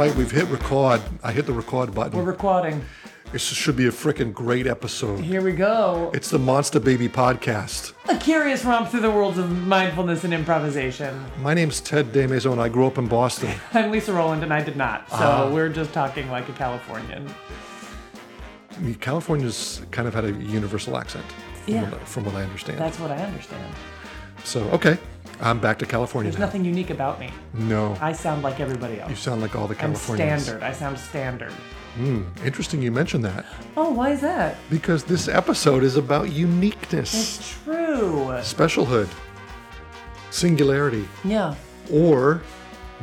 Right, 0.00 0.14
we've 0.16 0.30
hit 0.30 0.48
record. 0.48 1.02
I 1.22 1.30
hit 1.30 1.44
the 1.44 1.52
record 1.52 1.94
button. 1.94 2.16
We're 2.18 2.24
recording. 2.24 2.82
This 3.32 3.42
should 3.42 3.76
be 3.76 3.86
a 3.86 3.90
freaking 3.90 4.32
great 4.32 4.66
episode. 4.66 5.20
Here 5.20 5.42
we 5.42 5.52
go. 5.52 6.10
It's 6.14 6.30
the 6.30 6.38
Monster 6.38 6.80
Baby 6.80 7.06
podcast. 7.06 7.92
A 8.08 8.16
curious 8.16 8.64
romp 8.64 8.88
through 8.88 9.00
the 9.02 9.10
worlds 9.10 9.36
of 9.36 9.50
mindfulness 9.66 10.24
and 10.24 10.32
improvisation. 10.32 11.22
My 11.42 11.52
name's 11.52 11.82
Ted 11.82 12.14
DesMaisons. 12.14 12.58
I 12.58 12.70
grew 12.70 12.86
up 12.86 12.96
in 12.96 13.08
Boston. 13.08 13.50
I'm 13.74 13.90
Lisa 13.90 14.14
Rowland, 14.14 14.42
and 14.42 14.54
I 14.54 14.62
did 14.62 14.74
not. 14.74 15.06
So 15.10 15.16
Ah. 15.18 15.50
we're 15.52 15.68
just 15.68 15.92
talking 15.92 16.30
like 16.30 16.48
a 16.48 16.52
Californian. 16.52 17.28
California's 19.02 19.82
kind 19.90 20.08
of 20.08 20.14
had 20.14 20.24
a 20.24 20.32
universal 20.32 20.96
accent, 20.96 21.26
from, 21.66 21.74
Yeah. 21.74 21.90
what, 21.90 22.08
from 22.08 22.24
what 22.24 22.34
I 22.36 22.42
understand. 22.42 22.78
That's 22.78 22.98
what 22.98 23.10
I 23.10 23.18
understand. 23.18 23.74
so, 24.44 24.62
okay, 24.70 24.96
I'm 25.42 25.58
back 25.58 25.78
to 25.78 25.86
California 25.86 26.30
There's 26.30 26.38
now. 26.38 26.46
nothing 26.46 26.64
unique 26.64 26.90
about 26.90 27.18
me. 27.18 27.30
No, 27.54 27.96
I 28.00 28.12
sound 28.12 28.42
like 28.42 28.60
everybody 28.60 29.00
else. 29.00 29.08
you 29.10 29.16
sound 29.16 29.40
like 29.40 29.56
all 29.56 29.66
the 29.66 29.74
Californians. 29.74 30.32
I'm 30.32 30.38
standard. 30.40 30.62
I 30.62 30.72
sound 30.72 30.98
standard. 30.98 31.52
Hmm. 31.96 32.22
Interesting 32.44 32.82
you 32.82 32.92
mentioned 32.92 33.24
that 33.24 33.44
Oh, 33.76 33.90
why 33.90 34.10
is 34.10 34.20
that? 34.20 34.56
because 34.70 35.02
this 35.04 35.26
episode 35.28 35.82
is 35.82 35.96
about 35.96 36.30
uniqueness, 36.30 37.38
It's 37.38 37.58
true. 37.64 38.26
specialhood, 38.42 39.08
singularity, 40.30 41.08
Yeah, 41.24 41.54
or 41.92 42.42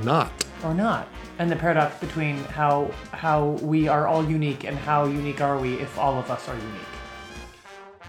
not. 0.04 0.32
or 0.64 0.74
not. 0.74 1.08
And 1.40 1.52
the 1.52 1.56
paradox 1.56 2.00
between 2.00 2.38
how 2.46 2.90
how 3.12 3.46
we 3.62 3.88
are 3.88 4.08
all 4.08 4.24
unique 4.28 4.64
and 4.64 4.78
how 4.78 5.06
unique 5.06 5.42
are 5.42 5.58
we 5.60 5.76
if 5.76 5.98
all 6.00 6.18
of 6.18 6.32
us 6.32 6.48
are 6.50 6.56
unique. 6.56 6.92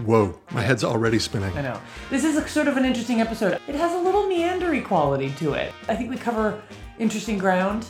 Whoa, 0.04 0.38
my 0.52 0.62
head's 0.62 0.84
already 0.84 1.18
spinning. 1.18 1.56
I 1.56 1.62
know. 1.62 1.80
This 2.10 2.22
is 2.24 2.36
a, 2.36 2.46
sort 2.48 2.68
of 2.68 2.77
an 2.77 2.84
interesting 2.84 3.20
episode. 3.20 3.58
It 3.66 3.74
has 3.74 3.92
a 3.92 3.98
little 3.98 4.22
meandery 4.24 4.84
quality 4.84 5.30
to 5.38 5.54
it. 5.54 5.72
I 5.88 5.96
think 5.96 6.08
we 6.10 6.16
cover 6.16 6.62
interesting 7.00 7.36
ground, 7.36 7.84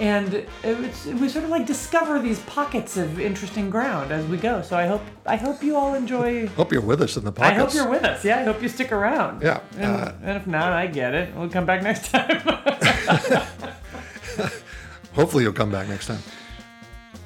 and 0.00 0.46
it's, 0.62 1.06
we 1.06 1.28
sort 1.28 1.44
of 1.44 1.50
like 1.50 1.66
discover 1.66 2.20
these 2.20 2.38
pockets 2.40 2.96
of 2.96 3.18
interesting 3.18 3.70
ground 3.70 4.12
as 4.12 4.24
we 4.26 4.36
go. 4.36 4.62
So 4.62 4.76
I 4.76 4.86
hope 4.86 5.02
I 5.26 5.34
hope 5.36 5.62
you 5.64 5.76
all 5.76 5.94
enjoy. 5.94 6.46
Hope 6.48 6.70
you're 6.72 6.80
with 6.80 7.02
us 7.02 7.16
in 7.16 7.24
the 7.24 7.32
pockets. 7.32 7.52
I 7.52 7.58
pockets. 7.58 7.74
hope 7.78 7.82
you're 7.84 7.90
with 7.92 8.04
us. 8.04 8.24
Yeah, 8.24 8.38
I 8.38 8.44
hope 8.44 8.62
you 8.62 8.68
stick 8.68 8.92
around. 8.92 9.42
Yeah, 9.42 9.60
And, 9.76 9.84
uh, 9.84 10.12
and 10.22 10.36
if 10.36 10.46
not, 10.46 10.72
I 10.72 10.86
get 10.86 11.12
it. 11.14 11.34
We'll 11.34 11.48
come 11.50 11.66
back 11.66 11.82
next 11.82 12.10
time. 12.10 12.40
Hopefully, 15.14 15.42
you'll 15.44 15.52
come 15.52 15.70
back 15.70 15.88
next 15.88 16.06
time. 16.06 16.20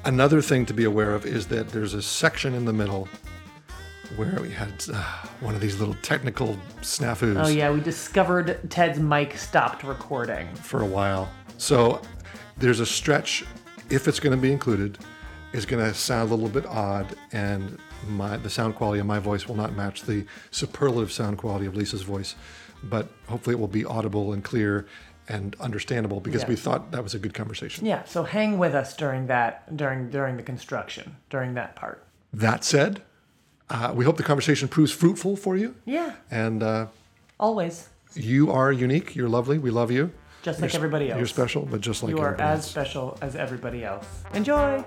Another 0.03 0.41
thing 0.41 0.65
to 0.65 0.73
be 0.73 0.83
aware 0.85 1.13
of 1.13 1.25
is 1.25 1.47
that 1.47 1.69
there's 1.69 1.93
a 1.93 2.01
section 2.01 2.53
in 2.53 2.65
the 2.65 2.73
middle 2.73 3.07
where 4.15 4.39
we 4.41 4.49
had 4.49 4.71
uh, 4.93 5.03
one 5.41 5.55
of 5.55 5.61
these 5.61 5.79
little 5.79 5.95
technical 6.01 6.57
snafus 6.81 7.43
oh 7.43 7.47
yeah, 7.47 7.71
we 7.71 7.79
discovered 7.79 8.59
Ted's 8.69 8.99
mic 8.99 9.37
stopped 9.37 9.83
recording. 9.83 10.47
for 10.55 10.81
a 10.81 10.85
while. 10.85 11.29
So 11.57 12.01
there's 12.57 12.79
a 12.79 12.85
stretch, 12.85 13.45
if 13.89 14.07
it's 14.07 14.19
going 14.19 14.35
to 14.35 14.41
be 14.41 14.51
included, 14.51 14.97
is 15.53 15.65
going 15.65 15.83
to 15.83 15.93
sound 15.93 16.31
a 16.31 16.35
little 16.35 16.49
bit 16.49 16.65
odd, 16.65 17.15
and 17.31 17.77
my 18.07 18.37
the 18.37 18.49
sound 18.49 18.75
quality 18.75 18.99
of 18.99 19.05
my 19.05 19.19
voice 19.19 19.47
will 19.47 19.55
not 19.55 19.75
match 19.75 20.03
the 20.03 20.25
superlative 20.51 21.11
sound 21.11 21.37
quality 21.37 21.65
of 21.65 21.75
Lisa's 21.75 22.03
voice. 22.03 22.35
But 22.83 23.07
hopefully, 23.27 23.55
it 23.55 23.59
will 23.59 23.67
be 23.67 23.85
audible 23.85 24.33
and 24.33 24.43
clear 24.43 24.85
and 25.29 25.55
understandable 25.59 26.19
because 26.21 26.45
we 26.45 26.55
thought 26.55 26.91
that 26.91 27.03
was 27.03 27.13
a 27.13 27.19
good 27.19 27.33
conversation. 27.33 27.85
Yeah, 27.85 28.03
so 28.05 28.23
hang 28.23 28.57
with 28.57 28.73
us 28.73 28.95
during 28.95 29.27
that 29.27 29.75
during 29.75 30.09
during 30.09 30.37
the 30.37 30.43
construction 30.43 31.17
during 31.29 31.55
that 31.55 31.75
part. 31.75 32.05
That 32.33 32.63
said, 32.63 33.01
uh, 33.69 33.91
we 33.95 34.05
hope 34.05 34.17
the 34.17 34.23
conversation 34.23 34.67
proves 34.67 34.91
fruitful 34.91 35.35
for 35.35 35.55
you. 35.57 35.75
Yeah, 35.85 36.13
And 36.31 36.63
uh, 36.63 36.87
always. 37.39 37.89
you 38.13 38.51
are 38.51 38.71
unique. 38.71 39.15
You're 39.15 39.29
lovely. 39.29 39.57
We 39.57 39.71
love 39.71 39.91
you. 39.91 40.11
Just 40.43 40.61
like 40.61 40.71
You're- 40.71 40.77
everybody 40.85 41.11
else. 41.11 41.17
You're 41.19 41.27
special, 41.27 41.65
but 41.65 41.81
just 41.81 42.03
like 42.03 42.11
You 42.11 42.19
are 42.19 42.35
as 42.39 42.59
else. 42.59 42.67
special 42.71 43.17
as 43.21 43.35
everybody 43.35 43.83
else. 43.83 44.05
Enjoy! 44.33 44.83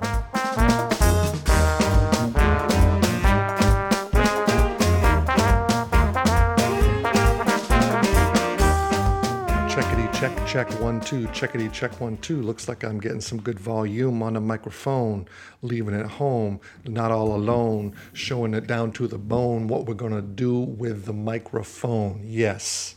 Check 10.51 10.69
one 10.81 11.01
two. 11.01 11.29
Checkity 11.29 11.73
check 11.73 12.01
one 12.01 12.17
two. 12.17 12.43
Looks 12.43 12.67
like 12.67 12.83
I'm 12.83 12.99
getting 12.99 13.21
some 13.21 13.41
good 13.41 13.61
volume 13.61 14.21
on 14.21 14.33
the 14.33 14.41
microphone. 14.41 15.29
Leaving 15.63 15.95
it 15.95 16.07
home, 16.07 16.59
not 16.85 17.13
all 17.13 17.37
alone. 17.37 17.95
Showing 18.15 18.55
it 18.55 18.67
down 18.67 18.91
to 18.93 19.07
the 19.07 19.17
bone. 19.17 19.69
What 19.69 19.87
we're 19.87 19.95
gonna 19.95 20.21
do 20.21 20.59
with 20.59 21.05
the 21.05 21.13
microphone? 21.13 22.23
Yes. 22.25 22.97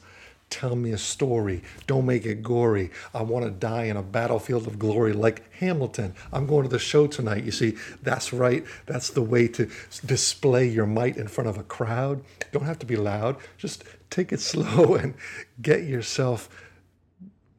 Tell 0.50 0.76
me 0.76 0.94
a 0.94 0.98
story. 0.98 1.62
Don't 1.86 2.08
make 2.08 2.26
it 2.26 2.42
gory. 2.42 2.90
I 3.14 3.22
want 3.22 3.46
to 3.46 3.52
die 3.52 3.84
in 3.84 3.98
a 3.98 4.04
battlefield 4.04 4.66
of 4.66 4.80
glory 4.80 5.14
like 5.14 5.52
Hamilton. 5.54 6.16
I'm 6.32 6.48
going 6.48 6.64
to 6.64 6.70
the 6.70 6.80
show 6.80 7.06
tonight. 7.06 7.44
You 7.44 7.52
see, 7.52 7.76
that's 8.02 8.34
right. 8.34 8.64
That's 8.88 9.12
the 9.12 9.22
way 9.22 9.48
to 9.50 9.70
display 10.06 10.68
your 10.68 10.86
might 10.86 11.18
in 11.18 11.28
front 11.28 11.50
of 11.50 11.58
a 11.58 11.64
crowd. 11.64 12.24
Don't 12.52 12.66
have 12.66 12.80
to 12.80 12.86
be 12.88 12.96
loud. 12.96 13.38
Just 13.58 13.84
take 14.10 14.32
it 14.32 14.40
slow 14.52 14.96
and 14.96 15.14
get 15.62 15.84
yourself 15.84 16.50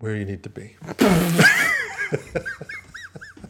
where 0.05 0.15
you 0.15 0.27
need 0.27 0.43
to 0.43 0.51
be. 0.51 0.77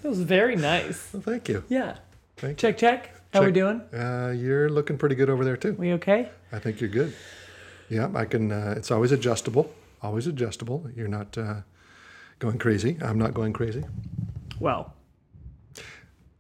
That 0.03 0.11
was 0.11 0.21
very 0.21 0.55
nice. 0.55 1.09
Well, 1.15 1.23
thank 1.23 1.49
you. 1.49 1.65
Yeah. 1.69 1.97
Thank 2.37 2.63
you. 2.63 2.69
Check, 2.69 2.77
check. 2.79 3.15
How 3.33 3.41
we 3.41 3.47
Check. 3.47 3.55
doing? 3.55 3.81
Uh, 3.93 4.35
you're 4.37 4.69
looking 4.69 4.99
pretty 4.99 5.15
good 5.15 5.31
over 5.31 5.45
there 5.47 5.57
too. 5.57 5.73
We 5.79 5.93
okay? 5.95 6.29
I 6.53 6.59
think 6.59 6.79
you're 6.79 6.91
good. 6.91 7.15
Yeah, 7.89 8.11
I 8.15 8.27
can. 8.27 8.53
Uh, 8.53 8.75
it's 8.77 8.91
always 8.91 9.13
adjustable. 9.13 9.73
Always 10.03 10.27
adjustable. 10.27 10.87
You're 10.95 11.09
not 11.09 11.39
uh, 11.39 11.63
going 12.39 12.59
crazy. 12.59 12.99
I'm 13.01 13.19
not 13.19 13.33
going 13.33 13.55
crazy. 13.55 13.83
Well, 14.61 14.93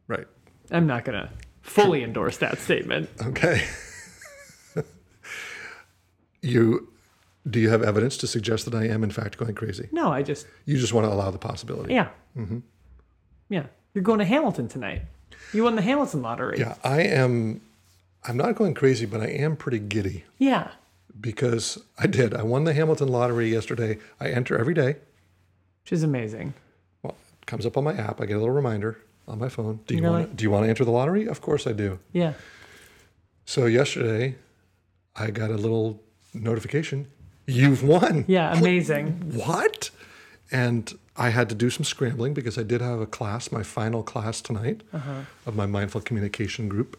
Right. 0.08 0.26
I'm 0.70 0.86
not 0.86 1.06
gonna 1.06 1.30
fully 1.62 2.02
endorse 2.04 2.36
that 2.38 2.58
statement. 2.58 3.08
Okay. 3.22 3.64
you 6.42 6.92
do 7.48 7.60
you 7.60 7.68
have 7.70 7.82
evidence 7.82 8.16
to 8.18 8.26
suggest 8.26 8.64
that 8.64 8.74
I 8.74 8.86
am 8.86 9.04
in 9.04 9.10
fact 9.10 9.36
going 9.38 9.54
crazy? 9.54 9.88
No, 9.92 10.10
I 10.12 10.22
just 10.22 10.46
You 10.64 10.78
just 10.78 10.92
want 10.92 11.06
to 11.06 11.12
allow 11.12 11.30
the 11.30 11.38
possibility. 11.38 11.92
yeah. 11.94 12.08
Mm-hmm. 12.36 12.58
Yeah. 13.50 13.66
You're 13.92 14.02
going 14.04 14.18
to 14.18 14.24
Hamilton 14.24 14.66
tonight. 14.68 15.02
You 15.52 15.64
won 15.64 15.76
the 15.76 15.82
Hamilton 15.82 16.22
lottery. 16.22 16.58
Yeah, 16.58 16.74
I 16.82 17.02
am. 17.02 17.60
I'm 18.26 18.36
not 18.36 18.56
going 18.56 18.74
crazy, 18.74 19.04
but 19.06 19.20
I 19.20 19.26
am 19.26 19.56
pretty 19.56 19.78
giddy 19.78 20.24
Yeah. 20.38 20.70
because 21.20 21.78
I 21.98 22.06
did. 22.06 22.34
I 22.34 22.42
won 22.42 22.64
the 22.64 22.72
Hamilton 22.72 23.08
lottery 23.08 23.50
yesterday. 23.52 23.98
I 24.18 24.28
enter 24.30 24.56
every 24.58 24.74
day. 24.74 24.96
Which 25.84 25.92
is 25.92 26.02
amazing. 26.02 26.54
Well, 27.02 27.14
it 27.40 27.46
comes 27.46 27.66
up 27.66 27.76
on 27.76 27.84
my 27.84 27.92
app. 27.94 28.20
I 28.20 28.26
get 28.26 28.34
a 28.36 28.38
little 28.38 28.54
reminder 28.54 28.98
on 29.28 29.38
my 29.38 29.50
phone. 29.50 29.80
Do 29.86 29.94
you 29.94 30.00
Really? 30.02 30.12
want? 30.20 30.36
Do 30.36 30.42
you 30.44 30.50
want 30.50 30.64
to 30.64 30.70
enter 30.70 30.84
the 30.84 30.90
lottery? 30.90 31.28
Of 31.28 31.40
course 31.42 31.66
I 31.66 31.72
do. 31.72 31.98
Yeah. 32.12 32.32
So 33.44 33.66
yesterday, 33.66 34.36
I 35.14 35.30
got 35.30 35.50
a 35.50 35.54
little 35.56 36.00
notification. 36.32 37.06
You've 37.46 37.82
won. 37.82 38.24
Yeah, 38.26 38.56
amazing. 38.56 39.32
What? 39.34 39.90
And 40.50 40.92
I 41.16 41.30
had 41.30 41.48
to 41.50 41.54
do 41.54 41.70
some 41.70 41.84
scrambling 41.84 42.34
because 42.34 42.58
I 42.58 42.62
did 42.62 42.80
have 42.80 43.00
a 43.00 43.06
class, 43.06 43.52
my 43.52 43.62
final 43.62 44.02
class 44.02 44.40
tonight 44.40 44.82
uh-huh. 44.92 45.22
of 45.46 45.54
my 45.54 45.66
mindful 45.66 46.00
communication 46.00 46.68
group 46.68 46.98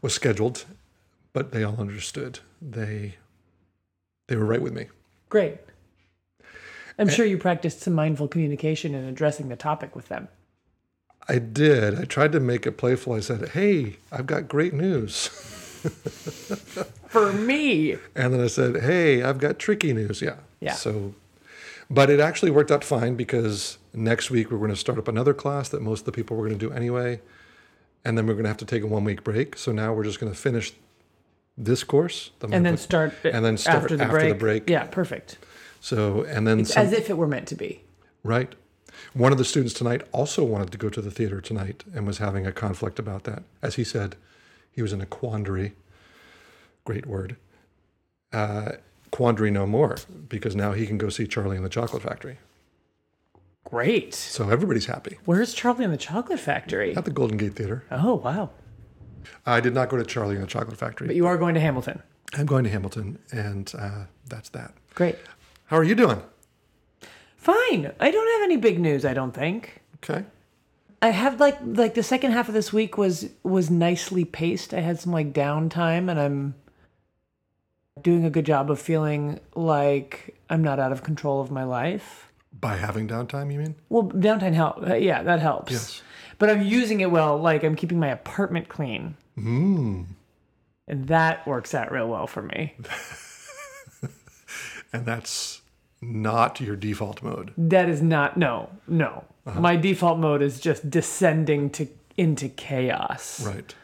was 0.00 0.14
scheduled, 0.14 0.64
but 1.32 1.52
they 1.52 1.62
all 1.62 1.80
understood. 1.80 2.40
They 2.60 3.16
they 4.28 4.36
were 4.36 4.46
right 4.46 4.62
with 4.62 4.72
me. 4.72 4.86
Great. 5.28 5.58
I'm 6.98 7.08
sure 7.08 7.26
you 7.26 7.38
practiced 7.38 7.80
some 7.80 7.94
mindful 7.94 8.28
communication 8.28 8.94
in 8.94 9.04
addressing 9.04 9.48
the 9.48 9.56
topic 9.56 9.96
with 9.96 10.08
them. 10.08 10.28
I 11.28 11.38
did. 11.38 11.98
I 11.98 12.04
tried 12.04 12.32
to 12.32 12.40
make 12.40 12.66
it 12.66 12.72
playful. 12.72 13.14
I 13.14 13.20
said, 13.20 13.50
"Hey, 13.50 13.96
I've 14.10 14.26
got 14.26 14.48
great 14.48 14.74
news." 14.74 15.58
For 17.08 17.32
me. 17.32 17.96
And 18.14 18.32
then 18.32 18.40
I 18.40 18.46
said, 18.46 18.82
"Hey, 18.82 19.22
I've 19.22 19.38
got 19.38 19.58
tricky 19.58 19.92
news." 19.92 20.22
Yeah. 20.22 20.36
Yeah. 20.60 20.72
So, 20.74 21.14
but 21.90 22.08
it 22.10 22.20
actually 22.20 22.50
worked 22.50 22.70
out 22.70 22.84
fine 22.84 23.14
because 23.16 23.78
next 23.92 24.30
week 24.30 24.50
we're 24.50 24.58
going 24.58 24.70
to 24.70 24.76
start 24.76 24.98
up 24.98 25.08
another 25.08 25.34
class 25.34 25.68
that 25.70 25.82
most 25.82 26.00
of 26.00 26.06
the 26.06 26.12
people 26.12 26.36
were 26.36 26.46
going 26.46 26.58
to 26.58 26.66
do 26.68 26.72
anyway, 26.72 27.20
and 28.04 28.16
then 28.16 28.26
we're 28.26 28.34
going 28.34 28.44
to 28.44 28.48
have 28.50 28.56
to 28.58 28.64
take 28.64 28.82
a 28.82 28.86
one 28.86 29.04
week 29.04 29.24
break. 29.24 29.56
So 29.58 29.72
now 29.72 29.92
we're 29.92 30.04
just 30.04 30.20
going 30.20 30.32
to 30.32 30.38
finish 30.38 30.72
this 31.58 31.84
course, 31.84 32.30
the 32.38 32.46
And 32.46 32.54
then 32.54 32.62
mindful- 32.64 32.84
start 32.84 33.14
and 33.24 33.44
then 33.44 33.58
start 33.58 33.82
after 33.82 33.96
the 33.96 34.04
after 34.04 34.16
break. 34.16 34.28
the 34.32 34.38
break. 34.38 34.70
Yeah, 34.70 34.84
perfect. 34.84 35.38
So 35.80 36.22
and 36.22 36.46
then 36.46 36.64
some, 36.64 36.86
As 36.86 36.92
if 36.92 37.10
it 37.10 37.16
were 37.18 37.26
meant 37.26 37.48
to 37.48 37.54
be. 37.56 37.82
right. 38.22 38.54
One 39.14 39.32
of 39.32 39.38
the 39.38 39.44
students 39.44 39.74
tonight 39.74 40.02
also 40.12 40.44
wanted 40.44 40.70
to 40.72 40.78
go 40.78 40.88
to 40.88 41.00
the 41.02 41.10
theater 41.10 41.40
tonight 41.40 41.82
and 41.94 42.06
was 42.06 42.18
having 42.18 42.46
a 42.46 42.52
conflict 42.52 42.98
about 42.98 43.24
that. 43.24 43.42
As 43.60 43.74
he 43.74 43.84
said, 43.84 44.16
he 44.72 44.82
was 44.82 44.92
in 44.92 45.00
a 45.00 45.06
quandary. 45.06 45.74
Great 46.84 47.06
word. 47.06 47.36
Uh, 48.32 48.72
quandary 49.10 49.50
no 49.50 49.66
more 49.66 49.96
because 50.28 50.56
now 50.56 50.72
he 50.72 50.86
can 50.86 50.98
go 50.98 51.08
see 51.08 51.26
Charlie 51.26 51.56
in 51.56 51.62
the 51.62 51.68
Chocolate 51.68 52.02
Factory. 52.02 52.38
Great. 53.64 54.12
So 54.14 54.50
everybody's 54.50 54.86
happy 54.86 55.18
Where's 55.24 55.54
Charlie 55.54 55.84
in 55.84 55.90
the 55.92 55.96
Chocolate 55.96 56.40
Factory? 56.40 56.96
at 56.96 57.04
the 57.04 57.10
Golden 57.10 57.36
Gate 57.36 57.54
Theater. 57.54 57.84
Oh, 57.90 58.14
wow. 58.16 58.50
I 59.46 59.60
did 59.60 59.72
not 59.74 59.88
go 59.88 59.96
to 59.96 60.04
Charlie 60.04 60.34
in 60.34 60.40
the 60.40 60.46
Chocolate 60.46 60.76
Factory. 60.76 61.06
But 61.06 61.16
you 61.16 61.26
are 61.26 61.38
going 61.38 61.54
to 61.54 61.60
Hamilton. 61.60 62.02
I'm 62.34 62.46
going 62.46 62.64
to 62.64 62.70
Hamilton, 62.70 63.18
and 63.30 63.72
uh, 63.78 64.04
that's 64.26 64.48
that. 64.50 64.72
Great. 64.94 65.16
How 65.66 65.76
are 65.76 65.84
you 65.84 65.94
doing? 65.94 66.20
Fine. 67.36 67.92
I 68.00 68.10
don't 68.10 68.32
have 68.40 68.42
any 68.44 68.56
big 68.56 68.80
news, 68.80 69.04
I 69.04 69.14
don't 69.14 69.32
think. 69.32 69.82
Okay. 69.96 70.24
I 71.02 71.08
have 71.10 71.40
like 71.40 71.58
like 71.64 71.94
the 71.94 72.02
second 72.02 72.30
half 72.32 72.48
of 72.48 72.54
this 72.54 72.72
week 72.72 72.96
was 72.96 73.28
was 73.42 73.70
nicely 73.70 74.24
paced. 74.24 74.72
I 74.72 74.80
had 74.80 74.98
some 75.00 75.12
like 75.12 75.32
downtime 75.32 76.08
and 76.10 76.18
I'm 76.20 76.54
doing 78.00 78.24
a 78.24 78.30
good 78.30 78.46
job 78.46 78.70
of 78.70 78.80
feeling 78.80 79.40
like 79.56 80.36
I'm 80.48 80.62
not 80.62 80.78
out 80.78 80.92
of 80.92 81.02
control 81.02 81.40
of 81.40 81.50
my 81.50 81.64
life. 81.64 82.28
By 82.58 82.76
having 82.76 83.08
downtime, 83.08 83.52
you 83.52 83.58
mean? 83.58 83.74
Well, 83.88 84.04
downtime 84.04 84.52
help. 84.54 84.86
uh, 84.88 84.94
yeah, 84.94 85.22
that 85.24 85.40
helps. 85.40 85.72
Yes. 85.72 86.02
But 86.38 86.50
I'm 86.50 86.62
using 86.62 87.00
it 87.00 87.10
well. 87.10 87.36
Like 87.38 87.64
I'm 87.64 87.74
keeping 87.76 87.98
my 87.98 88.08
apartment 88.08 88.68
clean, 88.68 89.16
Mm. 89.38 90.06
and 90.86 91.08
that 91.08 91.46
works 91.46 91.74
out 91.74 91.90
real 91.90 92.08
well 92.08 92.26
for 92.26 92.42
me. 92.42 92.74
And 94.94 95.06
that's 95.06 95.61
not 96.02 96.60
your 96.60 96.76
default 96.76 97.22
mode. 97.22 97.52
That 97.56 97.88
is 97.88 98.02
not 98.02 98.36
no 98.36 98.68
no. 98.86 99.24
Uh-huh. 99.46 99.60
My 99.60 99.76
default 99.76 100.18
mode 100.18 100.42
is 100.42 100.60
just 100.60 100.90
descending 100.90 101.70
to 101.70 101.88
into 102.16 102.48
chaos. 102.48 103.44
Right. 103.46 103.74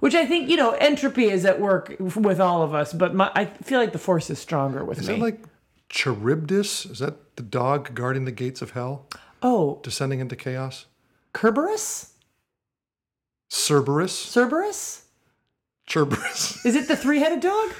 Which 0.00 0.14
I 0.14 0.26
think 0.26 0.48
you 0.50 0.56
know 0.56 0.72
entropy 0.72 1.24
is 1.24 1.44
at 1.44 1.60
work 1.60 1.96
with 1.98 2.40
all 2.40 2.62
of 2.62 2.74
us, 2.74 2.92
but 2.92 3.14
my, 3.14 3.30
I 3.34 3.46
feel 3.46 3.80
like 3.80 3.92
the 3.92 3.98
force 3.98 4.28
is 4.30 4.38
stronger 4.38 4.84
with 4.84 4.98
Is 5.00 5.08
me. 5.08 5.14
that 5.14 5.20
like 5.20 5.42
Charybdis? 5.88 6.86
Is 6.86 6.98
that 6.98 7.36
the 7.36 7.42
dog 7.42 7.94
guarding 7.94 8.24
the 8.24 8.32
gates 8.32 8.60
of 8.60 8.72
hell, 8.72 9.06
oh, 9.42 9.80
descending 9.82 10.20
into 10.20 10.36
chaos? 10.36 10.86
Kerberos, 11.34 12.10
Cerberus? 13.50 14.12
Cerberus. 14.12 15.04
Cerberus? 15.88 16.64
Is 16.66 16.76
it 16.76 16.86
the 16.86 16.96
three-headed 16.96 17.40
dog? 17.40 17.70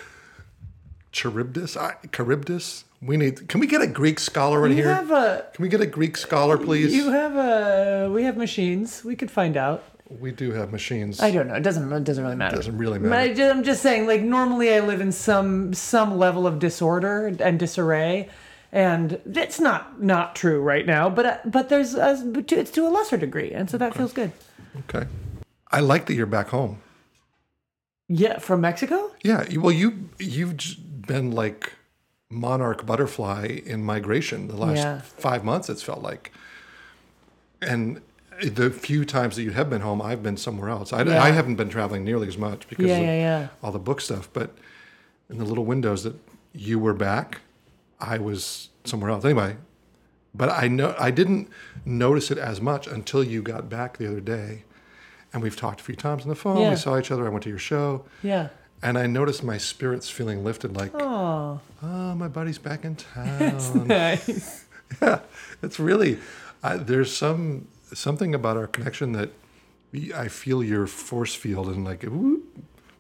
Charybdis? 1.12 1.76
I, 1.76 1.96
Charybdis? 2.12 2.84
We 3.00 3.16
need. 3.16 3.48
Can 3.48 3.60
we 3.60 3.66
get 3.66 3.80
a 3.80 3.86
Greek 3.86 4.18
scholar 4.18 4.66
in 4.66 4.72
You 4.72 4.82
here? 4.84 4.94
have 4.94 5.10
a 5.10 5.46
Can 5.54 5.62
we 5.62 5.68
get 5.68 5.80
a 5.80 5.86
Greek 5.86 6.16
scholar, 6.16 6.58
please? 6.58 6.92
you 6.94 7.10
have 7.10 7.36
a 7.36 8.10
we 8.12 8.24
have 8.24 8.36
machines. 8.36 9.04
We 9.04 9.14
could 9.16 9.30
find 9.30 9.56
out. 9.56 9.84
we 10.10 10.32
do 10.32 10.50
have 10.52 10.72
machines. 10.72 11.20
I 11.20 11.30
don't 11.30 11.46
know. 11.48 11.54
It 11.54 11.62
doesn't 11.62 11.92
it 11.92 12.04
doesn't 12.04 12.24
really 12.24 12.36
matter. 12.36 12.56
Doesn't 12.56 12.76
really 12.78 12.96
I 12.96 13.00
matter. 13.00 13.34
ju- 13.34 13.48
I'm 13.50 13.62
just 13.62 13.82
saying, 13.82 14.06
like 14.08 14.22
normally 14.22 14.74
I 14.74 14.80
live 14.80 15.00
in 15.00 15.12
some 15.12 15.72
some 15.74 16.18
level 16.18 16.44
of 16.46 16.58
disorder 16.58 17.26
and 17.38 17.56
disarray, 17.58 18.28
and 18.72 19.20
it's 19.26 19.60
not 19.60 20.02
not 20.02 20.34
true 20.34 20.60
right 20.60 20.84
now. 20.86 21.08
But 21.08 21.48
but 21.52 21.68
there's 21.68 21.94
a, 21.94 22.20
but 22.26 22.48
to- 22.48 22.58
it's 22.58 22.72
to 22.72 22.86
a 22.86 22.90
lesser 22.90 23.16
degree, 23.16 23.52
and 23.52 23.70
so 23.70 23.78
that 23.78 23.94
feels 23.94 24.12
good. 24.12 24.32
Okay. 24.80 25.06
I 25.70 25.80
like 25.80 26.06
that 26.06 26.14
you're 26.14 26.26
back 26.26 26.48
home. 26.48 26.80
Yeah, 28.08 28.38
from 28.38 28.60
Mexico. 28.62 29.12
Yeah. 29.22 29.46
Well, 29.56 29.70
you 29.72 30.08
you've 30.18 30.56
been 31.06 31.30
like 31.30 31.74
monarch 32.38 32.84
butterfly 32.84 33.60
in 33.64 33.82
migration 33.82 34.48
the 34.48 34.56
last 34.56 34.76
Yeah. 34.78 35.00
five 35.00 35.44
months. 35.44 35.68
It's 35.68 35.82
felt 35.82 36.02
like, 36.02 36.32
and 37.62 38.00
the 38.42 38.70
few 38.70 39.04
times 39.04 39.36
that 39.36 39.42
you 39.42 39.50
have 39.52 39.68
been 39.70 39.80
home, 39.80 40.00
I've 40.02 40.22
been 40.22 40.36
somewhere 40.36 40.68
else. 40.68 40.92
I, 40.92 41.02
Yeah. 41.02 41.22
I 41.22 41.30
haven't 41.30 41.56
been 41.56 41.70
traveling 41.70 42.04
nearly 42.04 42.28
as 42.28 42.38
much 42.38 42.68
because 42.68 42.86
Yeah, 42.86 43.44
of 43.44 43.50
all 43.62 43.72
the 43.72 43.78
book 43.78 44.00
stuff. 44.00 44.28
But 44.32 44.54
in 45.30 45.38
the 45.38 45.44
little 45.44 45.64
windows 45.64 46.02
that 46.04 46.14
you 46.52 46.78
were 46.78 46.94
back, 46.94 47.40
I 48.00 48.18
was 48.18 48.68
somewhere 48.84 49.10
else. 49.10 49.24
Anyway, 49.24 49.56
but 50.34 50.50
I 50.50 50.68
know 50.68 50.94
I 50.98 51.10
didn't 51.10 51.48
notice 51.84 52.30
it 52.30 52.38
as 52.38 52.60
much 52.60 52.86
until 52.86 53.24
you 53.24 53.42
got 53.42 53.68
back 53.68 53.96
the 53.96 54.06
other 54.06 54.20
day, 54.20 54.64
and 55.32 55.42
we've 55.42 55.56
talked 55.56 55.80
a 55.80 55.84
few 55.84 55.96
times 55.96 56.22
on 56.22 56.28
the 56.28 56.34
phone. 56.36 56.68
We 56.70 56.76
saw 56.76 56.98
each 56.98 57.10
other. 57.10 57.26
I 57.26 57.30
went 57.30 57.42
to 57.44 57.50
your 57.50 57.58
show. 57.58 58.04
Yeah. 58.22 58.48
And 58.82 58.96
I 58.96 59.06
noticed 59.06 59.42
my 59.42 59.58
spirits 59.58 60.08
feeling 60.08 60.44
lifted, 60.44 60.76
like, 60.76 60.92
Oh, 60.94 61.60
oh, 61.82 62.14
my 62.14 62.28
buddy's 62.28 62.58
back 62.58 62.84
in 62.84 62.94
town. 62.96 63.86
nice. 63.88 64.64
yeah, 65.02 65.20
it's 65.62 65.78
really 65.80 66.18
I, 66.62 66.76
there's 66.76 67.14
some 67.14 67.68
something 67.92 68.34
about 68.34 68.56
our 68.56 68.66
connection 68.66 69.12
that 69.12 69.30
I 70.14 70.28
feel 70.28 70.62
your 70.62 70.86
force 70.86 71.34
field 71.34 71.68
and 71.68 71.84
like 71.84 72.02
whoop, 72.04 72.44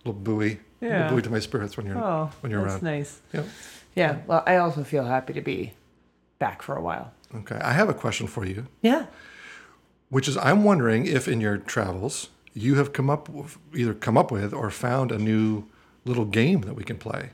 little 0.04 0.20
buoy, 0.20 0.58
Yeah. 0.80 1.02
little 1.02 1.10
buoy 1.16 1.22
to 1.22 1.30
my 1.30 1.38
spirits 1.40 1.76
when 1.76 1.86
you're 1.86 1.98
Oh, 1.98 2.30
when 2.40 2.50
you're 2.52 2.62
that's 2.62 2.74
around. 2.82 2.82
nice. 2.84 3.20
Yeah. 3.32 3.42
Yeah. 3.94 4.18
Well, 4.26 4.42
I 4.46 4.56
also 4.56 4.84
feel 4.84 5.04
happy 5.04 5.32
to 5.34 5.40
be 5.40 5.74
back 6.38 6.62
for 6.62 6.76
a 6.76 6.80
while. 6.82 7.12
Okay, 7.34 7.56
I 7.62 7.72
have 7.72 7.88
a 7.88 7.94
question 7.94 8.26
for 8.26 8.44
you, 8.44 8.66
Yeah. 8.82 9.06
which 10.08 10.28
is 10.28 10.36
I'm 10.38 10.64
wondering 10.64 11.06
if 11.06 11.28
in 11.28 11.40
your 11.40 11.56
travels 11.58 12.28
you 12.54 12.76
have 12.76 12.92
come 12.92 13.10
up 13.10 13.28
with, 13.28 13.58
either 13.74 13.94
come 13.94 14.16
up 14.16 14.30
with 14.30 14.52
or 14.52 14.70
found 14.70 15.12
a 15.12 15.18
new 15.18 15.64
little 16.04 16.24
game 16.24 16.62
that 16.62 16.74
we 16.74 16.84
can 16.84 16.96
play 16.96 17.30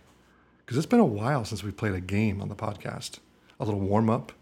because 0.65 0.77
it's 0.77 0.87
been 0.87 1.01
a 1.01 1.05
while 1.05 1.45
since 1.45 1.63
we 1.63 1.71
played 1.71 1.95
a 1.95 2.01
game 2.01 2.41
on 2.41 2.49
the 2.49 2.55
podcast. 2.55 3.19
A 3.61 3.65
little 3.65 3.81
warm 3.81 4.11
up. 4.11 4.33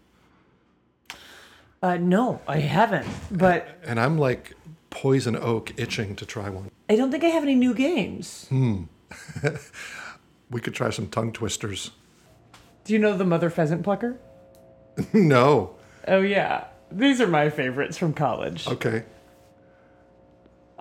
Uh, 1.81 1.97
no, 1.97 2.41
I 2.47 2.59
haven't. 2.59 3.07
But 3.29 3.67
And 3.83 3.99
I'm 3.99 4.17
like 4.17 4.53
poison 4.89 5.35
oak 5.35 5.73
itching 5.77 6.15
to 6.15 6.25
try 6.25 6.49
one. 6.49 6.71
I 6.89 6.95
don't 6.95 7.11
think 7.11 7.23
I 7.23 7.27
have 7.27 7.43
any 7.43 7.55
new 7.55 7.73
games. 7.73 8.47
Hmm. 8.49 8.83
we 10.49 10.61
could 10.61 10.73
try 10.73 10.89
some 10.89 11.07
tongue 11.07 11.33
twisters. 11.33 11.91
Do 12.85 12.93
you 12.93 12.99
know 12.99 13.15
the 13.15 13.25
Mother 13.25 13.49
Pheasant 13.49 13.83
Plucker? 13.83 14.17
no. 15.13 15.75
Oh 16.07 16.21
yeah, 16.21 16.65
these 16.91 17.21
are 17.21 17.27
my 17.27 17.49
favorites 17.49 17.97
from 17.97 18.13
college. 18.13 18.67
Okay. 18.67 19.03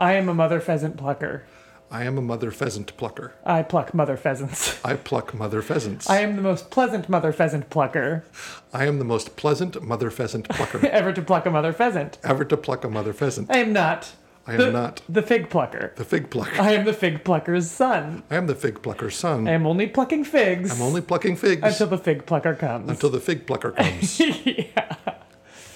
I 0.02 0.14
am 0.14 0.28
a 0.28 0.34
mother 0.34 0.58
pheasant 0.58 0.96
plucker. 0.96 1.44
I 1.88 2.02
am 2.02 2.18
a 2.18 2.22
mother 2.22 2.50
pheasant 2.50 2.96
plucker. 2.96 3.34
I 3.46 3.62
pluck 3.62 3.94
mother 3.94 4.16
pheasants. 4.16 4.80
I 4.84 4.94
pluck 4.96 5.32
mother 5.32 5.62
pheasants. 5.62 6.10
I 6.10 6.22
am 6.22 6.34
the 6.34 6.42
most 6.42 6.72
pleasant 6.72 7.08
mother 7.08 7.32
pheasant 7.32 7.70
plucker 7.70 8.24
I 8.72 8.86
am 8.86 8.98
the 8.98 9.04
most 9.04 9.36
pleasant 9.36 9.80
mother 9.80 10.10
pheasant 10.10 10.48
plucker 10.48 10.84
ever 10.88 11.12
to 11.12 11.22
pluck 11.22 11.46
a 11.46 11.50
mother 11.50 11.72
pheasant. 11.72 12.18
ever 12.24 12.44
to 12.44 12.56
pluck 12.56 12.82
a 12.82 12.88
mother 12.90 13.12
pheasant. 13.12 13.48
I 13.48 13.58
am 13.58 13.72
not. 13.72 14.10
I 14.44 14.54
am 14.54 14.58
the, 14.58 14.72
not 14.72 15.02
the 15.08 15.22
fig 15.22 15.48
plucker. 15.50 15.92
the 15.94 16.04
fig 16.04 16.30
plucker. 16.30 16.60
I 16.60 16.72
am 16.72 16.84
the 16.84 16.92
fig 16.92 17.22
plucker's 17.22 17.70
son. 17.70 18.24
I 18.28 18.34
am 18.34 18.48
the 18.48 18.56
fig 18.56 18.82
plucker's 18.82 19.14
son. 19.14 19.46
I 19.46 19.52
am 19.52 19.68
only 19.68 19.86
plucking 19.86 20.24
figs 20.24 20.72
I'm 20.72 20.82
only 20.82 21.00
plucking 21.00 21.36
figs 21.36 21.62
until 21.62 21.86
the 21.86 21.98
fig 21.98 22.26
plucker 22.26 22.56
comes. 22.56 22.90
until 22.90 23.10
the 23.10 23.20
fig 23.20 23.46
plucker 23.46 23.70
comes. 23.70 24.18
yeah. 24.44 24.96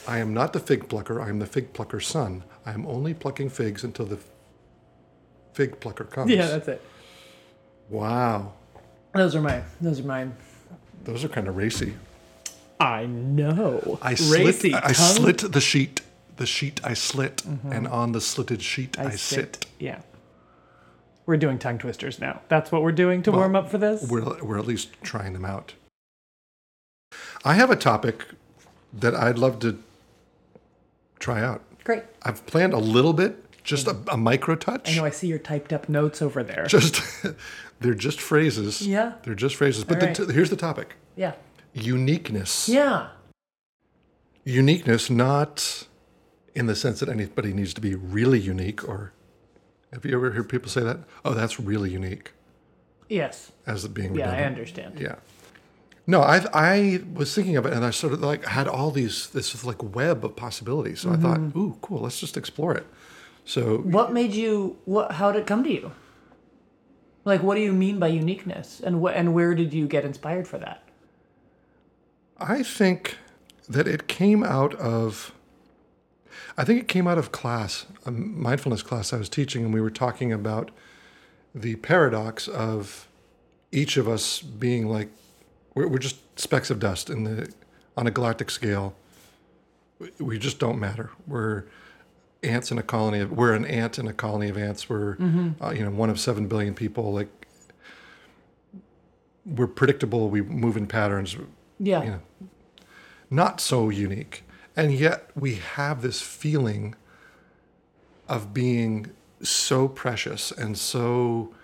I 0.07 0.19
am 0.19 0.33
not 0.35 0.53
the 0.53 0.61
fig 0.61 0.89
plucker. 0.89 1.21
I 1.21 1.29
am 1.29 1.39
the 1.39 1.47
fig 1.47 1.73
plucker's 1.73 2.07
son. 2.07 2.45
I 2.65 2.73
am 2.73 2.87
only 2.87 3.15
plucking 3.15 3.51
figs 3.51 3.85
until 3.85 4.07
the 4.07 4.19
fig 5.53 5.81
plucker 5.81 6.05
comes. 6.05 6.31
yeah, 6.31 6.47
that's 6.47 6.69
it. 6.69 6.83
wow. 7.89 8.53
Those 9.15 9.35
are 9.35 9.41
mine. 9.41 9.65
Those 9.81 10.01
are 10.01 10.05
mine. 10.05 10.37
Those 11.05 11.25
are 11.25 11.29
kind 11.29 11.49
of 11.49 11.57
racy. 11.57 11.95
I 12.79 13.07
know. 13.07 13.99
I 14.03 14.11
Racy 14.11 14.71
slit. 14.71 14.75
I 14.75 14.81
tongue- 14.81 14.95
slit 14.95 15.39
the 15.53 15.61
sheet. 15.61 16.03
The 16.37 16.45
sheet 16.45 16.81
I 16.85 16.93
slit, 16.93 17.43
and 17.47 17.89
on 17.89 18.13
the 18.13 18.21
slitted 18.21 18.61
sheet 18.61 18.99
I, 18.99 19.17
sit. 19.17 19.65
Yeah. 19.79 20.01
We're 21.25 21.39
doing 21.39 21.59
tongue 21.59 21.79
twisters 21.79 22.21
now. 22.21 22.43
That's 22.49 22.71
what 22.71 22.83
we're 22.83 22.93
doing 22.93 23.23
to 23.23 23.33
warm 23.33 23.57
up 23.57 23.71
for 23.71 23.79
this. 23.79 24.07
We're 24.07 24.43
we're 24.45 24.59
at 24.59 24.67
least 24.67 24.91
trying 25.03 25.33
them 25.33 25.47
out. 25.47 25.73
I 27.43 27.55
have 27.55 27.71
a 27.71 27.77
topic 27.77 28.27
that 28.93 29.15
I'd 29.15 29.39
love 29.39 29.61
to 29.61 29.79
try 31.19 31.43
out. 31.43 31.63
Great. 31.85 32.03
I've 32.23 32.45
planned 32.47 32.73
a 32.73 32.79
little 32.79 33.13
bit, 33.13 33.63
just 33.65 33.87
a, 33.87 33.97
a 34.11 34.17
micro 34.17 34.55
touch. 34.57 34.91
I 34.93 34.97
know 34.97 35.05
I 35.05 35.11
see 35.11 35.27
your 35.29 35.39
typed 35.39 35.73
up 35.73 35.89
notes 35.89 36.21
over 36.23 36.43
there. 36.43 36.67
Just 36.67 37.01
they're 37.81 37.95
just 37.95 38.21
phrases. 38.21 38.87
Yeah. 38.87 39.15
They're 39.23 39.35
just 39.35 39.57
phrases. 39.57 39.85
But 39.85 40.01
the 40.01 40.07
right. 40.07 40.17
t- 40.17 40.33
here's 40.33 40.51
the 40.51 40.57
topic: 40.57 40.95
Yeah. 41.17 41.33
uniqueness. 41.75 42.69
Yeah. 42.69 43.09
Uniqueness, 44.45 45.11
not 45.11 45.87
in 46.55 46.67
the 46.67 46.77
sense 46.77 47.01
that 47.01 47.09
anybody 47.09 47.53
needs 47.53 47.75
to 47.75 47.81
be 47.81 47.95
really 47.95 48.39
unique. 48.39 48.89
Or 48.89 49.13
have 49.93 50.05
you 50.05 50.15
ever 50.17 50.31
heard 50.31 50.49
people 50.49 50.69
say 50.71 50.83
that? 50.83 50.99
Oh, 51.25 51.35
that's 51.35 51.59
really 51.59 51.91
unique, 51.91 52.33
Yes. 53.09 53.51
as 53.67 53.87
being 53.89 54.15
Yeah, 54.15 54.27
I 54.31 54.37
redundant. 54.37 54.47
understand. 54.57 55.01
Yeah. 55.01 55.17
No, 56.07 56.23
I 56.23 56.45
I 56.53 57.03
was 57.13 57.35
thinking 57.35 57.57
of 57.57 57.67
it, 57.67 57.73
and 57.73 57.85
I 57.85 57.91
sort 57.91 58.13
of 58.13 58.21
like 58.21 58.45
had 58.45 58.69
all 58.69 58.91
these 58.91 59.29
this 59.31 59.65
like 59.65 59.83
web 59.83 60.25
of 60.25 60.37
possibilities. 60.37 61.01
So 61.01 61.11
I 61.11 61.17
thought, 61.17 61.39
mm-hmm. 61.39 61.59
ooh, 61.59 61.79
cool, 61.83 62.01
let's 62.01 62.21
just 62.21 62.37
explore 62.37 62.75
it. 62.75 62.87
So 63.45 63.79
What 63.79 64.13
made 64.13 64.33
you 64.33 64.77
what 64.85 65.13
how 65.13 65.33
did 65.33 65.43
it 65.43 65.47
come 65.47 65.65
to 65.65 65.71
you? 65.71 65.93
Like 67.25 67.43
what 67.43 67.57
do 67.57 67.61
you 67.61 67.73
mean 67.73 67.99
by 67.99 68.09
uniqueness? 68.09 68.81
And 68.81 69.01
what 69.01 69.15
and 69.15 69.35
where 69.35 69.55
did 69.55 69.75
you 69.75 69.87
get 69.89 70.05
inspired 70.05 70.47
for 70.47 70.59
that? 70.59 70.83
I 72.39 72.63
think 72.63 73.17
that 73.69 73.89
it 73.89 74.07
came 74.07 74.45
out 74.45 74.75
of. 74.75 75.33
I 76.59 76.65
think 76.65 76.81
it 76.81 76.89
came 76.89 77.07
out 77.07 77.19
of 77.19 77.33
class, 77.33 77.87
a 78.05 78.11
mindfulness 78.11 78.83
class 78.83 79.13
I 79.13 79.19
was 79.19 79.29
teaching, 79.29 79.65
and 79.65 79.75
we 79.75 79.81
were 79.81 79.91
talking 79.91 80.33
about 80.33 80.71
the 81.55 81.77
paradox 81.77 82.49
of 82.49 83.09
each 83.73 83.97
of 83.97 84.09
us 84.09 84.41
being 84.41 84.87
like 84.87 85.09
we're, 85.77 85.87
we're 85.87 85.99
just 85.99 86.17
specks 86.39 86.71
of 86.71 86.81
dust 86.81 87.09
in 87.11 87.23
the 87.23 87.53
on 87.97 88.07
a 88.09 88.11
galactic 88.11 88.51
scale. 88.51 88.97
We- 90.19 90.39
just 90.39 90.59
don't 90.59 90.79
matter. 90.81 91.11
We're 91.27 91.65
ants 92.43 92.71
in 92.73 92.79
a 92.79 92.83
colony 92.83 93.21
of. 93.21 93.31
We're 93.33 93.55
an 93.55 93.65
ant 93.65 93.99
in 93.99 94.07
a 94.09 94.13
colony 94.13 94.49
of 94.49 94.59
ants. 94.59 94.89
We're 94.91 95.17
uh, 95.63 95.71
you 95.71 95.85
know 95.85 95.91
one 95.91 96.11
of 96.11 96.19
seven 96.19 96.49
billion 96.49 96.75
people. 96.75 97.13
Like 97.13 97.29
we're 99.45 99.67
predictable. 99.69 100.29
We 100.29 100.43
move 100.43 100.77
in 100.77 100.87
patterns 100.87 101.37
Yeah. 101.79 102.03
you 102.03 102.11
know, 102.11 102.21
not 103.31 103.61
so 103.61 103.89
unique. 103.91 104.43
And 104.77 104.93
yet 104.93 105.31
we 105.35 105.55
have 105.57 106.03
this 106.03 106.21
feeling 106.21 106.95
of 108.29 108.53
being 108.53 109.07
so 109.43 109.87
precious 109.87 110.51
and 110.51 110.77
so 110.77 111.55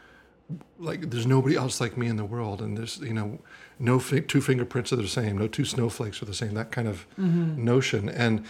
like 0.78 1.10
there's 1.10 1.26
nobody 1.26 1.56
else 1.56 1.80
like 1.80 1.96
me 1.96 2.06
in 2.06 2.16
the 2.16 2.24
world 2.24 2.60
and 2.60 2.76
there's 2.76 2.98
you 3.00 3.12
know 3.14 3.38
no 3.78 3.98
fi- 3.98 4.20
two 4.20 4.40
fingerprints 4.40 4.92
are 4.92 4.96
the 4.96 5.08
same 5.08 5.38
no 5.38 5.48
two 5.48 5.64
snowflakes 5.64 6.22
are 6.22 6.26
the 6.26 6.34
same 6.34 6.54
that 6.54 6.70
kind 6.70 6.88
of 6.88 7.06
mm-hmm. 7.18 7.64
notion 7.64 8.08
and 8.08 8.44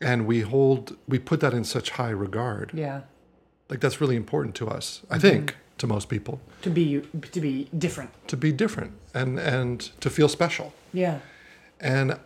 and 0.00 0.26
we 0.26 0.40
hold 0.40 0.96
we 1.08 1.18
put 1.18 1.40
that 1.40 1.52
in 1.54 1.64
such 1.64 1.90
high 1.90 2.10
regard 2.10 2.70
Yeah. 2.74 3.02
like 3.68 3.80
that's 3.80 4.00
really 4.00 4.16
important 4.16 4.54
to 4.56 4.68
us 4.68 5.02
i 5.10 5.14
mm-hmm. 5.14 5.20
think 5.28 5.56
to 5.78 5.86
most 5.86 6.08
people 6.08 6.40
To 6.62 6.70
be 6.70 7.00
to 7.32 7.40
be 7.40 7.68
different. 7.76 8.10
to 8.28 8.36
be 8.36 8.52
different 8.52 8.92
and 9.14 9.38
and 9.38 9.80
to 10.00 10.10
feel 10.10 10.28
special 10.28 10.72
Yeah. 10.92 11.18
and 11.80 12.18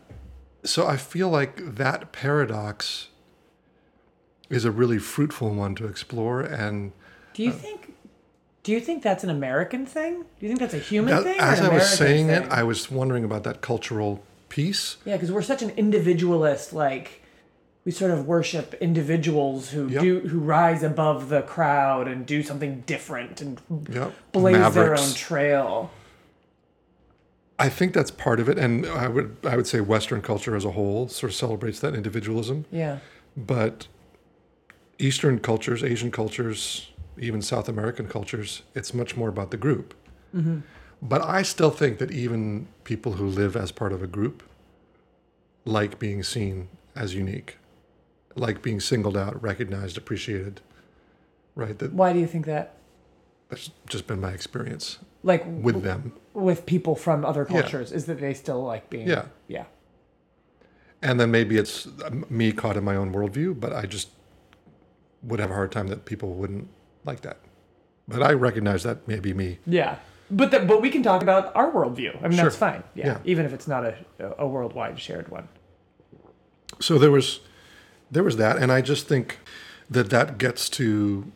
so 0.64 0.86
I 0.86 0.96
feel 0.96 1.28
like 1.28 1.74
that 1.76 2.10
paradox 2.12 3.08
is 4.48 4.64
a 4.64 4.70
really 4.70 4.98
fruitful 4.98 5.50
one 5.54 5.74
to 5.74 5.86
explore. 5.86 6.40
And 6.40 6.92
Do 7.34 7.42
you 7.42 7.50
uh, 7.50 7.54
think? 7.54 7.83
Do 8.64 8.72
you 8.72 8.80
think 8.80 9.02
that's 9.02 9.22
an 9.22 9.30
American 9.30 9.86
thing? 9.86 10.22
Do 10.22 10.26
you 10.40 10.48
think 10.48 10.58
that's 10.58 10.74
a 10.74 10.78
human 10.78 11.14
that- 11.14 11.22
thing? 11.22 11.38
as 11.38 11.60
I 11.60 11.68
was 11.72 11.88
saying 11.88 12.26
thing? 12.28 12.42
it, 12.44 12.50
I 12.50 12.62
was 12.64 12.90
wondering 12.90 13.22
about 13.22 13.44
that 13.44 13.60
cultural 13.60 14.22
piece. 14.48 14.96
Yeah, 15.04 15.14
because 15.16 15.30
we're 15.30 15.42
such 15.42 15.62
an 15.62 15.70
individualist. 15.70 16.72
Like 16.72 17.20
we 17.84 17.92
sort 17.92 18.10
of 18.10 18.26
worship 18.26 18.74
individuals 18.80 19.70
who 19.70 19.88
Yep. 19.88 20.02
do 20.02 20.20
who 20.20 20.38
rise 20.38 20.82
above 20.82 21.28
the 21.28 21.42
crowd 21.42 22.08
and 22.08 22.24
do 22.24 22.42
something 22.42 22.82
different 22.86 23.40
and 23.42 23.60
Yep. 23.90 24.12
blaze 24.32 24.74
their 24.74 24.96
own 24.98 25.12
trail. 25.12 25.90
I 27.58 27.68
think 27.68 27.92
that's 27.92 28.10
part 28.10 28.40
of 28.40 28.48
it. 28.48 28.58
And 28.58 28.84
I 28.86 29.06
would, 29.08 29.36
I 29.44 29.56
would 29.56 29.66
say 29.66 29.80
Western 29.80 30.22
culture 30.22 30.56
as 30.56 30.64
a 30.64 30.72
whole 30.72 31.06
sort 31.08 31.30
of 31.30 31.36
celebrates 31.36 31.78
that 31.80 31.94
individualism. 31.94 32.64
Yeah. 32.72 32.98
But 33.36 33.86
Eastern 34.98 35.38
cultures, 35.38 35.84
Asian 35.84 36.10
cultures, 36.10 36.90
even 37.18 37.42
South 37.42 37.68
American 37.68 38.08
cultures, 38.08 38.62
it's 38.74 38.92
much 38.94 39.16
more 39.16 39.28
about 39.28 39.50
the 39.50 39.56
group. 39.56 39.94
But 41.00 41.22
I 41.22 41.42
still 41.42 41.70
think 41.70 41.98
that 41.98 42.10
even 42.10 42.66
people 42.82 43.12
who 43.12 43.26
live 43.26 43.54
as 43.56 43.70
part 43.70 43.92
of 43.92 44.02
a 44.02 44.06
group 44.08 44.42
like 45.64 45.98
being 45.98 46.22
seen 46.24 46.68
as 46.96 47.14
unique, 47.14 47.56
like 48.34 48.60
being 48.62 48.80
singled 48.80 49.16
out, 49.16 49.40
recognized, 49.42 49.96
appreciated. 49.96 50.60
Right? 51.54 51.78
That, 51.78 51.92
Why 51.92 52.12
do 52.12 52.18
you 52.18 52.26
think 52.26 52.46
that? 52.46 52.74
that's 53.48 53.70
just 53.88 54.06
been 54.08 54.20
my 54.20 54.30
experience 54.32 54.98
Like 55.22 55.44
with 55.46 55.82
them. 55.84 56.12
with 56.32 56.66
people 56.66 56.96
from 56.96 57.24
other 57.24 57.46
Yeah. 57.48 57.60
cultures, 57.60 57.92
is 57.92 58.06
that 58.06 58.18
they 58.18 58.34
still 58.34 58.64
like 58.64 58.90
being? 58.90 59.06
Yeah. 59.06 59.26
Yeah. 59.46 59.66
And 61.02 61.20
then 61.20 61.30
maybe 61.30 61.58
it's 61.58 61.86
um, 62.04 62.24
me 62.30 62.50
caught 62.52 62.76
in 62.76 62.82
my 62.82 62.96
own 62.96 63.12
worldview, 63.12 63.60
but 63.60 63.72
I 63.72 63.86
just 63.86 64.08
would 65.22 65.38
have 65.38 65.50
a 65.50 65.54
hard 65.54 65.70
time 65.70 65.86
that 65.88 66.04
people 66.06 66.32
wouldn't 66.34 66.68
like 67.04 67.20
that. 67.22 67.38
But 68.06 68.22
I 68.22 68.32
recognize 68.32 68.82
that 68.82 69.06
may 69.08 69.18
be 69.18 69.32
me. 69.32 69.58
Yeah. 69.66 69.96
But 70.30 70.50
that, 70.50 70.66
but 70.66 70.82
we 70.82 70.90
can 70.90 71.02
talk 71.02 71.22
about 71.22 71.54
our 71.54 71.70
worldview. 71.70 72.16
I 72.18 72.28
mean, 72.28 72.32
Sure. 72.32 72.44
that's 72.44 72.56
fine. 72.56 72.82
Yeah. 72.94 73.06
Yeah. 73.06 73.18
Even 73.24 73.46
if 73.46 73.52
it's 73.52 73.68
not 73.68 73.84
a 73.84 73.94
a 74.38 74.46
worldwide 74.46 74.98
shared 75.00 75.28
one. 75.28 75.48
So 76.80 76.98
there 76.98 77.10
was 77.10 77.40
there 78.10 78.22
was 78.22 78.36
that, 78.36 78.56
and 78.58 78.72
I 78.72 78.80
just 78.80 79.06
think 79.06 79.38
that 79.90 80.10
that 80.10 80.38
gets 80.38 80.68
to 80.70 81.30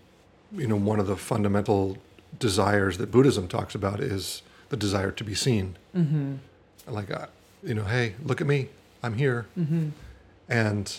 you 0.52 0.66
know 0.66 0.76
one 0.76 0.98
of 1.00 1.06
the 1.06 1.16
fundamental 1.16 1.98
desires 2.38 2.98
that 2.98 3.10
Buddhism 3.10 3.46
talks 3.48 3.74
about 3.74 4.00
is 4.00 4.42
the 4.70 4.76
desire 4.76 5.10
to 5.10 5.24
be 5.24 5.34
seen. 5.34 5.76
Mm-hmm. 5.94 6.34
Like 6.86 7.10
uh, 7.10 7.26
you 7.62 7.74
know, 7.74 7.84
hey, 7.84 8.14
look 8.24 8.40
at 8.40 8.46
me, 8.46 8.68
I'm 9.02 9.14
here. 9.14 9.46
Mm-hmm. 9.58 9.88
And 10.48 10.96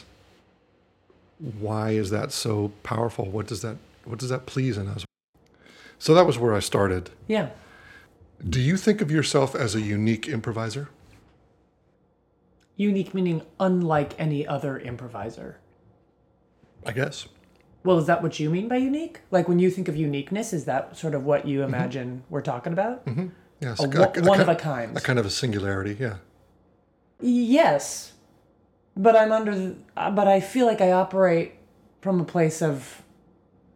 why 1.39 1.91
is 1.91 2.09
that 2.11 2.31
so 2.31 2.71
powerful? 2.83 3.25
What 3.25 3.47
does 3.47 3.61
that 3.61 3.77
what 4.09 4.17
does 4.17 4.29
that 4.29 4.47
please 4.47 4.77
in 4.77 4.87
us? 4.87 5.05
So 5.99 6.15
that 6.15 6.25
was 6.25 6.39
where 6.39 6.55
I 6.55 6.59
started. 6.59 7.11
Yeah. 7.27 7.49
Do 8.47 8.59
you 8.59 8.75
think 8.75 9.01
of 9.01 9.11
yourself 9.11 9.53
as 9.53 9.75
a 9.75 9.81
unique 9.81 10.27
improviser? 10.27 10.89
Unique 12.75 13.13
meaning 13.13 13.43
unlike 13.59 14.17
any 14.17 14.47
other 14.47 14.79
improviser. 14.79 15.59
I 16.85 16.93
guess. 16.93 17.27
Well, 17.83 17.99
is 17.99 18.07
that 18.07 18.23
what 18.23 18.39
you 18.39 18.49
mean 18.49 18.67
by 18.67 18.77
unique? 18.77 19.19
Like 19.29 19.47
when 19.47 19.59
you 19.59 19.69
think 19.69 19.87
of 19.87 19.95
uniqueness, 19.95 20.53
is 20.53 20.65
that 20.65 20.97
sort 20.97 21.13
of 21.13 21.23
what 21.23 21.45
you 21.45 21.59
mm-hmm. 21.59 21.73
imagine 21.73 22.23
we're 22.29 22.41
talking 22.41 22.73
about? 22.73 23.05
Mm-hmm. 23.05 23.27
Yes. 23.59 23.79
A 23.79 23.83
a- 23.83 23.87
one- 23.87 24.17
a 24.17 24.21
one 24.21 24.41
of 24.41 24.47
a 24.47 24.55
kind. 24.55 24.97
A 24.97 25.01
kind 25.01 25.19
of 25.19 25.25
a 25.25 25.29
singularity, 25.29 25.97
yeah. 25.99 26.15
Yes, 27.21 28.13
but 28.95 29.15
I'm 29.15 29.31
under. 29.31 29.53
The, 29.53 29.75
but 29.95 30.27
I 30.27 30.39
feel 30.39 30.65
like 30.65 30.79
I 30.79 30.93
operate 30.93 31.55
from 32.01 32.21
a 32.21 32.23
place 32.23 32.61
of 32.61 32.98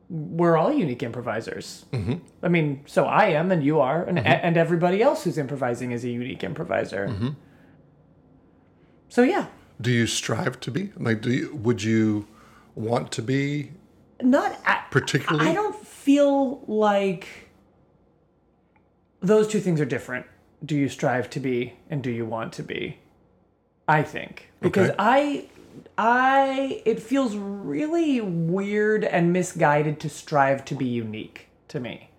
we're 0.09 0.57
all 0.57 0.71
unique 0.71 1.01
improvisers. 1.03 1.85
Mm-hmm. 1.91 2.15
I 2.43 2.47
mean, 2.49 2.83
so 2.85 3.05
I 3.05 3.27
am, 3.27 3.51
and 3.51 3.63
you 3.63 3.79
are, 3.79 4.03
and 4.03 4.19
and 4.19 4.57
everybody 4.57 5.01
else 5.01 5.23
who's 5.23 5.37
improvising 5.37 5.91
is 5.91 6.03
a 6.03 6.09
unique 6.09 6.43
improviser. 6.43 7.35
So 9.09 9.21
yeah, 9.23 9.47
Do 9.81 9.91
you 9.91 10.07
strive 10.07 10.59
to 10.61 10.71
be? 10.71 10.91
Like, 10.97 11.21
do 11.21 11.31
you, 11.31 11.55
would 11.55 11.83
you 11.83 12.27
want 12.75 13.11
to 13.13 13.21
be 13.21 13.71
not 14.21 14.57
at, 14.65 14.87
particularly? 14.91 15.49
I 15.49 15.53
don't 15.53 15.75
feel 15.75 16.61
like 16.67 17.27
those 19.21 19.47
two 19.47 19.59
things 19.59 19.79
are 19.79 19.85
different. 19.85 20.25
Do 20.65 20.75
you 20.75 20.89
strive 20.89 21.29
to 21.31 21.39
be 21.39 21.73
and 21.89 22.01
do 22.01 22.09
you 22.09 22.25
want 22.25 22.53
to 22.53 22.63
be? 22.63 22.97
I 23.87 24.01
think 24.01 24.49
because 24.61 24.89
Okay. 24.89 24.95
I 24.97 25.45
I 25.97 26.81
it 26.85 27.01
feels 27.01 27.35
really 27.35 28.21
weird 28.21 29.03
and 29.03 29.31
misguided 29.31 29.99
to 30.01 30.09
strive 30.09 30.65
to 30.65 30.75
be 30.75 30.85
unique 30.85 31.49
to 31.69 31.79
me. 31.79 32.09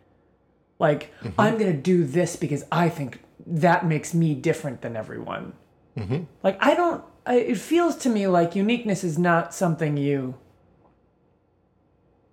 Like 0.79 1.13
mm-hmm. 1.21 1.41
I'm 1.41 1.59
going 1.59 1.73
to 1.73 1.79
do 1.79 2.05
this 2.05 2.37
because 2.37 2.65
I 2.71 2.89
think 2.89 3.21
that 3.47 3.87
makes 3.87 4.15
me 4.15 4.35
different 4.35 4.83
than 4.83 4.97
everyone. 4.97 5.53
Mm-hmm. 5.97 6.25
Like 6.43 6.57
I 6.61 6.75
don't 6.75 7.05
I, 7.27 7.37
it 7.37 7.59
feels 7.59 7.97
to 7.99 8.09
me 8.09 8.27
like 8.27 8.55
uniqueness 8.55 9.03
is 9.03 9.19
not 9.19 9.55
something 9.55 9.97
you 9.97 10.35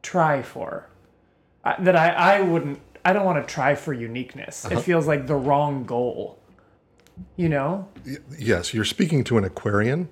try 0.01 0.41
for. 0.41 0.89
I, 1.63 1.75
that 1.79 1.95
I, 1.95 2.09
I 2.09 2.41
wouldn't, 2.41 2.79
I 3.05 3.13
don't 3.13 3.25
want 3.25 3.45
to 3.45 3.53
try 3.53 3.75
for 3.75 3.93
uniqueness. 3.93 4.65
It 4.65 4.73
uh-huh. 4.73 4.81
feels 4.81 5.07
like 5.07 5.27
the 5.27 5.35
wrong 5.35 5.85
goal. 5.85 6.39
You 7.35 7.49
know? 7.49 7.87
Yes, 8.37 8.73
you're 8.73 8.85
speaking 8.85 9.23
to 9.25 9.37
an 9.37 9.43
Aquarian. 9.43 10.09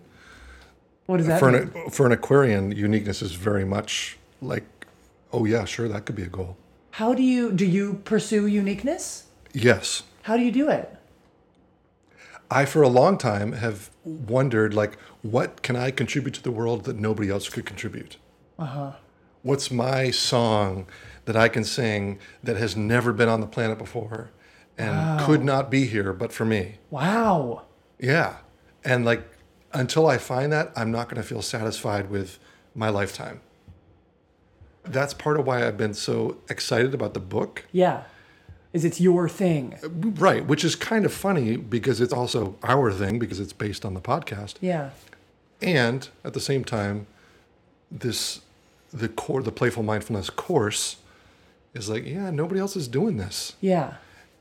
What 1.10 1.18
does 1.18 1.26
that 1.26 1.40
For 1.40 1.52
mean? 1.52 1.72
an, 1.74 1.90
for 1.90 2.06
an 2.06 2.12
Aquarian, 2.12 2.72
uniqueness 2.72 3.24
is 3.24 3.32
very 3.32 3.66
much 3.66 4.20
like, 4.44 4.64
oh, 5.34 5.44
yeah, 5.44 5.66
sure, 5.66 5.88
that 5.88 6.06
could 6.06 6.16
be 6.16 6.22
a 6.22 6.28
goal. 6.28 6.56
How 6.92 7.16
do 7.16 7.24
you, 7.24 7.52
do 7.52 7.66
you 7.66 7.96
pursue 8.06 8.46
uniqueness? 8.46 9.24
Yes. 9.52 10.04
How 10.22 10.38
do 10.38 10.44
you 10.44 10.52
do 10.52 10.70
it? 10.70 10.96
I, 12.52 12.66
for 12.66 12.84
a 12.84 12.88
long 12.88 13.18
time, 13.18 13.54
have 13.54 13.90
wondered, 14.04 14.76
like, 14.76 15.00
what 15.24 15.64
can 15.64 15.76
I 15.76 15.90
contribute 15.90 16.36
to 16.36 16.44
the 16.44 16.52
world 16.52 16.84
that 16.84 17.00
nobody 17.00 17.32
else 17.32 17.50
could 17.50 17.66
contribute? 17.66 18.18
Uh-huh. 18.60 18.92
What's 19.42 19.72
my 19.72 20.12
song 20.12 20.86
that 21.26 21.36
I 21.36 21.50
can 21.50 21.64
sing 21.64 22.20
that 22.44 22.58
has 22.58 22.76
never 22.76 23.14
been 23.14 23.30
on 23.30 23.42
the 23.42 23.48
planet 23.48 23.80
before 23.80 24.30
and 24.78 25.20
could 25.22 25.44
not 25.44 25.72
be 25.72 25.88
here 25.88 26.14
but 26.14 26.32
for 26.32 26.46
me? 26.46 26.76
Wow. 26.92 27.64
Yeah. 27.98 28.38
And 28.86 29.06
like 29.06 29.24
until 29.74 30.08
I 30.08 30.18
find 30.18 30.52
that, 30.52 30.72
I'm 30.76 30.92
not 30.92 31.10
going 31.10 31.22
to 31.22 31.28
feel 31.28 31.42
satisfied 31.42 32.10
with 32.10 32.40
my 32.76 32.90
lifetime. 32.90 33.42
That's 34.84 35.14
part 35.14 35.40
of 35.40 35.46
why 35.46 35.68
I've 35.68 35.78
been 35.78 35.94
so 35.94 36.38
excited 36.50 36.94
about 36.94 37.14
the 37.14 37.20
book. 37.20 37.66
Yeah. 37.72 38.04
Is 38.74 38.86
it's 38.86 39.02
your 39.02 39.28
thing. 39.28 39.78
Right, 39.84 40.46
which 40.46 40.64
is 40.64 40.76
kind 40.76 41.06
of 41.06 41.14
funny 41.14 41.58
because 41.58 42.00
it's 42.00 42.14
also 42.14 42.56
our 42.64 42.92
thing 42.92 43.18
because 43.20 43.40
it's 43.40 43.54
based 43.54 43.84
on 43.84 43.94
the 43.96 44.02
podcast. 44.02 44.56
Yeah. 44.62 44.92
And 45.62 46.08
at 46.24 46.34
the 46.34 46.40
same 46.40 46.64
time, 46.64 47.08
this 47.92 48.42
the 48.94 49.10
core 49.10 49.42
the 49.44 49.52
playful 49.52 49.84
mindfulness 49.84 50.30
course 50.30 50.98
is 51.74 51.90
like, 51.90 52.06
yeah, 52.06 52.30
nobody 52.32 52.60
else 52.60 52.76
is 52.76 52.88
doing 52.88 53.18
this. 53.18 53.56
Yeah. 53.62 53.96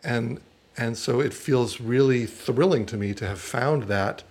and 0.05 0.41
and 0.77 0.97
so 0.97 1.21
it 1.21 1.35
feels 1.35 1.81
really 1.81 2.25
thrilling 2.25 2.87
to 2.87 2.97
me 2.97 3.13
to 3.15 3.27
have 3.27 3.41
found 3.41 3.85
that 3.85 4.23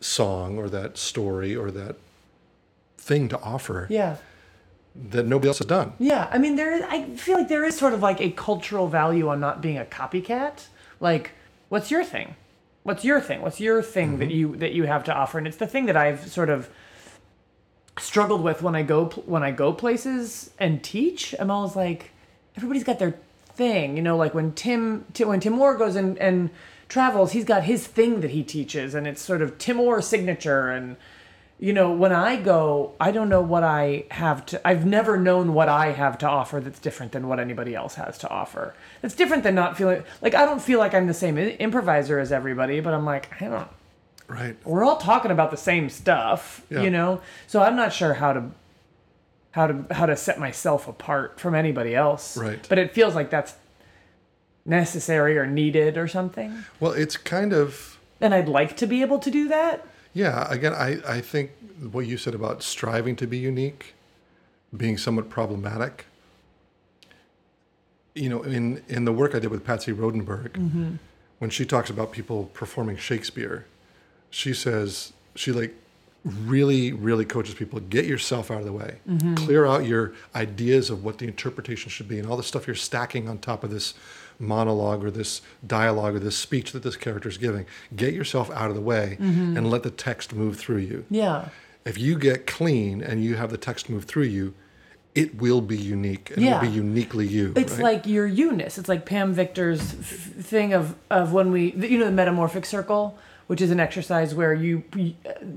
song 0.00 0.58
or 0.58 0.68
that 0.68 0.96
story 0.98 1.54
or 1.56 1.70
that 1.70 1.96
thing 2.96 3.28
to 3.28 3.40
offer 3.40 3.86
Yeah. 3.90 4.16
that 4.94 5.26
nobody 5.26 5.48
else 5.48 5.58
has 5.58 5.66
done 5.66 5.92
Yeah, 5.98 6.28
I 6.30 6.38
mean, 6.38 6.56
there. 6.56 6.72
Is, 6.72 6.82
I 6.88 7.04
feel 7.16 7.38
like 7.38 7.48
there 7.48 7.64
is 7.64 7.76
sort 7.76 7.94
of 7.94 8.02
like 8.02 8.20
a 8.20 8.30
cultural 8.30 8.88
value 8.88 9.28
on 9.28 9.40
not 9.40 9.60
being 9.60 9.78
a 9.78 9.84
copycat. 9.84 10.66
Like, 11.00 11.32
what's 11.68 11.90
your 11.90 12.04
thing? 12.04 12.36
What's 12.82 13.04
your 13.04 13.20
thing? 13.20 13.42
What's 13.42 13.60
your 13.60 13.82
thing 13.82 14.18
that 14.18 14.28
mm-hmm. 14.28 14.38
you 14.38 14.56
that 14.56 14.72
you 14.72 14.84
have 14.84 15.04
to 15.04 15.14
offer? 15.14 15.38
And 15.38 15.46
it's 15.46 15.56
the 15.56 15.66
thing 15.66 15.86
that 15.86 15.96
I've 15.96 16.28
sort 16.28 16.48
of 16.48 16.68
struggled 17.98 18.42
with 18.42 18.62
when 18.62 18.74
I 18.74 18.82
go 18.82 19.06
when 19.26 19.42
I 19.42 19.50
go 19.50 19.72
places 19.72 20.50
and 20.58 20.82
teach. 20.82 21.34
I'm 21.38 21.50
always 21.50 21.76
like, 21.76 22.10
everybody's 22.56 22.84
got 22.84 22.98
their 22.98 23.14
thing, 23.54 23.96
you 23.96 24.02
know. 24.02 24.16
Like 24.16 24.34
when 24.34 24.52
Tim, 24.52 25.04
Ti- 25.12 25.24
when 25.24 25.40
Tim 25.40 25.58
Orr 25.60 25.76
goes 25.76 25.96
and 25.96 26.16
and 26.18 26.50
travels, 26.88 27.32
he's 27.32 27.44
got 27.44 27.64
his 27.64 27.86
thing 27.86 28.20
that 28.20 28.30
he 28.30 28.42
teaches, 28.42 28.94
and 28.94 29.06
it's 29.06 29.20
sort 29.22 29.42
of 29.42 29.58
Tim 29.58 29.78
Orr 29.80 30.00
signature. 30.02 30.70
And 30.70 30.96
you 31.60 31.72
know, 31.72 31.90
when 31.90 32.12
I 32.12 32.36
go, 32.36 32.92
I 33.00 33.10
don't 33.10 33.28
know 33.28 33.40
what 33.42 33.64
I 33.64 34.04
have 34.12 34.46
to. 34.46 34.66
I've 34.66 34.86
never 34.86 35.16
known 35.16 35.54
what 35.54 35.68
I 35.68 35.90
have 35.90 36.16
to 36.18 36.28
offer 36.28 36.60
that's 36.60 36.78
different 36.78 37.12
than 37.12 37.26
what 37.28 37.40
anybody 37.40 37.74
else 37.74 37.96
has 37.96 38.16
to 38.18 38.28
offer. 38.30 38.74
It's 39.02 39.14
different 39.14 39.42
than 39.42 39.54
not 39.54 39.76
feeling 39.76 40.04
like 40.22 40.34
I 40.34 40.44
don't 40.44 40.62
feel 40.62 40.78
like 40.78 40.94
I'm 40.94 41.06
the 41.06 41.14
same 41.14 41.36
improviser 41.36 42.18
as 42.18 42.30
everybody, 42.32 42.80
but 42.80 42.94
I'm 42.94 43.04
like 43.04 43.30
I 43.42 43.46
don't. 43.48 43.68
Right. 44.28 44.56
We're 44.64 44.84
all 44.84 44.98
talking 44.98 45.30
about 45.30 45.50
the 45.50 45.56
same 45.56 45.88
stuff, 45.88 46.62
Yeah. 46.70 46.82
you 46.82 46.90
know. 46.90 47.22
So 47.46 47.62
I'm 47.62 47.76
not 47.76 47.92
sure 47.94 48.14
how 48.14 48.34
to 48.34 48.50
how 49.52 49.66
to 49.66 49.84
how 49.90 50.06
to 50.06 50.16
set 50.16 50.38
myself 50.38 50.86
apart 50.86 51.40
from 51.40 51.54
anybody 51.54 51.94
else. 51.94 52.36
Right. 52.36 52.64
But 52.68 52.78
it 52.78 52.92
feels 52.94 53.14
like 53.14 53.30
that's 53.30 53.54
necessary 54.68 55.38
or 55.38 55.46
needed 55.46 55.96
or 55.96 56.06
something. 56.06 56.64
Well, 56.78 56.92
it's 56.92 57.16
kind 57.16 57.52
of 57.52 57.98
And 58.20 58.34
I'd 58.34 58.48
like 58.48 58.76
to 58.78 58.86
be 58.86 59.02
able 59.02 59.18
to 59.20 59.30
do 59.30 59.48
that. 59.48 59.86
yeah. 60.12 60.46
Again, 60.50 60.74
I 60.74 60.98
I 61.06 61.20
think 61.20 61.50
what 61.92 62.06
you 62.06 62.16
said 62.16 62.34
about 62.34 62.62
striving 62.62 63.16
to 63.16 63.26
be 63.26 63.38
unique, 63.38 63.94
being 64.76 64.98
somewhat 64.98 65.30
problematic. 65.30 66.06
You 68.14 68.28
know, 68.28 68.42
in 68.42 68.82
in 68.88 69.04
the 69.04 69.12
work 69.12 69.34
I 69.34 69.38
did 69.38 69.50
with 69.50 69.64
Patsy 69.64 69.92
Rodenburg, 69.92 70.52
mm-hmm. 70.52 70.96
when 71.38 71.50
she 71.50 71.64
talks 71.64 71.88
about 71.90 72.12
people 72.12 72.50
performing 72.52 72.96
Shakespeare, 72.96 73.66
she 74.30 74.52
says 74.52 75.12
she 75.34 75.52
like 75.52 75.74
really 76.24 76.92
really 76.92 77.24
coaches 77.24 77.54
people 77.54 77.78
get 77.80 78.04
yourself 78.04 78.50
out 78.50 78.58
of 78.58 78.64
the 78.64 78.72
way 78.72 78.98
mm-hmm. 79.08 79.34
clear 79.36 79.64
out 79.64 79.86
your 79.86 80.12
ideas 80.34 80.90
of 80.90 81.04
what 81.04 81.18
the 81.18 81.26
interpretation 81.26 81.88
should 81.88 82.08
be 82.08 82.18
and 82.18 82.28
all 82.28 82.36
the 82.36 82.42
stuff 82.42 82.66
you're 82.66 82.76
stacking 82.76 83.28
on 83.28 83.38
top 83.38 83.62
of 83.62 83.70
this 83.70 83.94
monologue 84.38 85.04
or 85.04 85.10
this 85.10 85.42
dialogue 85.66 86.14
or 86.14 86.18
this 86.20 86.36
speech 86.36 86.72
that 86.72 86.82
this 86.82 86.96
character 86.96 87.28
is 87.28 87.38
giving 87.38 87.66
get 87.96 88.14
yourself 88.14 88.50
out 88.52 88.70
of 88.70 88.76
the 88.76 88.80
way 88.80 89.16
mm-hmm. 89.20 89.56
and 89.56 89.70
let 89.70 89.82
the 89.82 89.90
text 89.90 90.32
move 90.32 90.56
through 90.58 90.76
you 90.78 91.04
Yeah. 91.10 91.48
if 91.84 91.98
you 91.98 92.16
get 92.18 92.46
clean 92.46 93.02
and 93.02 93.22
you 93.24 93.34
have 93.36 93.50
the 93.50 93.58
text 93.58 93.88
move 93.90 94.04
through 94.04 94.24
you 94.24 94.54
it 95.14 95.40
will 95.40 95.60
be 95.60 95.76
unique 95.76 96.30
and 96.30 96.44
Yeah. 96.44 96.50
it 96.58 96.62
will 96.62 96.70
be 96.70 96.76
uniquely 96.76 97.26
you 97.26 97.52
It's 97.56 97.72
right? 97.72 97.82
like 97.82 98.06
your 98.06 98.26
Eunice. 98.26 98.78
It's 98.78 98.88
like 98.88 99.04
Pam 99.04 99.32
Victor's 99.32 99.80
f- 99.80 100.44
thing 100.44 100.72
of 100.72 100.94
of 101.10 101.32
when 101.32 101.50
we 101.50 101.72
you 101.72 101.98
know 101.98 102.04
the 102.04 102.12
metamorphic 102.12 102.64
circle, 102.64 103.18
which 103.48 103.60
is 103.60 103.70
an 103.72 103.80
exercise 103.80 104.34
where 104.34 104.54
you, 104.54 104.84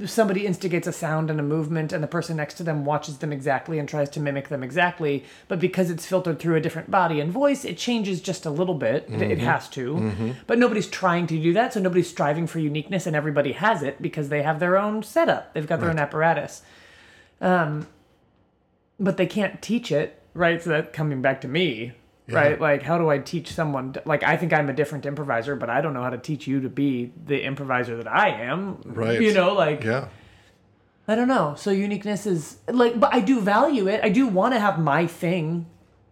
somebody 0.06 0.46
instigates 0.48 0.88
a 0.88 0.92
sound 0.92 1.30
and 1.30 1.40
a 1.40 1.44
movement, 1.44 1.94
and 1.94 2.04
the 2.04 2.08
person 2.08 2.38
next 2.38 2.56
to 2.56 2.64
them 2.64 2.84
watches 2.84 3.20
them 3.20 3.32
exactly 3.32 3.78
and 3.78 3.88
tries 3.88 4.10
to 4.10 4.20
mimic 4.20 4.50
them 4.50 4.64
exactly. 4.64 5.24
But 5.48 5.60
because 5.60 5.92
it's 5.92 6.06
filtered 6.06 6.40
through 6.40 6.56
a 6.56 6.62
different 6.62 6.90
body 6.90 7.20
and 7.20 7.32
voice, 7.32 7.64
it 7.64 7.78
changes 7.78 8.20
just 8.20 8.46
a 8.46 8.50
little 8.50 8.76
bit. 8.76 9.06
It- 9.08 9.22
It 9.22 9.38
mm-hmm. 9.38 9.48
has 9.48 9.70
to, 9.70 9.94
mm-hmm. 9.94 10.32
but 10.48 10.58
nobody's 10.58 10.88
trying 10.88 11.28
to 11.28 11.42
do 11.42 11.54
that, 11.54 11.74
so 11.74 11.80
nobody's 11.80 12.10
striving 12.10 12.48
for 12.48 12.60
uniqueness, 12.60 13.06
and 13.06 13.16
everybody 13.16 13.52
has 13.52 13.84
it 13.84 14.02
because 14.02 14.30
they 14.30 14.42
have 14.42 14.60
their 14.60 14.78
own 14.78 15.04
setup. 15.04 15.54
They've 15.54 15.68
got 15.68 15.80
their 15.80 15.90
own 15.90 16.00
apparatus 16.00 16.64
um, 17.42 17.88
but 19.00 19.18
they 19.18 19.26
can't 19.26 19.62
teach 19.62 19.92
it, 19.92 20.22
right? 20.34 20.62
So 20.62 20.70
that 20.70 20.94
coming 20.94 21.22
back 21.22 21.42
to 21.42 21.48
me, 21.48 21.94
right? 22.34 22.60
Like, 22.60 22.84
how 22.84 22.98
do 22.98 23.10
I 23.10 23.18
teach 23.20 23.52
someone? 23.54 23.96
Like, 24.06 24.24
I 24.24 24.38
think 24.38 24.54
I'm 24.54 24.70
a 24.70 24.74
different 24.74 25.06
improviser, 25.06 25.56
but 25.56 25.70
I 25.70 25.82
don't 25.82 25.94
know 25.94 26.02
how 26.04 26.10
to 26.10 26.18
teach 26.18 26.48
you 26.48 26.62
to 26.62 26.70
be 26.70 27.12
the 27.26 27.42
improviser 27.44 27.98
that 27.98 28.08
I 28.12 28.30
am. 28.30 28.82
Right. 28.86 29.22
You 29.22 29.34
know, 29.34 29.54
like 29.54 29.84
yeah 29.84 30.08
I 31.08 31.16
don't 31.16 31.28
know. 31.28 31.56
So 31.58 31.72
uniqueness 31.72 32.26
is 32.26 32.58
like, 32.68 33.00
but 33.00 33.14
I 33.14 33.20
do 33.20 33.42
value 33.42 33.88
it. 33.88 34.02
I 34.04 34.10
do 34.10 34.28
want 34.28 34.54
to 34.54 34.60
have 34.60 34.80
my 34.80 35.08
thing 35.08 35.66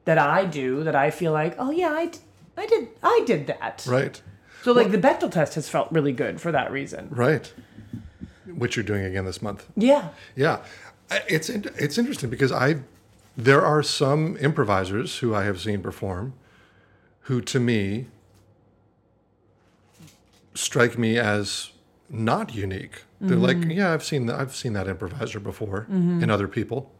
that 0.06 0.18
I 0.18 0.46
do 0.46 0.84
that 0.84 0.96
I 0.96 1.12
feel 1.12 1.32
like, 1.32 1.56
oh 1.60 1.72
yeah, 1.72 1.90
I, 1.92 2.08
d- 2.08 2.20
I 2.58 2.66
did, 2.66 2.88
I 3.04 3.24
did 3.26 3.48
that. 3.48 3.86
right 3.88 4.22
So 4.64 4.74
like 4.74 4.92
the 4.92 4.98
Bechdel 4.98 5.32
test 5.32 5.56
has 5.56 5.70
felt 5.70 5.92
really 5.92 6.12
good 6.12 6.42
for 6.42 6.52
that 6.52 6.72
reason. 6.72 7.08
right 7.12 7.54
which 8.46 8.76
you're 8.76 8.84
doing 8.84 9.06
again 9.06 9.26
this 9.26 9.42
month 9.42 9.68
Yeah. 9.76 10.10
Yeah, 10.36 10.64
it's 11.28 11.50
it's 11.50 11.98
interesting 11.98 12.30
because 12.30 12.52
I 12.52 12.78
there 13.44 13.66
are 13.66 13.82
some 13.82 14.36
improvisers 14.38 15.20
who 15.20 15.34
I 15.34 15.44
have 15.46 15.60
seen 15.62 15.82
perform 15.82 16.34
who 17.22 17.42
to 17.42 17.60
me 17.60 18.08
strike 20.54 20.98
me 20.98 21.18
as 21.18 21.72
not 22.10 22.54
unique. 22.54 23.04
They're 23.22 23.38
like, 23.38 23.58
yeah, 23.66 23.94
I've 23.94 24.04
seen 24.04 24.26
that 24.28 24.40
I've 24.40 24.56
seen 24.56 24.74
that 24.74 24.88
improviser 24.88 25.40
before 25.40 25.88
in 26.22 26.30
other 26.30 26.48
people. 26.48 26.92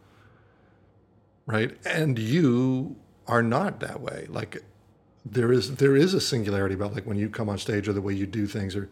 Right? 1.46 1.78
And 1.86 2.20
you 2.20 2.96
are 3.28 3.42
not 3.42 3.80
that 3.80 4.02
way. 4.02 4.28
Like 4.30 4.64
there 5.26 5.52
is 5.52 5.76
there 5.76 5.96
is 5.96 6.14
a 6.14 6.22
singularity 6.22 6.76
about 6.76 6.94
like 6.94 7.06
when 7.06 7.18
you 7.18 7.30
come 7.30 7.50
on 7.50 7.58
stage 7.58 7.88
or 7.88 7.94
the 7.94 8.02
way 8.02 8.14
you 8.14 8.26
do 8.26 8.48
things 8.48 8.76
or 8.76 8.90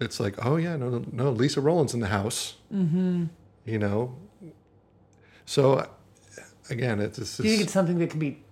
it's 0.00 0.20
like, 0.20 0.44
oh 0.44 0.56
yeah, 0.56 0.76
no, 0.76 0.90
no, 0.90 1.04
no 1.10 1.30
Lisa 1.30 1.60
Rowland's 1.60 1.94
in 1.94 2.00
the 2.00 2.08
house. 2.08 2.54
Mm-hmm. 2.72 3.26
You 3.64 3.78
know, 3.78 4.14
so 5.44 5.88
again, 6.70 7.00
it's, 7.00 7.18
it's, 7.18 7.36
Do 7.36 7.44
you 7.44 7.50
think 7.50 7.62
it's 7.62 7.72
something 7.72 7.98
that 7.98 8.10
can 8.10 8.20
be 8.20 8.42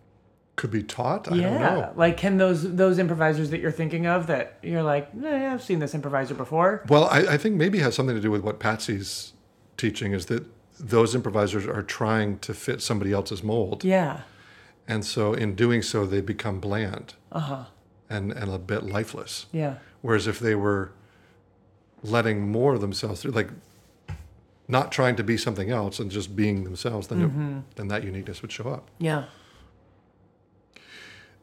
could 0.57 0.71
be 0.71 0.85
taught. 0.85 1.31
I 1.33 1.35
yeah, 1.35 1.59
don't 1.59 1.79
know. 1.81 1.93
like 1.97 2.17
can 2.17 2.37
those 2.39 2.77
those 2.77 2.99
improvisers 3.01 3.51
that 3.51 3.59
you're 3.61 3.73
thinking 3.73 4.07
of 4.07 4.29
that 4.29 4.59
you're 4.63 4.85
like, 4.85 5.09
eh, 5.25 5.53
I've 5.53 5.63
seen 5.63 5.81
this 5.81 5.95
improviser 5.95 6.35
before. 6.35 6.85
Well, 6.89 7.05
I, 7.07 7.21
I 7.35 7.37
think 7.39 7.57
maybe 7.57 7.79
it 7.79 7.83
has 7.83 7.95
something 7.97 8.15
to 8.15 8.23
do 8.23 8.31
with 8.31 8.43
what 8.43 8.61
Patsy's 8.61 9.33
teaching 9.77 10.13
is 10.13 10.27
that 10.27 10.45
those 10.79 11.15
improvisers 11.15 11.67
are 11.67 11.83
trying 11.83 12.39
to 12.41 12.55
fit 12.55 12.81
somebody 12.83 13.13
else's 13.13 13.43
mold, 13.43 13.83
Yeah. 13.85 14.21
and 14.87 15.05
so 15.05 15.33
in 15.35 15.55
doing 15.57 15.83
so, 15.83 16.07
they 16.07 16.21
become 16.21 16.61
bland 16.61 17.15
Uh 17.33 17.41
huh. 17.41 17.65
and 18.09 18.31
and 18.33 18.49
a 18.51 18.59
bit 18.59 18.85
lifeless. 18.85 19.47
Yeah. 19.53 19.75
Whereas 20.03 20.27
if 20.29 20.39
they 20.39 20.55
were 20.55 20.93
letting 22.03 22.49
more 22.51 22.75
of 22.75 22.81
themselves 22.81 23.23
through, 23.23 23.33
like 23.33 23.49
not 24.67 24.91
trying 24.93 25.17
to 25.17 25.25
be 25.25 25.37
something 25.37 25.71
else 25.71 25.99
and 25.99 26.11
just 26.11 26.35
being 26.35 26.65
themselves, 26.65 27.09
then 27.09 27.21
it, 27.21 27.29
mm-hmm. 27.29 27.59
then 27.77 27.89
that 27.89 28.03
uniqueness 28.05 28.43
would 28.43 28.53
show 28.53 28.69
up. 28.69 28.91
Yeah. 28.99 29.25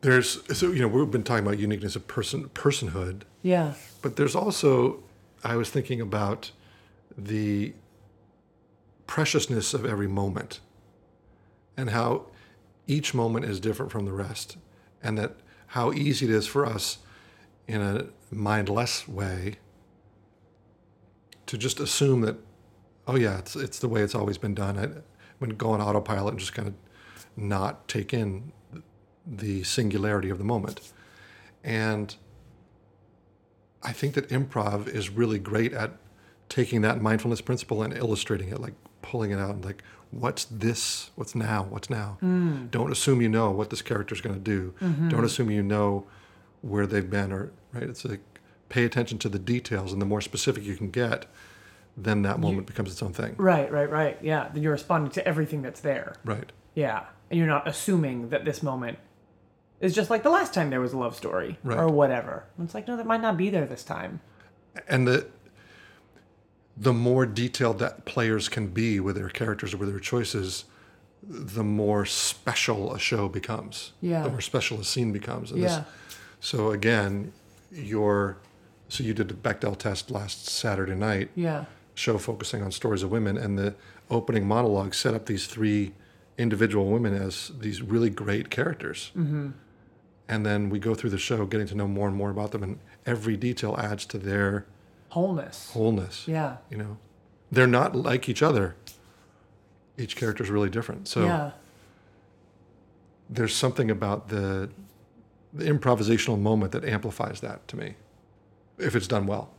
There's 0.01 0.39
so 0.57 0.71
you 0.71 0.81
know 0.81 0.87
we've 0.87 1.11
been 1.11 1.23
talking 1.23 1.45
about 1.45 1.59
uniqueness 1.59 1.95
of 1.95 2.07
person 2.07 2.49
personhood, 2.49 3.21
Yeah. 3.43 3.73
but 4.01 4.15
there's 4.15 4.35
also 4.35 5.03
I 5.43 5.55
was 5.55 5.69
thinking 5.69 6.01
about 6.01 6.51
the 7.15 7.73
preciousness 9.05 9.73
of 9.73 9.85
every 9.85 10.07
moment 10.07 10.59
and 11.77 11.91
how 11.91 12.27
each 12.87 13.13
moment 13.13 13.45
is 13.45 13.59
different 13.59 13.91
from 13.91 14.05
the 14.05 14.13
rest 14.13 14.57
and 15.03 15.17
that 15.17 15.35
how 15.67 15.91
easy 15.91 16.25
it 16.25 16.31
is 16.31 16.47
for 16.47 16.65
us 16.65 16.99
in 17.67 17.81
a 17.81 18.05
mindless 18.31 19.07
way 19.07 19.55
to 21.45 21.57
just 21.57 21.79
assume 21.79 22.21
that 22.21 22.37
oh 23.11 23.17
yeah 23.17 23.37
it's 23.37 23.55
it's 23.55 23.79
the 23.79 23.87
way 23.87 24.01
it's 24.01 24.15
always 24.15 24.37
been 24.37 24.53
done 24.53 24.77
I 24.77 24.89
would 25.39 25.57
go 25.57 25.71
on 25.71 25.81
autopilot 25.81 26.33
and 26.33 26.39
just 26.39 26.53
kind 26.53 26.67
of 26.67 26.73
not 27.35 27.87
take 27.87 28.13
in 28.13 28.51
the 29.25 29.63
singularity 29.63 30.29
of 30.29 30.37
the 30.37 30.43
moment 30.43 30.91
and 31.63 32.15
I 33.83 33.93
think 33.93 34.13
that 34.15 34.29
improv 34.29 34.87
is 34.87 35.09
really 35.09 35.39
great 35.39 35.73
at 35.73 35.91
taking 36.49 36.81
that 36.81 37.01
mindfulness 37.01 37.41
principle 37.41 37.81
and 37.81 37.95
illustrating 37.95 38.49
it, 38.49 38.59
like 38.59 38.73
pulling 39.01 39.31
it 39.31 39.39
out 39.39 39.51
and 39.51 39.65
like, 39.65 39.83
what's 40.11 40.45
this? 40.45 41.09
What's 41.15 41.33
now? 41.33 41.63
What's 41.69 41.89
now? 41.89 42.17
Mm. 42.21 42.69
Don't 42.69 42.91
assume 42.91 43.21
you 43.21 43.29
know 43.29 43.51
what 43.51 43.69
this 43.69 43.81
character 43.81 44.13
is 44.13 44.21
going 44.21 44.35
to 44.35 44.41
do. 44.41 44.73
Mm-hmm. 44.81 45.09
Don't 45.09 45.23
assume 45.23 45.49
you 45.49 45.63
know 45.63 46.05
where 46.61 46.85
they've 46.85 47.09
been 47.09 47.31
or 47.31 47.51
right. 47.73 47.83
It's 47.83 48.05
like 48.05 48.21
pay 48.69 48.83
attention 48.85 49.17
to 49.19 49.29
the 49.29 49.39
details, 49.39 49.91
and 49.93 50.01
the 50.01 50.05
more 50.05 50.21
specific 50.21 50.63
you 50.63 50.75
can 50.75 50.91
get, 50.91 51.25
then 51.97 52.21
that 52.23 52.39
moment 52.39 52.67
becomes 52.67 52.91
its 52.91 53.01
own 53.03 53.13
thing. 53.13 53.35
Right. 53.37 53.71
Right. 53.71 53.89
Right. 53.89 54.17
Yeah. 54.21 54.49
Then 54.53 54.63
you're 54.63 54.71
responding 54.71 55.11
to 55.11 55.27
everything 55.27 55.61
that's 55.61 55.81
there. 55.81 56.15
Right. 56.23 56.51
Yeah. 56.75 57.05
And 57.29 57.37
you're 57.37 57.47
not 57.47 57.67
assuming 57.67 58.29
that 58.29 58.45
this 58.45 58.63
moment 58.63 58.97
is 59.79 59.93
just 59.95 60.09
like 60.09 60.23
the 60.23 60.29
last 60.29 60.53
time 60.53 60.69
there 60.69 60.79
was 60.81 60.93
a 60.93 60.97
love 60.97 61.15
story 61.15 61.57
Right. 61.63 61.77
or 61.77 61.87
whatever. 61.87 62.45
It's 62.61 62.73
like 62.73 62.87
no, 62.87 62.95
that 62.97 63.05
might 63.05 63.21
not 63.21 63.37
be 63.37 63.49
there 63.49 63.65
this 63.65 63.83
time. 63.83 64.21
and 64.87 65.07
the 65.07 65.27
the 66.77 66.93
more 66.93 67.25
detailed 67.25 67.79
that 67.79 68.05
players 68.05 68.47
can 68.47 68.67
be 68.67 68.99
with 68.99 69.15
their 69.15 69.29
characters 69.29 69.73
or 69.73 69.77
with 69.77 69.89
their 69.89 69.99
choices, 69.99 70.63
the 71.21 71.63
more 71.63 72.05
special 72.05 72.93
a 72.93 72.99
show 72.99 73.27
becomes. 73.27 73.91
Yeah. 74.01 74.23
The 74.23 74.29
more 74.29 74.41
special 74.41 74.79
a 74.79 74.83
scene 74.83 75.11
becomes. 75.11 75.51
And 75.51 75.61
Yeah. 75.61 75.83
so 76.39 76.71
again, 76.71 77.33
your 77.71 78.37
so 78.87 79.03
you 79.03 79.13
did 79.13 79.27
the 79.29 79.33
Bechdel 79.33 79.77
test 79.77 80.11
last 80.11 80.47
Saturday 80.49 80.95
night, 80.95 81.29
Yeah. 81.35 81.65
Show 81.95 82.17
focusing 82.17 82.63
on 82.63 82.71
stories 82.71 83.03
of 83.03 83.11
women, 83.11 83.37
and 83.37 83.57
the 83.57 83.75
opening 84.09 84.47
monologue 84.47 84.93
set 84.93 85.13
up 85.13 85.25
these 85.25 85.47
three 85.47 85.93
individual 86.37 86.87
women 86.87 87.13
as 87.13 87.51
these 87.59 87.81
really 87.81 88.09
great 88.09 88.49
characters. 88.49 89.11
Mm-hmm. 89.15 89.49
And 90.27 90.45
then 90.45 90.69
we 90.69 90.79
go 90.79 90.95
through 90.95 91.09
the 91.09 91.17
show, 91.17 91.45
getting 91.45 91.67
to 91.67 91.75
know 91.75 91.87
more 91.87 92.07
and 92.07 92.15
more 92.15 92.29
about 92.29 92.51
them, 92.51 92.63
and 92.63 92.79
every 93.05 93.35
detail 93.37 93.75
adds 93.77 94.05
to 94.07 94.17
their 94.17 94.65
Wholeness. 95.09 95.71
wholeness. 95.73 96.25
Yeah. 96.27 96.57
You 96.69 96.77
know, 96.77 96.97
they're 97.51 97.67
not 97.67 97.95
like 97.95 98.29
each 98.29 98.41
other. 98.41 98.75
Each 99.97 100.15
character 100.15 100.41
is 100.43 100.49
really 100.49 100.69
different. 100.69 101.07
So 101.09 101.25
Yeah. 101.25 101.51
there's 103.29 103.53
something 103.55 103.91
about 103.91 104.29
the, 104.29 104.69
the 105.53 105.65
improvisational 105.65 106.39
moment 106.39 106.71
that 106.71 106.85
amplifies 106.85 107.41
that 107.41 107.67
to 107.69 107.75
me. 107.77 107.95
if 108.77 108.95
it's 108.95 109.07
done 109.07 109.27
well. 109.27 109.49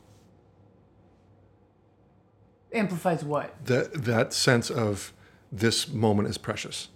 Amplifies 2.74 3.24
what? 3.24 3.64
That 3.66 4.04
that 4.04 4.32
sense 4.32 4.70
of 4.70 5.12
this 5.50 5.88
moment 5.88 6.28
is 6.28 6.38
precious. 6.38 6.88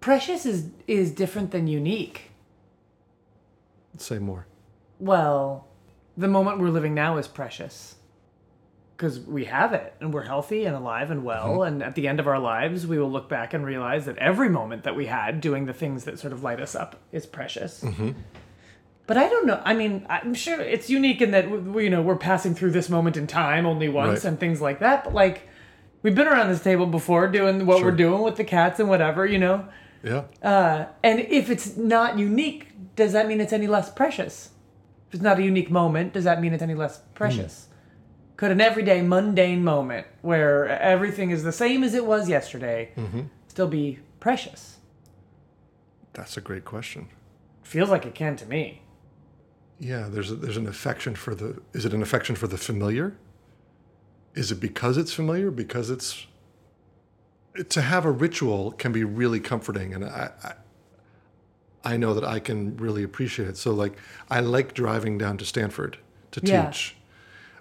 Precious 0.00 0.46
is 0.46 0.70
is 0.86 1.10
different 1.10 1.50
than 1.50 1.66
unique. 1.66 2.30
Say 3.96 4.18
more. 4.18 4.46
Well, 4.98 5.66
the 6.16 6.28
moment 6.28 6.58
we're 6.58 6.70
living 6.70 6.94
now 6.94 7.16
is 7.16 7.28
precious 7.28 7.96
because 8.96 9.20
we 9.20 9.44
have 9.44 9.72
it 9.72 9.94
and 10.00 10.12
we're 10.12 10.24
healthy 10.24 10.64
and 10.64 10.74
alive 10.74 11.12
and 11.12 11.22
well. 11.24 11.58
Mm-hmm. 11.58 11.74
And 11.74 11.82
at 11.84 11.94
the 11.94 12.08
end 12.08 12.18
of 12.18 12.26
our 12.26 12.40
lives, 12.40 12.84
we 12.84 12.98
will 12.98 13.10
look 13.10 13.28
back 13.28 13.54
and 13.54 13.64
realize 13.64 14.06
that 14.06 14.18
every 14.18 14.48
moment 14.48 14.82
that 14.82 14.96
we 14.96 15.06
had 15.06 15.40
doing 15.40 15.66
the 15.66 15.72
things 15.72 16.04
that 16.04 16.18
sort 16.18 16.32
of 16.32 16.42
light 16.42 16.60
us 16.60 16.74
up 16.74 16.96
is 17.12 17.24
precious. 17.24 17.84
Mm-hmm. 17.84 18.10
But 19.08 19.16
I 19.16 19.26
don't 19.28 19.46
know. 19.46 19.60
I 19.64 19.72
mean, 19.74 20.06
I'm 20.10 20.34
sure 20.34 20.60
it's 20.60 20.88
unique 20.90 21.22
in 21.22 21.30
that 21.32 21.50
we, 21.50 21.84
you 21.84 21.90
know 21.90 22.02
we're 22.02 22.14
passing 22.16 22.54
through 22.54 22.72
this 22.72 22.88
moment 22.90 23.16
in 23.16 23.26
time 23.26 23.64
only 23.66 23.88
once 23.88 24.22
Right. 24.22 24.28
and 24.28 24.38
things 24.38 24.60
like 24.60 24.80
that. 24.80 25.02
But 25.04 25.14
like, 25.14 25.48
we've 26.02 26.14
been 26.14 26.28
around 26.28 26.50
this 26.50 26.62
table 26.62 26.84
before 26.86 27.26
doing 27.26 27.64
what 27.66 27.78
Sure. 27.78 27.86
we're 27.86 27.96
doing 27.96 28.20
with 28.22 28.36
the 28.36 28.44
cats 28.44 28.78
and 28.78 28.88
whatever, 28.88 29.24
you 29.24 29.38
know. 29.38 29.66
Yeah. 30.04 30.24
Uh, 30.42 30.84
and 31.02 31.20
if 31.20 31.48
it's 31.50 31.76
not 31.78 32.18
unique, 32.18 32.68
does 32.96 33.12
that 33.14 33.26
mean 33.26 33.40
it's 33.40 33.52
any 33.54 33.66
less 33.66 33.90
precious? 33.90 34.50
If 35.08 35.14
it's 35.14 35.22
not 35.22 35.38
a 35.38 35.42
unique 35.42 35.70
moment, 35.70 36.12
does 36.12 36.24
that 36.24 36.40
mean 36.42 36.52
it's 36.52 36.62
any 36.62 36.74
less 36.74 37.00
precious? 37.14 37.68
Could 38.36 38.50
an 38.52 38.60
everyday 38.60 39.00
mundane 39.00 39.64
moment 39.64 40.06
where 40.20 40.68
everything 40.68 41.30
is 41.30 41.44
the 41.44 41.50
same 41.50 41.82
as 41.82 41.94
it 41.94 42.04
was 42.04 42.28
yesterday 42.28 42.90
still 43.48 43.66
be 43.68 44.00
precious? 44.20 44.76
That's 46.12 46.36
a 46.36 46.42
great 46.42 46.66
question. 46.66 47.08
Feels 47.62 47.88
like 47.88 48.04
it 48.04 48.14
can 48.14 48.36
to 48.36 48.46
me. 48.46 48.82
Yeah, 49.80 50.08
there's 50.10 50.30
a, 50.30 50.34
there's 50.34 50.56
an 50.56 50.66
affection 50.66 51.14
for 51.14 51.34
the. 51.34 51.60
Is 51.72 51.84
it 51.84 51.92
an 51.94 52.02
affection 52.02 52.34
for 52.36 52.46
the 52.46 52.58
familiar? 52.58 53.16
Is 54.34 54.50
it 54.52 54.60
because 54.60 54.96
it's 54.96 55.12
familiar? 55.12 55.50
Because 55.50 55.88
it's 55.90 56.26
to 57.68 57.80
have 57.82 58.04
a 58.04 58.10
ritual 58.10 58.72
can 58.72 58.92
be 58.92 59.04
really 59.04 59.40
comforting, 59.40 59.94
and 59.94 60.04
I, 60.04 60.30
I 60.44 60.52
I 61.84 61.96
know 61.96 62.12
that 62.14 62.24
I 62.24 62.40
can 62.40 62.76
really 62.76 63.02
appreciate 63.04 63.48
it. 63.48 63.56
So 63.56 63.72
like 63.72 63.96
I 64.30 64.40
like 64.40 64.74
driving 64.74 65.16
down 65.18 65.38
to 65.38 65.44
Stanford 65.44 65.98
to 66.32 66.40
Yeah. 66.44 66.66
teach. 66.66 66.96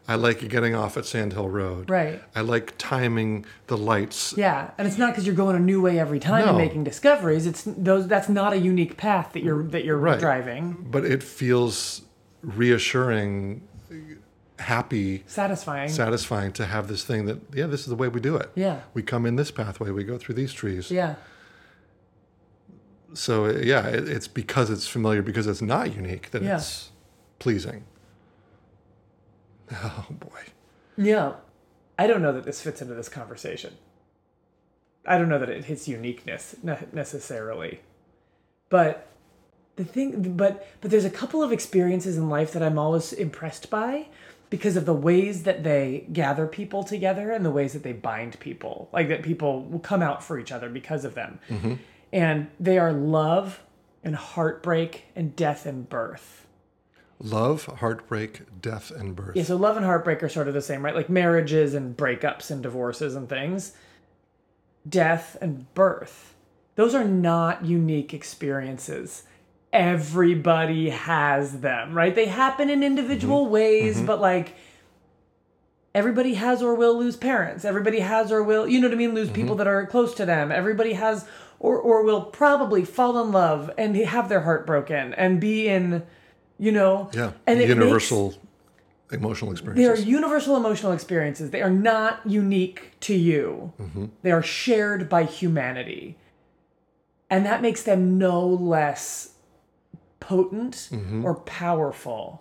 I 0.10 0.16
like 0.16 0.48
getting 0.48 0.74
off 0.74 0.96
at 0.96 1.06
Sand 1.06 1.34
Hill 1.34 1.50
Road. 1.50 1.90
Right. 1.90 2.24
I 2.34 2.40
like 2.40 2.76
timing 2.78 3.46
the 3.68 3.78
lights. 3.78 4.34
Yeah, 4.38 4.72
and 4.78 4.88
it's 4.88 4.98
not 4.98 5.12
because 5.12 5.26
you're 5.26 5.36
going 5.36 5.58
a 5.58 5.60
new 5.60 5.82
way 5.82 6.00
every 6.00 6.20
time 6.20 6.48
and 6.48 6.58
making 6.58 6.86
discoveries. 6.86 7.46
It's 7.46 7.64
those. 7.64 8.08
That's 8.08 8.30
not 8.30 8.54
a 8.54 8.58
unique 8.58 8.96
path 8.98 9.34
that 9.34 9.44
you're 9.44 9.64
that 9.68 9.84
you're 9.86 9.98
Right. 9.98 10.20
driving. 10.20 10.88
But 10.90 11.04
it 11.06 11.22
feels 11.22 12.04
reassuring, 12.48 13.62
happy, 14.58 15.24
Satisfying. 15.28 15.90
satisfying 15.90 16.52
to 16.54 16.66
have 16.66 16.88
this 16.88 17.04
thing 17.04 17.26
that 17.28 17.40
yeah 17.54 17.68
this 17.68 17.82
is 17.82 17.88
the 17.88 17.96
way 17.96 18.08
we 18.08 18.20
do 18.20 18.36
it 18.36 18.50
Yeah. 18.56 18.80
we 18.96 19.04
come 19.04 19.26
in 19.28 19.36
this 19.36 19.52
pathway 19.52 19.92
we 19.92 20.04
go 20.04 20.18
through 20.18 20.34
these 20.36 20.52
trees 20.54 20.90
yeah. 20.90 21.16
so 23.14 23.46
yeah 23.50 23.86
it, 23.88 24.08
it's 24.10 24.28
because 24.28 24.70
it's 24.72 24.88
familiar 24.88 25.22
because 25.22 25.46
it's 25.46 25.62
not 25.62 25.94
unique 25.96 26.32
that 26.32 26.42
Yeah. 26.42 26.56
it's 26.56 26.90
pleasing 27.38 27.84
oh 29.72 30.06
boy 30.10 30.42
Yeah. 30.96 31.34
I 32.00 32.08
don't 32.08 32.22
know 32.22 32.32
that 32.34 32.44
this 32.46 32.62
fits 32.62 32.82
into 32.82 32.94
this 32.94 33.10
conversation. 33.10 33.74
I 35.06 35.18
don't 35.18 35.30
know 35.30 35.40
that 35.40 35.50
it 35.50 35.66
hits 35.66 35.88
uniqueness 35.88 36.56
necessarily. 36.94 37.82
But 38.70 39.08
the 39.78 39.86
thing 39.86 40.36
but 40.36 40.68
but 40.82 40.92
there's 40.92 41.06
a 41.06 41.10
couple 41.10 41.42
of 41.42 41.52
experiences 41.52 42.18
in 42.18 42.30
life 42.30 42.52
that 42.54 42.62
I'm 42.62 42.78
always 42.78 43.14
impressed 43.14 43.70
by 43.70 44.08
because 44.50 44.78
of 44.78 44.86
the 44.86 44.94
ways 44.94 45.44
that 45.44 45.64
they 45.64 46.06
gather 46.12 46.48
people 46.48 46.84
together 46.84 47.32
and 47.32 47.46
the 47.46 47.52
ways 47.52 47.74
that 47.74 47.84
they 47.84 47.94
bind 47.94 48.40
people. 48.40 48.90
Like 48.94 49.10
that 49.10 49.24
people 49.24 49.64
will 49.64 49.80
come 49.80 50.02
out 50.02 50.24
for 50.24 50.40
each 50.40 50.52
other 50.52 50.70
because 50.70 51.04
of 51.06 51.16
them. 51.16 51.40
Mm-hmm. 51.50 51.74
And 52.14 52.48
they 52.60 52.78
are 52.78 52.94
love 52.94 53.62
and 54.04 54.16
heartbreak 54.16 55.06
and 55.16 55.36
death 55.36 55.66
and 55.66 55.90
birth. 55.90 56.46
love 57.20 57.66
heartbreak 57.66 58.42
death 58.62 58.92
and 58.92 59.16
birth 59.16 59.36
Yeah, 59.36 59.44
so 59.44 59.58
love 59.58 59.76
and 59.76 59.86
heartbreak 59.86 60.24
are 60.24 60.30
sort 60.30 60.48
of 60.48 60.54
the 60.54 60.62
same, 60.62 60.86
right? 60.86 60.96
Like 60.96 61.10
marriages 61.10 61.74
and 61.74 61.98
breakups 61.98 62.50
and 62.50 62.64
divorces 62.64 63.16
and 63.16 63.28
things. 63.28 63.74
Death 64.88 65.36
and 65.42 65.72
birth. 65.74 66.36
Those 66.76 66.96
are 66.96 67.04
not 67.04 67.66
unique 67.66 68.14
experiences. 68.14 69.24
Everybody 69.74 70.90
has 70.90 71.60
them, 71.60 71.94
right? 71.94 72.16
They 72.16 72.26
happen 72.26 72.70
in 72.70 72.84
individual 72.84 73.44
mm-hmm. 73.44 73.54
ways, 73.54 73.98
mm-hmm. 73.98 74.06
but 74.06 74.22
like 74.22 74.56
everybody 75.94 76.36
has 76.36 76.62
or 76.62 76.76
will 76.76 76.98
lose 76.98 77.18
parents. 77.18 77.66
Everybody 77.66 78.00
has 78.00 78.32
or 78.32 78.44
will, 78.44 78.68
you 78.68 78.80
know 78.80 78.88
what 78.88 78.94
I 78.94 78.98
mean, 78.98 79.14
lose 79.14 79.30
people 79.30 79.52
mm-hmm. 79.52 79.58
that 79.58 79.68
are 79.68 79.86
close 79.86 80.14
to 80.16 80.26
them. 80.26 80.52
Everybody 80.52 80.94
has 80.94 81.26
or 81.60 81.80
or 81.80 82.04
will 82.04 82.22
probably 82.22 82.86
fall 82.86 83.22
in 83.22 83.32
love 83.32 83.72
and 83.78 83.96
have 83.96 84.30
their 84.30 84.42
heart 84.42 84.66
broken 84.66 85.14
and 85.16 85.42
be 85.42 85.68
in, 85.68 86.04
you 86.58 86.72
know, 86.72 87.10
yeah 87.14 87.32
and 87.46 87.60
it 87.60 87.68
makes- 87.68 87.78
universal 87.78 88.36
emotional 89.12 89.52
experiences. 89.52 89.86
they 89.86 89.90
are 89.90 90.06
universal 90.06 90.56
emotional 90.58 90.92
experiences. 90.92 91.52
They 91.52 91.62
are 91.62 91.70
not 91.70 92.20
unique 92.26 92.92
to 93.02 93.16
you. 93.16 93.74
They 94.22 94.32
are 94.32 94.44
shared 94.44 95.10
by 95.10 95.24
humanity. 95.24 96.18
And 97.30 97.46
that 97.46 97.62
makes 97.62 97.84
them 97.84 98.18
no 98.18 98.46
less 98.46 99.34
potent 100.20 100.90
or 101.24 101.36
powerful. 101.36 102.38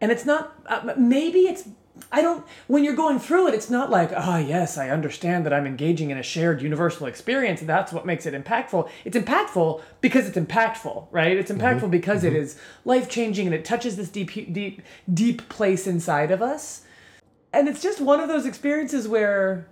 And 0.00 0.12
it's 0.12 0.24
not, 0.26 0.54
uh, 0.66 0.94
maybe 0.96 1.40
it's, 1.40 1.68
I 2.12 2.20
don't, 2.20 2.44
when 2.66 2.84
you're 2.84 2.94
going 2.94 3.18
through 3.18 3.48
it, 3.48 3.54
it's 3.54 3.70
not 3.70 3.90
like, 3.90 4.12
ah, 4.14 4.36
yes, 4.38 4.76
I 4.76 4.90
understand 4.90 5.46
that 5.46 5.52
I'm 5.54 5.66
engaging 5.66 6.10
in 6.10 6.18
a 6.18 6.22
shared 6.22 6.60
universal 6.60 7.06
experience. 7.06 7.62
That's 7.62 7.92
what 7.92 8.04
makes 8.04 8.26
it 8.26 8.34
impactful. 8.34 8.90
It's 9.06 9.16
impactful 9.16 9.80
because 10.02 10.28
it's 10.28 10.36
impactful, 10.36 11.06
right? 11.10 11.36
It's 11.36 11.50
impactful 11.50 11.90
because 11.90 12.24
it 12.24 12.34
is 12.34 12.58
life 12.84 13.08
changing 13.08 13.46
and 13.46 13.54
it 13.54 13.64
touches 13.64 13.96
this 13.96 14.10
deep, 14.10 14.30
deep, 14.52 14.82
deep 15.12 15.48
place 15.48 15.86
inside 15.86 16.30
of 16.30 16.42
us. 16.42 16.82
And 17.54 17.68
it's 17.68 17.82
just 17.82 18.02
one 18.02 18.20
of 18.20 18.28
those 18.28 18.44
experiences 18.44 19.08
where 19.08 19.66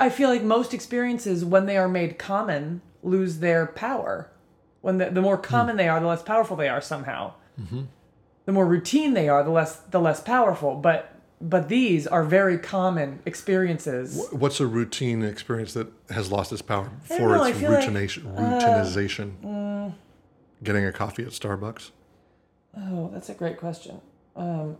I 0.00 0.10
feel 0.10 0.28
like 0.28 0.42
most 0.42 0.74
experiences, 0.74 1.44
when 1.44 1.66
they 1.66 1.76
are 1.76 1.88
made 1.88 2.18
common, 2.18 2.82
lose 3.04 3.38
their 3.38 3.66
power. 3.68 4.32
When 4.80 4.98
the, 4.98 5.10
the 5.10 5.22
more 5.22 5.38
common 5.38 5.76
they 5.76 5.88
are, 5.88 5.98
the 6.00 6.06
less 6.06 6.22
powerful 6.22 6.56
they 6.56 6.68
are 6.68 6.80
somehow. 6.80 7.32
The 8.44 8.52
more 8.52 8.66
routine 8.66 9.14
they 9.14 9.28
are, 9.28 9.42
the 9.42 9.50
less 9.50 9.76
the 9.78 10.00
less 10.00 10.20
powerful. 10.20 10.76
But 10.76 11.12
but 11.40 11.68
these 11.68 12.06
are 12.06 12.22
very 12.22 12.58
common 12.58 13.20
experiences. 13.26 14.28
what's 14.30 14.60
a 14.60 14.66
routine 14.66 15.22
experience 15.22 15.74
that 15.74 15.88
has 16.10 16.30
lost 16.30 16.52
its 16.52 16.62
power 16.62 16.90
for 17.02 17.18
know, 17.18 17.44
its 17.44 17.58
feel 17.58 17.70
like, 17.72 17.84
uh, 17.84 17.90
routination, 17.90 18.34
routinization 18.36 19.94
getting 20.62 20.84
a 20.86 20.92
coffee 20.92 21.22
at 21.22 21.30
starbucks 21.30 21.90
Oh, 22.78 23.10
that's 23.12 23.28
a 23.28 23.34
great 23.34 23.58
question. 23.58 24.00
Um, 24.34 24.76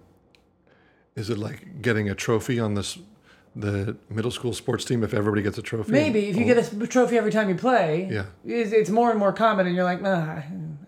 is 1.14 1.30
it 1.30 1.38
like 1.38 1.80
getting 1.80 2.10
a 2.10 2.14
trophy 2.14 2.60
on 2.60 2.74
this 2.74 2.98
the 3.58 3.96
middle 4.10 4.30
school 4.30 4.52
sports 4.52 4.84
team 4.84 5.02
if 5.02 5.14
everybody 5.14 5.42
gets 5.42 5.56
a 5.56 5.62
trophy. 5.62 5.90
Maybe 5.90 6.28
if 6.28 6.36
you 6.36 6.44
get 6.44 6.58
a 6.58 6.86
trophy 6.86 7.16
every 7.16 7.32
time 7.32 7.48
you 7.48 7.54
play, 7.54 8.06
Yeah. 8.10 8.26
it's, 8.44 8.90
more 8.90 9.10
and 9.10 9.18
more 9.18 9.32
common, 9.32 9.66
and 9.66 9.74
you're 9.74 9.84
like, 9.84 10.00
ah, 10.04 10.42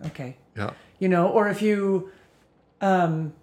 okay. 0.05 0.37
yeah. 0.55 0.71
You 0.99 1.09
know 1.09 1.27
or 1.29 1.47
if 1.49 1.61
you 1.61 2.11
um 2.81 3.33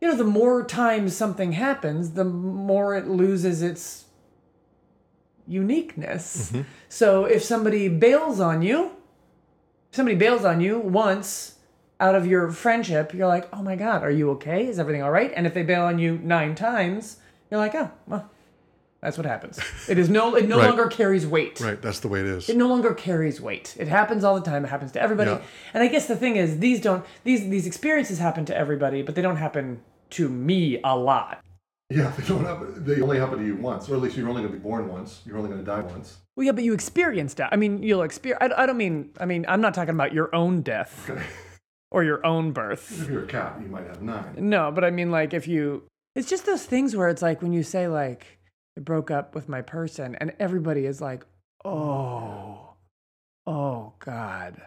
you 0.00 0.08
know 0.08 0.14
the 0.16 0.24
more 0.24 0.62
times 0.64 1.16
something 1.16 1.52
happens 1.52 2.10
the 2.12 2.24
more 2.24 2.94
it 2.94 3.06
loses 3.08 3.62
its 3.62 4.04
uniqueness. 5.46 6.52
So 6.88 7.24
if 7.24 7.42
somebody 7.42 7.88
bails 7.88 8.40
on 8.40 8.62
you 8.62 8.90
if 9.90 9.96
somebody 9.96 10.16
bails 10.16 10.44
on 10.44 10.60
you 10.60 10.78
once 10.78 11.56
out 12.00 12.14
of 12.14 12.26
your 12.26 12.50
friendship 12.50 13.14
you're 13.14 13.26
like 13.28 13.48
oh 13.52 13.62
my 13.62 13.76
god 13.76 14.02
are 14.02 14.10
you 14.10 14.30
okay? 14.32 14.66
Is 14.66 14.78
everything 14.78 15.02
all 15.02 15.10
right? 15.10 15.32
And 15.34 15.46
if 15.46 15.54
they 15.54 15.62
bail 15.62 15.84
on 15.84 15.98
you 15.98 16.18
nine 16.18 16.54
times 16.54 17.18
you're 17.50 17.60
like 17.60 17.74
oh 17.74 17.90
well 18.06 18.30
that's 19.00 19.16
what 19.18 19.26
happens 19.26 19.58
it 19.88 19.98
is 19.98 20.08
no 20.08 20.34
it 20.34 20.48
no 20.48 20.58
Right. 20.58 20.68
longer 20.68 20.86
carries 20.86 21.26
weight 21.26 21.60
right 21.60 21.80
that's 21.82 22.00
the 22.00 22.08
way 22.08 22.20
it 22.20 22.26
is 22.26 22.48
it 22.48 22.56
no 22.56 22.68
longer 22.68 22.94
carries 22.94 23.40
weight. 23.40 23.76
It 23.78 23.88
happens 23.88 24.24
all 24.24 24.34
the 24.34 24.40
time. 24.50 24.64
It 24.64 24.68
happens 24.68 24.92
to 24.92 25.00
everybody. 25.02 25.30
Yeah. 25.30 25.40
And 25.74 25.82
I 25.82 25.88
guess 25.88 26.06
the 26.06 26.16
thing 26.16 26.36
is, 26.36 26.58
these 26.58 26.80
don't 26.80 27.04
these 27.24 27.48
these 27.50 27.66
experiences 27.66 28.18
happen 28.18 28.44
to 28.46 28.56
everybody, 28.56 29.02
but 29.02 29.14
they 29.14 29.22
don't 29.22 29.36
happen 29.36 29.82
to 30.10 30.28
me 30.28 30.80
a 30.84 30.96
lot. 30.96 31.40
yeah 31.90 32.10
they 32.16 32.26
don't 32.26 32.44
happen, 32.44 32.82
they 32.84 33.00
only 33.02 33.18
happen 33.18 33.38
to 33.38 33.44
you 33.44 33.56
once 33.56 33.88
or 33.90 33.94
at 33.96 34.00
least 34.00 34.16
you're 34.16 34.28
only 34.28 34.40
going 34.42 34.52
to 34.52 34.58
be 34.58 34.62
born 34.62 34.88
once 34.88 35.20
you're 35.26 35.36
only 35.36 35.50
going 35.50 35.60
to 35.62 35.66
die 35.66 35.80
once 35.82 36.16
Well, 36.36 36.46
yeah, 36.46 36.52
but 36.52 36.64
you 36.64 36.72
experienced 36.72 37.36
that. 37.36 37.50
I 37.52 37.56
mean, 37.56 37.82
you'll 37.82 38.02
experience. 38.02 38.40
I, 38.56 38.62
I 38.62 38.66
don't 38.66 38.78
mean. 38.78 39.10
I 39.20 39.26
mean, 39.26 39.44
I'm 39.48 39.60
not 39.60 39.74
talking 39.74 39.94
about 39.94 40.12
your 40.14 40.34
own 40.34 40.62
death 40.62 41.10
okay 41.10 41.22
or 41.90 42.02
your 42.04 42.24
own 42.26 42.52
birth. 42.52 43.02
if 43.02 43.08
you're 43.10 43.22
a 43.24 43.26
cat 43.26 43.56
you 43.60 43.68
might 43.68 43.86
have 43.86 44.00
nine 44.02 44.34
No, 44.38 44.72
but 44.72 44.82
I 44.82 44.90
mean, 44.90 45.10
like, 45.12 45.32
if 45.34 45.46
you, 45.46 45.82
it's 46.14 46.28
just 46.28 46.46
those 46.46 46.64
things 46.64 46.94
where 46.94 47.08
it's 47.08 47.22
like 47.22 47.42
when 47.42 47.52
you 47.52 47.62
say 47.62 47.88
like, 47.88 48.38
I 48.76 48.80
broke 48.80 49.10
up 49.10 49.34
with 49.34 49.48
my 49.48 49.62
person, 49.62 50.16
and 50.16 50.32
everybody 50.38 50.86
is 50.86 51.00
like, 51.00 51.24
oh, 51.64 52.74
oh 53.46 53.92
God, 53.98 54.60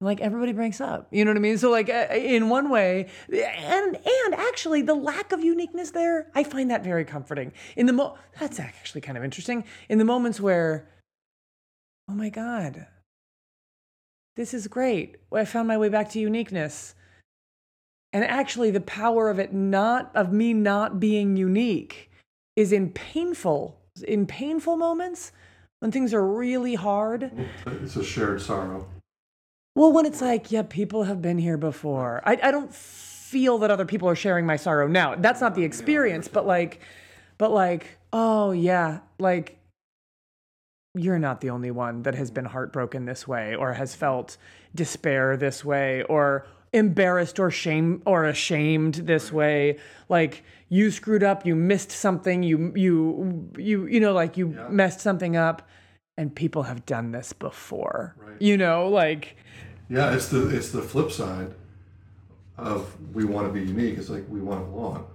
like 0.00 0.20
everybody 0.20 0.52
breaks 0.52 0.80
up 0.80 1.08
you 1.10 1.24
know 1.24 1.30
what 1.30 1.36
i 1.36 1.40
mean? 1.40 1.58
So 1.58 1.70
like 1.70 1.90
uh, 1.90 2.06
in 2.12 2.48
one 2.48 2.70
way 2.70 3.08
and 3.30 3.96
and 3.96 4.34
actually 4.34 4.82
the 4.82 4.94
lack 4.94 5.32
of 5.32 5.44
uniqueness 5.44 5.90
there 5.90 6.30
i 6.34 6.42
find 6.42 6.70
that 6.70 6.82
very 6.82 7.04
comforting. 7.04 7.52
In 7.76 7.86
the 7.86 7.92
mo 7.92 8.16
that's 8.38 8.58
actually 8.58 9.02
kind 9.02 9.18
of 9.18 9.24
interesting. 9.24 9.64
In 9.88 9.98
the 9.98 10.04
moments 10.04 10.40
where 10.40 10.88
oh 12.08 12.14
my 12.14 12.30
god 12.30 12.86
this 14.36 14.54
is 14.54 14.68
great. 14.68 15.16
I 15.34 15.44
found 15.44 15.68
my 15.68 15.76
way 15.76 15.90
back 15.90 16.08
to 16.10 16.20
uniqueness 16.20 16.94
and 18.12 18.24
actually 18.24 18.70
the 18.70 18.80
power 18.80 19.30
of 19.30 19.38
it 19.38 19.52
not 19.52 20.10
of 20.14 20.32
me 20.32 20.52
not 20.52 20.98
being 21.00 21.36
unique 21.36 22.10
is 22.56 22.72
in 22.72 22.90
painful 22.90 23.78
in 24.06 24.26
painful 24.26 24.76
moments 24.76 25.32
when 25.80 25.90
things 25.90 26.12
are 26.12 26.24
really 26.26 26.74
hard 26.74 27.30
It's 27.66 27.96
a 27.96 28.04
shared 28.04 28.42
sorrow. 28.42 28.86
well, 29.74 29.92
when 29.92 30.04
it's 30.06 30.20
like, 30.20 30.50
yeah, 30.52 30.62
people 30.62 31.04
have 31.04 31.22
been 31.22 31.38
here 31.38 31.56
before. 31.56 32.20
I, 32.24 32.38
I 32.42 32.50
don't 32.50 32.74
feel 32.74 33.58
that 33.58 33.70
other 33.70 33.86
people 33.86 34.08
are 34.08 34.16
sharing 34.16 34.44
my 34.44 34.56
sorrow 34.56 34.88
now. 34.88 35.14
That's 35.14 35.40
not 35.40 35.54
the 35.54 35.64
experience, 35.64 36.28
but 36.28 36.46
like, 36.46 36.80
but 37.38 37.50
like, 37.52 37.96
oh 38.12 38.50
yeah, 38.50 39.00
like 39.18 39.58
you're 40.94 41.18
not 41.20 41.40
the 41.40 41.50
only 41.50 41.70
one 41.70 42.02
that 42.02 42.14
has 42.16 42.30
been 42.30 42.44
heartbroken 42.46 43.04
this 43.04 43.26
way 43.28 43.54
or 43.54 43.74
has 43.74 43.94
felt 43.94 44.36
despair 44.74 45.36
this 45.36 45.64
way 45.64 46.02
or 46.04 46.46
embarrassed 46.72 47.38
or 47.40 47.50
shame 47.50 48.00
or 48.06 48.24
ashamed 48.24 48.94
this 48.94 49.32
way 49.32 49.76
like 50.08 50.44
you 50.68 50.90
screwed 50.90 51.22
up 51.24 51.44
you 51.44 51.56
missed 51.56 51.90
something 51.90 52.42
you 52.44 52.72
you 52.76 53.50
you 53.58 53.86
you 53.86 53.98
know 54.00 54.12
like 54.12 54.36
you 54.36 54.54
Yeah. 54.56 54.68
messed 54.68 55.00
something 55.00 55.36
up 55.36 55.68
and 56.16 56.34
people 56.34 56.62
have 56.64 56.86
done 56.86 57.10
this 57.12 57.32
before 57.32 58.14
Right. 58.18 58.40
you 58.40 58.56
know 58.56 58.88
like 58.88 59.36
Yeah, 59.88 60.14
it's 60.14 60.28
the 60.28 60.48
it's 60.56 60.70
the 60.70 60.82
flip 60.82 61.10
side 61.10 61.52
of 62.56 62.94
we 63.14 63.24
want 63.24 63.46
to 63.48 63.52
be 63.52 63.60
unique. 63.66 63.98
It's 63.98 64.10
like 64.10 64.24
we 64.28 64.40
want 64.40 64.60
to 64.60 64.66
belong. 64.70 65.06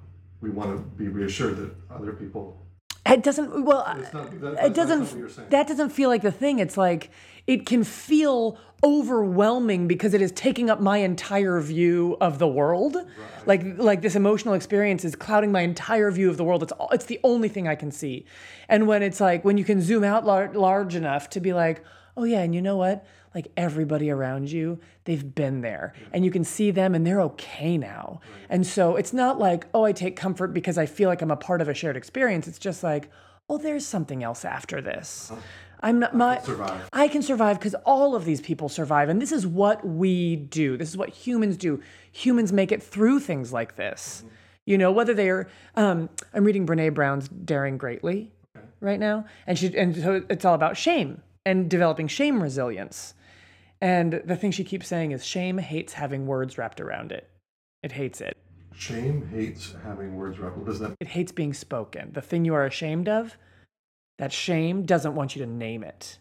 We 0.42 0.50
want 0.50 0.72
to 0.76 0.82
be 0.98 1.08
reassured 1.08 1.56
that 1.58 1.72
other 1.90 2.12
people. 2.12 2.58
It 3.06 3.24
doesn't. 3.24 3.66
Well, 3.66 3.86
not, 4.14 4.40
that, 4.42 4.66
it 4.66 4.74
doesn't. 4.74 5.06
something 5.06 5.20
you're 5.20 5.30
saying. 5.30 5.50
That 5.52 5.68
doesn't 5.68 5.90
feel 5.90 6.10
like 6.10 6.24
the 6.24 6.32
thing. 6.32 6.60
It's 6.60 6.76
like 6.78 7.12
it 7.46 7.66
can 7.66 7.84
feel 7.84 8.58
overwhelming 8.84 9.88
because 9.88 10.14
it 10.14 10.22
is 10.22 10.32
taking 10.32 10.70
up 10.70 10.80
my 10.80 10.98
entire 10.98 11.60
view 11.60 12.18
of 12.20 12.40
the 12.40 12.48
world. 12.48 12.98
Like 13.46 13.64
like 13.78 14.02
this 14.02 14.16
emotional 14.16 14.56
experience 14.56 15.06
is 15.06 15.16
clouding 15.16 15.52
my 15.52 15.62
entire 15.62 16.10
view 16.10 16.30
of 16.30 16.38
the 16.38 16.44
world. 16.44 16.64
It's 16.64 16.72
all, 16.74 16.90
it's 16.92 17.06
the 17.06 17.20
only 17.24 17.50
thing 17.50 17.68
I 17.68 17.76
can 17.76 17.92
see. 17.92 18.26
And 18.68 18.88
when 18.88 19.04
it's 19.04 19.22
like 19.22 19.46
when 19.46 19.58
you 19.58 19.64
can 19.64 19.82
zoom 19.82 20.04
out 20.04 20.26
lar- 20.26 20.52
large 20.54 20.96
enough 20.96 21.30
to 21.32 21.40
be 21.40 21.54
like, 21.54 21.84
oh 22.18 22.24
yeah, 22.24 22.42
and 22.42 22.56
you 22.56 22.62
know 22.62 22.78
what? 22.78 23.06
Like 23.36 23.52
everybody 23.58 24.10
around 24.10 24.50
you, 24.50 24.80
they've 25.04 25.36
been 25.36 25.60
there, 25.60 25.94
and 26.14 26.24
you 26.24 26.32
can 26.32 26.46
see 26.46 26.72
them, 26.72 26.96
and 26.96 27.06
they're 27.06 27.22
okay 27.22 27.78
now. 27.78 28.22
And 28.50 28.66
so 28.66 28.96
it's 28.96 29.12
not 29.12 29.38
like, 29.38 29.68
oh, 29.74 29.84
I 29.84 29.92
take 29.92 30.16
comfort 30.16 30.54
because 30.54 30.78
I 30.78 30.86
feel 30.86 31.10
like 31.10 31.22
I'm 31.22 31.32
a 31.32 31.36
part 31.36 31.60
of 31.60 31.68
a 31.68 31.74
shared 31.74 31.98
experience. 31.98 32.48
It's 32.48 32.58
just 32.58 32.82
like, 32.82 33.10
oh, 33.50 33.58
there's 33.58 33.86
something 33.86 34.24
else 34.24 34.46
after 34.46 34.82
this. 34.82 35.34
I'm 35.82 36.00
not 36.00 36.16
my. 36.16 36.42
I 36.94 37.08
can 37.10 37.22
survive 37.22 37.60
because 37.60 37.76
all 37.86 38.16
of 38.16 38.24
these 38.24 38.40
people 38.42 38.70
survive, 38.70 39.10
and 39.10 39.22
this 39.22 39.32
is 39.32 39.46
what 39.46 39.86
we 39.86 40.38
do. 40.38 40.78
This 40.78 40.90
is 40.90 40.98
what 40.98 41.10
humans 41.10 41.58
do. 41.58 41.82
Humans 42.14 42.54
make 42.54 42.72
it 42.72 42.82
through 42.82 43.20
things 43.20 43.52
like 43.52 43.76
this. 43.76 44.24
You 44.66 44.78
know, 44.78 44.92
whether 44.92 45.14
they're 45.14 45.48
um, 45.76 46.10
I'm 46.34 46.46
reading 46.46 46.66
Brene 46.66 46.94
Brown's 46.94 47.28
Daring 47.28 47.78
Greatly 47.78 48.32
right 48.80 49.00
now, 49.00 49.26
and 49.46 49.60
she 49.60 49.76
and 49.78 49.96
so 49.96 50.24
it's 50.30 50.46
all 50.46 50.56
about 50.56 50.78
shame 50.78 51.22
and 51.46 51.70
developing 51.70 52.08
shame 52.08 52.42
resilience. 52.42 53.14
And 53.82 54.22
the 54.26 54.36
thing 54.36 54.52
she 54.52 54.64
keeps 54.64 54.88
saying 54.88 55.12
is 55.12 55.26
shame 55.26 55.58
hates 55.58 55.94
having 55.94 56.28
words 56.28 56.58
wrapped 56.58 56.82
around 56.82 57.12
it. 57.12 57.30
It 57.84 57.92
hates 57.92 58.22
it. 58.22 58.38
Shame 58.74 59.30
hates 59.32 59.74
having 59.84 60.16
words 60.16 60.40
wrapped. 60.40 60.58
What 60.58 60.66
does 60.66 60.80
that? 60.80 60.96
It 61.00 61.08
hates 61.08 61.32
being 61.32 61.54
spoken. 61.54 62.12
The 62.14 62.22
thing 62.22 62.46
you 62.46 62.54
are 62.54 62.66
ashamed 62.66 63.08
of, 63.08 63.38
that 64.18 64.32
shame 64.34 64.84
doesn't 64.84 65.16
want 65.16 65.36
you 65.36 65.46
to 65.46 65.50
name 65.50 65.84
it. 65.84 66.20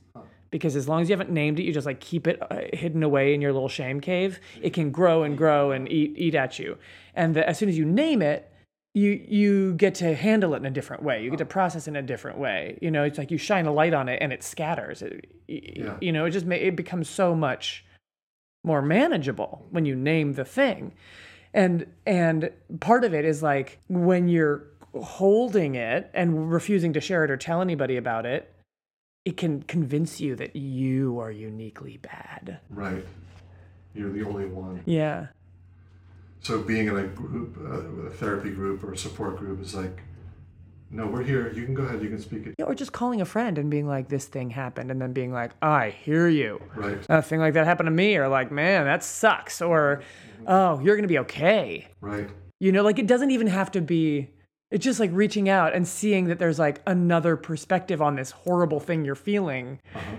Because 0.51 0.77
as 0.77 0.89
long 0.89 1.03
as 1.03 1.09
you 1.09 1.15
haven't 1.15 1.33
named 1.33 1.59
it, 1.59 1.65
you 1.65 1.73
just 1.73 1.87
like 1.87 1.99
keep 1.99 2.29
it 2.29 2.41
uh, 2.41 2.61
hidden 2.73 3.03
away 3.03 3.35
in 3.35 3.41
your 3.41 3.53
little 3.53 3.69
shame 3.69 4.01
cave. 4.01 4.39
It 4.63 4.71
can 4.71 4.93
grow 4.93 5.25
and 5.25 5.37
grow 5.37 5.73
and 5.73 5.91
eat 5.91 6.15
eat 6.17 6.37
at 6.37 6.61
you. 6.61 6.79
And 7.13 7.35
the, 7.35 7.49
as 7.49 7.59
soon 7.59 7.69
as 7.69 7.77
you 7.77 7.85
name 7.85 8.23
it, 8.23 8.53
you 8.95 9.11
you 9.29 9.75
get 9.75 9.97
to 9.97 10.15
handle 10.15 10.55
it 10.55 10.59
in 10.59 10.67
a 10.67 10.71
different 10.71 11.03
way. 11.03 11.23
You 11.23 11.31
get 11.31 11.39
to 11.39 11.45
process 11.45 11.87
it 11.87 11.91
in 11.91 11.97
a 11.97 12.03
different 12.03 12.39
way. 12.39 12.79
You 12.81 12.91
know, 12.91 13.03
it's 13.05 13.19
like 13.19 13.31
you 13.31 13.39
shine 13.39 13.67
a 13.67 13.73
light 13.73 13.93
on 13.93 14.09
it 14.09 14.19
and 14.23 14.33
it 14.33 14.43
scatters. 14.43 15.03
It, 15.03 15.27
Yeah. 15.49 15.97
You 16.01 16.13
know, 16.13 16.25
it 16.25 16.31
just 16.31 16.47
ma- 16.47 16.55
it 16.55 16.77
becomes 16.77 17.09
so 17.09 17.35
much 17.35 17.85
more 18.65 18.81
manageable 18.81 19.67
when 19.71 19.85
you 19.85 19.95
name 19.95 20.33
the 20.35 20.45
thing 20.45 20.93
and 21.53 21.87
and 22.07 22.51
part 22.81 23.05
of 23.05 23.13
it 23.13 23.25
is 23.27 23.43
like 23.43 23.79
when 23.89 24.27
you're 24.27 24.65
holding 25.03 25.75
it 25.75 26.11
and 26.15 26.51
refusing 26.51 26.93
to 26.95 27.01
share 27.01 27.25
it 27.25 27.31
or 27.31 27.37
tell 27.37 27.61
anybody 27.61 27.97
about 27.99 28.25
it 28.25 28.51
it 29.27 29.37
can 29.37 29.63
convince 29.65 30.19
you 30.21 30.35
that 30.35 30.57
you 30.57 31.19
are 31.19 31.31
uniquely 31.31 31.99
bad 31.99 32.59
Right. 32.71 33.05
You're 33.95 34.11
the 34.13 34.25
only 34.25 34.47
one. 34.47 34.81
yeah 34.87 35.27
So 36.45 36.61
being 36.63 36.89
in 36.89 36.97
a 36.97 37.05
group, 37.05 37.57
uh, 37.59 38.07
a 38.07 38.11
therapy 38.11 38.51
group 38.51 38.85
or 38.85 38.93
a 38.93 38.97
support 38.99 39.39
group 39.39 39.63
is 39.63 39.75
like, 39.75 40.03
no, 40.91 41.07
we're 41.07 41.25
here. 41.25 41.51
You 41.53 41.65
can 41.65 41.75
go 41.75 41.83
ahead. 41.83 42.03
You 42.03 42.09
can 42.11 42.21
speak 42.21 42.47
it. 42.47 42.55
Yeah, 42.59 42.67
or 42.67 42.75
just 42.75 42.93
calling 42.93 43.21
a 43.21 43.25
friend 43.25 43.57
and 43.59 43.71
being 43.71 43.87
like 43.89 44.09
this 44.09 44.27
thing 44.27 44.51
happened 44.51 44.91
and 44.91 45.01
then 45.03 45.13
being 45.13 45.33
like 45.33 45.51
i 45.63 45.91
hear 45.91 46.29
you 46.29 46.61
Right. 46.77 46.99
a 47.09 47.21
thing 47.23 47.41
like 47.41 47.55
that 47.55 47.65
happened 47.65 47.89
to 47.89 47.91
me 47.91 48.17
or 48.17 48.29
like 48.29 48.53
man 48.53 48.85
that 48.85 49.03
sucks 49.03 49.61
or 49.61 50.03
oh 50.47 50.79
you're 50.81 50.95
gonna 50.95 51.09
be 51.09 51.19
okay 51.21 51.89
Right. 52.01 52.29
You 52.61 52.71
know, 52.73 52.83
like 52.83 52.99
it 52.99 53.07
doesn't 53.09 53.31
even 53.33 53.49
have 53.49 53.73
to 53.73 53.81
be, 53.81 54.31
it's 54.71 54.85
just 54.85 55.01
like 55.01 55.11
reaching 55.13 55.49
out 55.49 55.75
and 55.75 55.87
seeing 55.89 56.27
that 56.27 56.39
there's 56.39 56.59
like 56.59 56.81
another 56.87 57.37
perspective 57.37 58.01
on 58.01 58.15
this 58.17 58.31
horrible 58.31 58.79
thing 58.81 59.05
you're 59.05 59.15
feeling. 59.17 59.81
Uh-huh. 59.95 60.17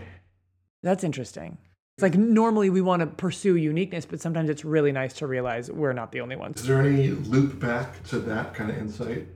That's 0.83 1.03
interesting. 1.03 1.57
It's 1.97 2.03
like 2.03 2.15
normally 2.15 2.69
we 2.69 2.81
want 2.81 2.99
to 2.99 3.05
pursue 3.05 3.55
uniqueness, 3.55 4.05
but 4.05 4.19
sometimes 4.19 4.49
it's 4.49 4.65
really 4.65 4.91
nice 4.91 5.13
to 5.13 5.27
realize 5.27 5.71
we're 5.71 5.93
not 5.93 6.11
the 6.11 6.19
only 6.19 6.35
ones. 6.35 6.59
Is 6.59 6.67
there 6.67 6.81
any 6.81 7.07
loop 7.11 7.57
back 7.57 8.03
to 8.07 8.19
that 8.19 8.53
kind 8.53 8.69
of 8.69 8.77
insight? 8.77 9.27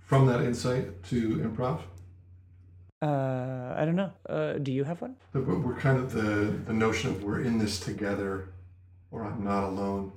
From 0.00 0.26
that 0.26 0.40
insight 0.42 1.04
to 1.04 1.36
improv? 1.36 1.82
Uh, 3.00 3.74
I 3.80 3.84
don't 3.84 3.94
know. 3.94 4.10
Uh, 4.28 4.54
do 4.54 4.72
you 4.72 4.82
have 4.82 5.00
one? 5.02 5.14
We're 5.34 5.56
we're 5.56 5.76
kind 5.78 5.96
of 5.98 6.10
the, 6.12 6.56
the 6.66 6.72
notion 6.72 7.10
of 7.10 7.22
we're 7.22 7.42
in 7.42 7.58
this 7.58 7.78
together 7.78 8.48
or 9.12 9.24
I'm 9.24 9.44
not 9.44 9.62
alone. 9.62 10.10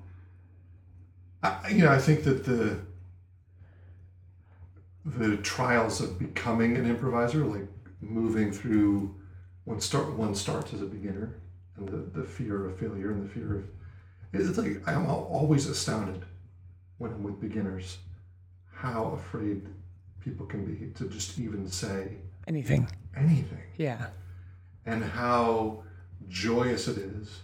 I, 1.44 1.60
I- 1.64 1.70
you 1.70 1.84
know, 1.86 1.92
I 1.92 2.00
think 2.00 2.24
that 2.24 2.44
the 2.44 2.80
the 5.06 5.38
trials 5.38 6.02
of 6.02 6.18
becoming 6.18 6.76
an 6.76 6.88
improviser, 6.90 7.46
like 7.46 7.68
moving 8.02 8.52
through 8.52 9.14
one 9.66 9.80
start 9.80 10.12
one 10.14 10.34
starts 10.34 10.74
as 10.74 10.82
a 10.82 10.86
beginner 10.88 11.36
and 11.78 11.88
the, 11.88 12.20
the 12.22 12.26
fear 12.26 12.66
of 12.68 12.78
failure 12.80 13.12
and 13.12 13.24
the 13.28 13.34
fear 13.34 13.56
of 13.58 13.64
it's 14.34 14.58
like 14.58 14.88
I'm 14.88 15.06
always 15.08 15.68
astounded 15.68 16.24
when 16.98 17.12
I'm 17.12 17.24
with 17.24 17.40
beginners 17.40 17.98
how 18.74 19.06
afraid 19.16 19.66
people 20.20 20.46
can 20.46 20.66
be 20.66 20.92
to 20.96 21.08
just 21.10 21.40
even 21.40 21.68
say 21.70 22.18
Anything. 22.48 22.88
anything 23.16 23.62
Yeah. 23.78 24.08
and 24.86 25.04
how 25.04 25.84
joyous 26.30 26.88
it 26.88 26.98
is. 26.98 27.40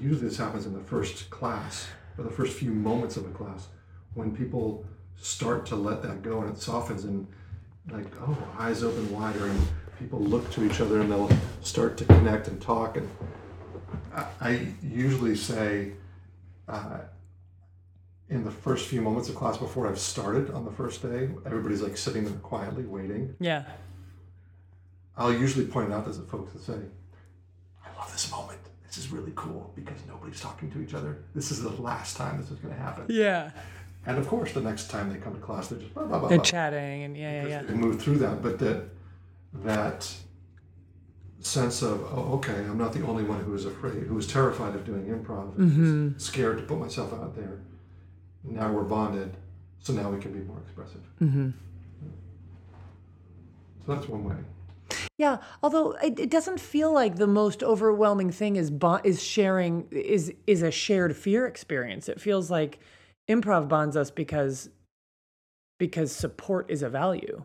Usually, 0.00 0.28
this 0.28 0.36
happens 0.38 0.64
in 0.66 0.72
the 0.72 0.80
first 0.84 1.28
class 1.30 1.88
or 2.16 2.24
the 2.24 2.30
first 2.30 2.56
few 2.56 2.70
moments 2.70 3.16
of 3.16 3.26
a 3.26 3.30
class 3.30 3.68
when 4.14 4.34
people 4.34 4.84
start 5.16 5.66
to 5.66 5.76
let 5.76 6.02
that 6.02 6.22
go 6.22 6.40
and 6.40 6.50
it 6.50 6.58
softens 6.58 7.04
and, 7.04 7.26
like, 7.90 8.06
oh, 8.22 8.36
eyes 8.58 8.82
open 8.82 9.10
wider, 9.12 9.46
and 9.46 9.60
people 9.98 10.18
look 10.20 10.50
to 10.52 10.64
each 10.64 10.80
other 10.80 11.00
and 11.00 11.10
they'll 11.12 11.30
start 11.62 11.96
to 11.98 12.04
connect 12.06 12.48
and 12.48 12.60
talk. 12.62 12.96
And 12.96 13.08
I, 14.40 14.68
usually 14.82 15.36
say, 15.36 15.92
uh, 16.68 16.98
in 18.28 18.44
the 18.44 18.50
first 18.50 18.86
few 18.88 19.00
moments 19.02 19.28
of 19.28 19.34
class 19.34 19.56
before 19.58 19.88
I've 19.88 19.98
started 19.98 20.50
on 20.50 20.64
the 20.64 20.70
first 20.70 21.02
day, 21.02 21.28
everybody's 21.44 21.82
like 21.82 21.96
sitting 21.96 22.24
there 22.24 22.34
quietly 22.34 22.84
waiting. 22.84 23.34
Yeah. 23.40 23.64
I'll 25.16 25.32
usually 25.32 25.66
point 25.66 25.92
out 25.92 26.04
to 26.06 26.12
the 26.12 26.26
folks 26.26 26.52
that 26.52 26.62
say, 26.62 26.78
I 27.84 27.98
love 27.98 28.10
this 28.12 28.30
moment. 28.30 28.58
This 28.86 28.98
is 28.98 29.10
really 29.10 29.32
cool 29.34 29.72
because 29.74 29.98
nobody's 30.08 30.40
talking 30.40 30.70
to 30.72 30.80
each 30.80 30.94
other. 30.94 31.18
This 31.34 31.50
is 31.50 31.62
the 31.62 31.70
last 31.70 32.16
time 32.16 32.40
this 32.40 32.50
is 32.50 32.58
going 32.58 32.74
to 32.74 32.80
happen. 32.80 33.06
Yeah. 33.08 33.50
And 34.06 34.18
of 34.18 34.28
course, 34.28 34.52
the 34.52 34.60
next 34.60 34.90
time 34.90 35.12
they 35.12 35.18
come 35.18 35.34
to 35.34 35.40
class, 35.40 35.68
they're 35.68 35.78
just 35.78 35.94
blah, 35.94 36.04
blah, 36.04 36.18
blah, 36.18 36.28
They're 36.28 36.38
blah. 36.38 36.44
chatting 36.44 37.04
and 37.04 37.16
yeah, 37.16 37.42
yeah, 37.42 37.48
yeah. 37.48 37.62
They 37.62 37.74
move 37.74 38.00
through 38.02 38.18
that, 38.18 38.42
but 38.42 38.58
that 38.58 38.84
that 39.64 40.14
sense 41.44 41.82
of 41.82 42.00
oh, 42.12 42.34
okay, 42.36 42.54
I'm 42.54 42.78
not 42.78 42.92
the 42.92 43.04
only 43.06 43.22
one 43.24 43.40
who 43.40 43.54
is 43.54 43.64
afraid, 43.66 44.02
who 44.04 44.18
is 44.18 44.26
terrified 44.26 44.74
of 44.74 44.84
doing 44.84 45.04
improv, 45.04 45.54
Mm-hmm. 45.56 46.18
scared 46.18 46.58
to 46.58 46.64
put 46.64 46.78
myself 46.78 47.12
out 47.12 47.34
there. 47.36 47.60
Now 48.42 48.70
we're 48.72 48.82
bonded, 48.84 49.36
so 49.80 49.92
now 49.92 50.10
we 50.10 50.20
can 50.20 50.32
be 50.32 50.40
more 50.40 50.58
expressive. 50.64 51.00
Mm-hmm. 51.20 51.50
So 53.86 53.94
that's 53.94 54.08
one 54.08 54.24
way. 54.24 54.36
Yeah, 55.18 55.38
although 55.62 55.92
it, 55.92 56.18
it 56.18 56.30
doesn't 56.30 56.58
feel 56.58 56.92
like 56.92 57.16
the 57.16 57.26
most 57.26 57.62
overwhelming 57.62 58.30
thing 58.32 58.56
is 58.56 58.70
bo- 58.70 59.00
is 59.04 59.22
sharing 59.22 59.86
is 59.90 60.32
is 60.46 60.62
a 60.62 60.70
shared 60.70 61.16
fear 61.16 61.46
experience. 61.46 62.08
It 62.08 62.20
feels 62.20 62.50
like 62.50 62.80
improv 63.28 63.68
bonds 63.68 63.96
us 63.96 64.10
because 64.10 64.70
because 65.78 66.10
support 66.12 66.70
is 66.70 66.82
a 66.82 66.88
value. 66.88 67.44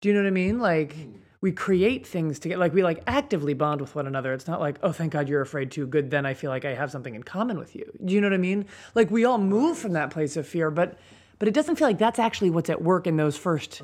Do 0.00 0.08
you 0.08 0.14
know 0.14 0.20
what 0.22 0.28
I 0.28 0.30
mean? 0.30 0.58
Like 0.60 0.96
we 1.42 1.50
create 1.50 2.06
things 2.06 2.38
to 2.38 2.48
get 2.48 2.58
like 2.58 2.72
we 2.72 2.82
like 2.82 3.02
actively 3.06 3.52
bond 3.52 3.80
with 3.80 3.94
one 3.94 4.06
another. 4.06 4.32
It's 4.32 4.46
not 4.46 4.60
like, 4.60 4.78
oh 4.82 4.92
thank 4.92 5.12
God 5.12 5.28
you're 5.28 5.42
afraid 5.42 5.70
too. 5.72 5.86
Good, 5.86 6.10
then 6.10 6.24
I 6.24 6.32
feel 6.32 6.50
like 6.50 6.64
I 6.64 6.72
have 6.74 6.90
something 6.90 7.14
in 7.14 7.24
common 7.24 7.58
with 7.58 7.76
you. 7.76 7.92
Do 8.02 8.14
you 8.14 8.20
know 8.20 8.28
what 8.28 8.34
I 8.34 8.38
mean? 8.38 8.64
Like 8.94 9.10
we 9.10 9.24
all 9.26 9.38
move 9.38 9.76
from 9.76 9.92
that 9.92 10.10
place 10.10 10.38
of 10.38 10.46
fear, 10.46 10.70
but 10.70 10.98
but 11.38 11.48
it 11.48 11.54
doesn't 11.54 11.76
feel 11.76 11.88
like 11.88 11.98
that's 11.98 12.20
actually 12.20 12.50
what's 12.50 12.70
at 12.70 12.80
work 12.80 13.08
in 13.08 13.16
those 13.16 13.36
first 13.36 13.82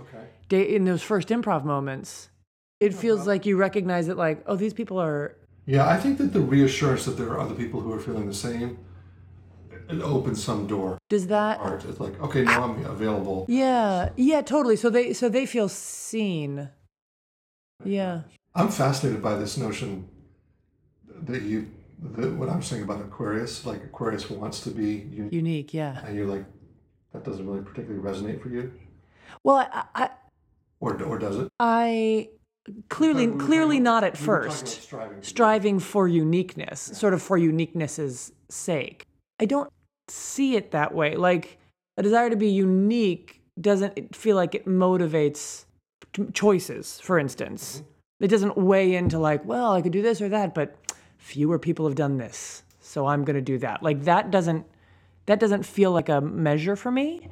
day 0.48 0.62
in 0.62 0.84
those 0.84 1.02
first 1.02 1.28
improv 1.28 1.64
moments. 1.64 2.30
It 2.80 2.94
oh, 2.94 2.96
feels 2.96 3.26
like 3.26 3.44
you 3.44 3.56
recognize 3.56 4.06
it 4.06 4.16
like, 4.16 4.44
oh, 4.46 4.54
these 4.54 4.72
people 4.72 4.98
are 5.00 5.36
Yeah, 5.66 5.88
I 5.88 5.96
think 5.96 6.18
that 6.18 6.32
the 6.32 6.40
reassurance 6.40 7.06
that 7.06 7.18
there 7.18 7.28
are 7.30 7.40
other 7.40 7.56
people 7.56 7.80
who 7.80 7.92
are 7.92 7.98
feeling 7.98 8.28
the 8.28 8.34
same, 8.34 8.78
it 9.88 10.00
opens 10.00 10.42
some 10.42 10.68
door. 10.68 10.98
does 11.08 11.26
that 11.26 11.58
Art, 11.58 11.84
it's 11.86 11.98
like, 11.98 12.20
okay, 12.20 12.44
now 12.44 12.62
I'm 12.62 12.84
available. 12.84 13.46
Yeah, 13.48 14.10
yeah, 14.14 14.42
totally. 14.42 14.76
So 14.76 14.90
they 14.90 15.12
so 15.12 15.28
they 15.28 15.44
feel 15.44 15.68
seen. 15.68 16.70
Yeah. 17.84 18.22
I'm 18.54 18.68
fascinated 18.68 19.22
by 19.22 19.36
this 19.36 19.56
notion 19.56 20.08
that 21.22 21.42
you, 21.42 21.68
that 22.02 22.32
what 22.34 22.48
I'm 22.48 22.62
saying 22.62 22.82
about 22.82 23.00
Aquarius, 23.00 23.64
like 23.66 23.82
Aquarius 23.84 24.28
wants 24.30 24.60
to 24.62 24.70
be 24.70 25.06
unique, 25.12 25.32
Unique, 25.32 25.74
yeah. 25.74 26.04
and 26.04 26.16
you're 26.16 26.26
like, 26.26 26.44
that 27.12 27.24
doesn't 27.24 27.46
really 27.46 27.62
particularly 27.62 28.02
resonate 28.02 28.42
for 28.42 28.48
you, 28.48 28.72
Well, 29.44 29.56
I 29.56 29.84
I, 29.94 30.10
or 30.80 31.00
or 31.02 31.18
does 31.18 31.38
it? 31.38 31.48
I 31.58 32.28
clearly 32.88 33.26
We 33.28 33.38
clearly 33.38 33.76
talking- 33.76 33.82
not 33.84 34.04
at 34.04 34.20
we 34.20 34.26
were 34.26 34.36
talking 34.40 34.48
about 34.50 34.58
first. 34.68 34.82
striving. 34.82 35.22
Striving 35.22 35.78
for 35.78 36.06
uniqueness, 36.08 36.80
sort 36.80 37.14
of 37.14 37.22
for 37.22 37.38
uniqueness's 37.38 38.32
sake. 38.50 39.06
I 39.40 39.46
don't 39.46 39.70
see 40.08 40.56
it 40.56 40.72
that 40.72 40.94
way. 40.94 41.16
Like 41.16 41.58
a 41.96 42.02
desire 42.02 42.28
to 42.30 42.36
be 42.36 42.48
unique 42.50 43.40
doesn't 43.60 44.14
feel 44.14 44.36
like 44.36 44.54
it 44.54 44.66
motivates 44.66 45.62
t- 45.62 45.67
choices, 46.32 47.00
for 47.00 47.18
instance. 47.18 47.82
It 48.20 48.28
doesn't 48.28 48.56
weigh 48.56 48.94
into 48.94 49.18
like, 49.18 49.44
well, 49.44 49.72
I 49.72 49.82
could 49.82 49.92
do 49.92 50.02
this 50.02 50.20
or 50.20 50.28
that, 50.28 50.54
but 50.54 50.76
fewer 51.18 51.58
people 51.58 51.86
have 51.86 51.94
done 51.94 52.18
this, 52.18 52.62
so 52.80 53.06
I'm 53.06 53.24
going 53.24 53.36
to 53.36 53.42
do 53.42 53.58
that. 53.58 53.82
Like 53.82 54.04
that 54.04 54.30
doesn't 54.30 54.66
that 55.26 55.40
doesn't 55.40 55.64
feel 55.64 55.92
like 55.92 56.08
a 56.08 56.22
measure 56.22 56.74
for 56.74 56.90
me. 56.90 57.28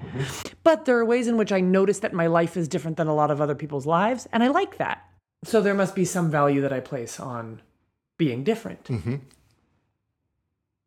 But 0.63 0.85
there 0.85 0.99
are 0.99 1.05
ways 1.05 1.29
in 1.29 1.39
which 1.39 1.51
I 1.51 1.61
notice 1.61 2.01
that 2.01 2.13
my 2.13 2.27
life 2.27 2.55
is 2.57 2.69
different 2.69 2.99
than 2.99 3.07
a 3.07 3.15
lot 3.15 3.31
of 3.31 3.41
other 3.41 3.55
people's 3.55 3.87
lives, 3.87 4.29
and 4.33 4.43
I 4.43 4.49
like 4.49 4.77
that. 4.77 5.03
So 5.45 5.63
there 5.63 5.75
must 5.75 5.95
be 5.95 6.05
some 6.05 6.31
value 6.31 6.61
that 6.61 6.73
I 6.73 6.81
place 6.81 7.19
on 7.19 7.63
being 8.19 8.45
different. 8.45 8.85
Mm-hmm. 8.85 9.17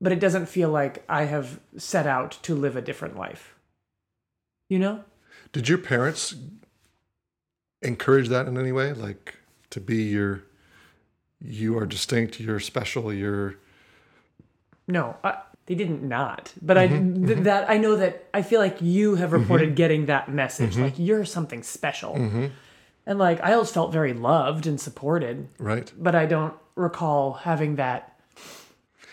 But 0.01 0.11
it 0.11 0.19
doesn't 0.19 0.47
feel 0.47 0.69
like 0.69 1.03
I 1.09 1.23
have 1.23 1.59
set 1.77 2.05
out 2.05 2.37
to 2.43 2.55
live 2.55 2.75
a 2.75 2.81
different 2.81 3.17
life. 3.17 3.55
You 4.69 4.79
know? 4.79 5.03
Did 5.51 5.67
your 5.67 5.79
parents 5.79 6.35
encourage 7.81 8.27
that 8.29 8.47
in 8.47 8.57
any 8.57 8.71
way? 8.71 8.93
Like 8.93 9.35
to 9.71 9.79
be 9.79 10.03
your, 10.03 10.43
you 11.41 11.77
are 11.77 11.85
distinct, 11.85 12.39
you're 12.39 12.59
special, 12.59 13.13
you're, 13.13 13.55
No, 14.87 15.15
I, 15.23 15.37
they 15.67 15.75
didn't 15.75 16.03
not. 16.03 16.53
But 16.61 16.77
I 16.77 16.87
Mm-hmm, 16.87 17.43
that 17.43 17.69
I 17.69 17.77
know 17.77 17.95
that 17.95 18.27
I 18.33 18.41
feel 18.41 18.59
like 18.59 18.81
you 18.81 19.15
have 19.15 19.31
reported 19.33 19.75
getting 19.75 20.07
that 20.07 20.29
message, 20.29 20.73
Mm-hmm. 20.73 20.81
like 20.83 20.99
you're 20.99 21.25
something 21.25 21.61
special, 21.63 22.15
and 23.05 23.19
like 23.19 23.39
I 23.43 23.53
always 23.53 23.71
felt 23.71 23.91
very 23.93 24.13
loved 24.13 24.65
and 24.67 24.79
supported, 24.81 25.47
right? 25.59 25.91
but 25.97 26.15
I 26.15 26.25
don't 26.25 26.53
recall 26.75 27.33
having 27.33 27.75
that. 27.75 28.19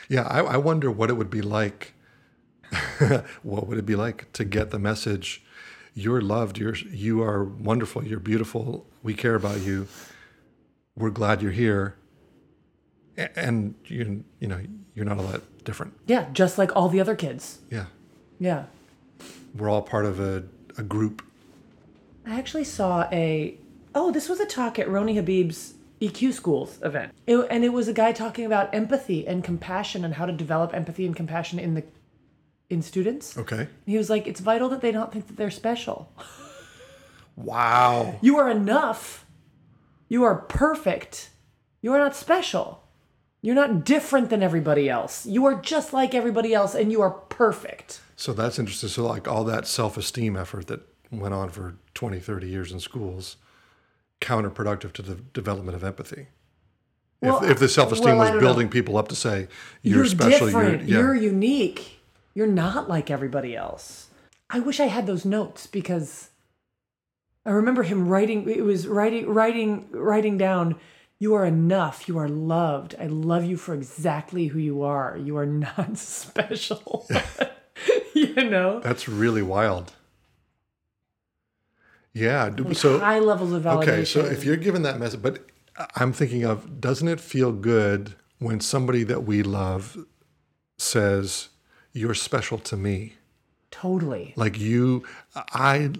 Yeah, 0.09 0.23
I, 0.23 0.41
I 0.41 0.57
wonder 0.57 0.91
what 0.91 1.11
it 1.11 1.15
would 1.15 1.31
be 1.31 1.43
like. 1.43 1.93
what 3.43 3.67
would 3.67 3.79
it 3.79 3.87
be 3.87 3.95
like 3.97 4.33
to 4.33 4.45
get 4.45 4.71
the 4.71 4.79
message? 4.79 5.45
You're 5.99 6.21
loved. 6.21 6.59
You're 6.59 6.75
you 6.77 7.23
are 7.23 7.43
wonderful. 7.43 8.05
You're 8.05 8.21
beautiful. 8.21 8.87
We 9.03 9.15
care 9.15 9.35
about 9.35 9.63
you. 9.63 9.89
We're 10.95 11.09
glad 11.11 11.41
you're 11.41 11.53
here. 11.53 11.97
And 13.35 13.75
you 13.87 14.25
you 14.39 14.47
know 14.47 14.61
you're 14.95 15.07
not 15.07 15.17
all 15.19 15.27
that 15.29 15.65
different. 15.65 15.95
Yeah, 16.07 16.27
just 16.35 16.59
like 16.59 16.77
all 16.77 16.91
the 16.91 17.01
other 17.01 17.17
kids. 17.17 17.61
Yeah, 17.71 17.87
Yeah. 18.39 18.65
we're 19.57 19.71
all 19.71 19.81
part 19.83 20.05
of 20.05 20.21
a, 20.21 20.45
a 20.77 20.83
group. 20.83 21.23
I 22.27 22.39
actually 22.39 22.65
saw 22.65 23.09
a 23.11 23.57
oh, 23.95 24.13
this 24.13 24.29
was 24.29 24.39
a 24.39 24.45
talk 24.47 24.79
at 24.79 24.89
Roni 24.89 25.15
Habib's 25.15 25.73
EQ 26.03 26.35
Schools 26.35 26.79
event, 26.83 27.13
It- 27.27 27.47
and 27.51 27.65
it 27.65 27.71
was 27.73 27.89
a 27.89 27.95
guy 27.95 28.13
talking 28.13 28.45
about 28.45 28.75
empathy 28.75 29.27
and 29.27 29.43
compassion 29.43 30.05
and 30.05 30.13
how 30.15 30.27
to 30.27 30.33
develop 30.33 30.75
empathy 30.75 31.07
and 31.07 31.17
compassion 31.17 31.59
in 31.59 31.73
the 31.73 31.85
in 32.69 32.83
students. 32.83 33.37
Okay. 33.39 33.69
He 33.87 33.97
was 33.97 34.11
like, 34.11 34.27
it's 34.27 34.41
vital 34.41 34.69
that 34.71 34.81
they 34.81 34.93
don't 34.93 35.13
think 35.13 35.27
that 35.29 35.37
they're 35.37 35.51
special. 35.51 36.13
Wow. 37.37 38.19
You 38.23 38.39
are 38.39 38.49
enough. 38.51 39.27
You 40.09 40.25
are 40.25 40.37
perfect. 40.37 41.31
You 41.83 41.93
are 41.93 41.99
not 41.99 42.17
special. 42.17 42.83
You're 43.43 43.55
not 43.55 43.85
different 43.85 44.31
than 44.31 44.43
everybody 44.43 44.89
else. 44.89 45.27
You 45.27 45.45
are 45.45 45.55
just 45.55 45.93
like 45.93 46.15
everybody 46.15 46.55
else, 46.55 46.75
and 46.75 46.91
you 46.91 47.03
are 47.03 47.11
perfect. 47.11 48.01
So 48.17 48.33
that's 48.33 48.59
interesting. 48.59 48.89
So 48.89 49.07
like 49.07 49.29
all 49.29 49.45
that 49.45 49.67
self-esteem 49.67 50.37
effort 50.37 50.67
that 50.69 50.81
went 51.13 51.35
on 51.35 51.51
for 51.51 51.77
20, 51.95 52.19
30 52.19 52.49
years 52.49 52.73
in 52.73 52.81
schools, 52.81 53.37
counterproductive 54.21 54.93
to 54.95 55.03
the 55.03 55.17
development 55.17 55.77
of 55.77 55.85
empathy. 55.85 56.29
Well, 57.21 57.45
if, 57.45 57.53
if 57.53 57.59
the 57.59 57.69
self-esteem 57.69 58.09
well, 58.09 58.19
was 58.19 58.29
don't 58.31 58.39
know. 58.39 58.41
building 58.47 58.69
people 58.69 58.97
up 58.97 59.09
to 59.09 59.15
say 59.17 59.49
you're, 59.83 59.99
You're, 59.99 60.07
special, 60.07 60.47
different. 60.47 60.89
you're, 60.89 61.15
You're, 61.15 61.15
unique. 61.15 61.96
You're 62.37 62.47
not 62.47 62.87
like 62.87 63.11
everybody 63.11 63.57
else. 63.57 64.09
I 64.51 64.61
wish 64.61 64.79
I 64.79 64.87
had 64.87 65.07
those 65.07 65.25
notes 65.25 65.67
because 65.67 66.29
I 67.47 67.51
remember 67.51 67.83
him 67.83 68.07
writing. 68.09 68.47
It 68.47 68.61
was 68.63 68.87
writing, 68.87 69.27
writing, 69.33 69.89
writing 69.91 70.37
down. 70.37 70.77
You 71.19 71.33
are 71.33 71.47
enough. 71.47 72.07
You 72.09 72.19
are 72.19 72.29
loved. 72.29 72.95
I 73.01 73.07
love 73.07 73.45
you 73.47 73.57
for 73.57 73.73
exactly 73.73 74.49
who 74.49 74.59
you 74.59 74.83
are. 74.83 75.17
You 75.17 75.39
are 75.39 75.47
not 75.47 75.97
special. 75.99 77.09
you 78.15 78.35
know, 78.35 78.81
That's 78.81 79.09
really 79.09 79.43
wild. 79.43 79.95
Yeah. 82.13 82.51
d- 82.51 82.75
So 82.75 82.99
high 82.99 83.19
levels 83.19 83.53
of 83.53 83.63
validation. 83.63 83.83
okay. 83.83 84.05
So 84.05 84.21
if 84.21 84.45
you're 84.45 84.57
given 84.57 84.83
that 84.83 84.99
message, 84.99 85.23
but 85.23 85.47
I'm 85.95 86.13
thinking 86.13 86.45
of, 86.45 86.81
doesn't 86.83 87.09
it 87.09 87.19
feel 87.21 87.51
good 87.53 88.15
when 88.39 88.61
somebody 88.61 89.03
that 89.05 89.25
we 89.25 89.43
love 89.43 89.97
says, 90.79 91.49
"You're 91.97 92.15
special 92.15 92.59
to 92.71 92.77
me"? 92.77 93.15
totally 93.73 94.33
Like 94.37 94.59
you, 94.59 95.05
I 95.35 95.91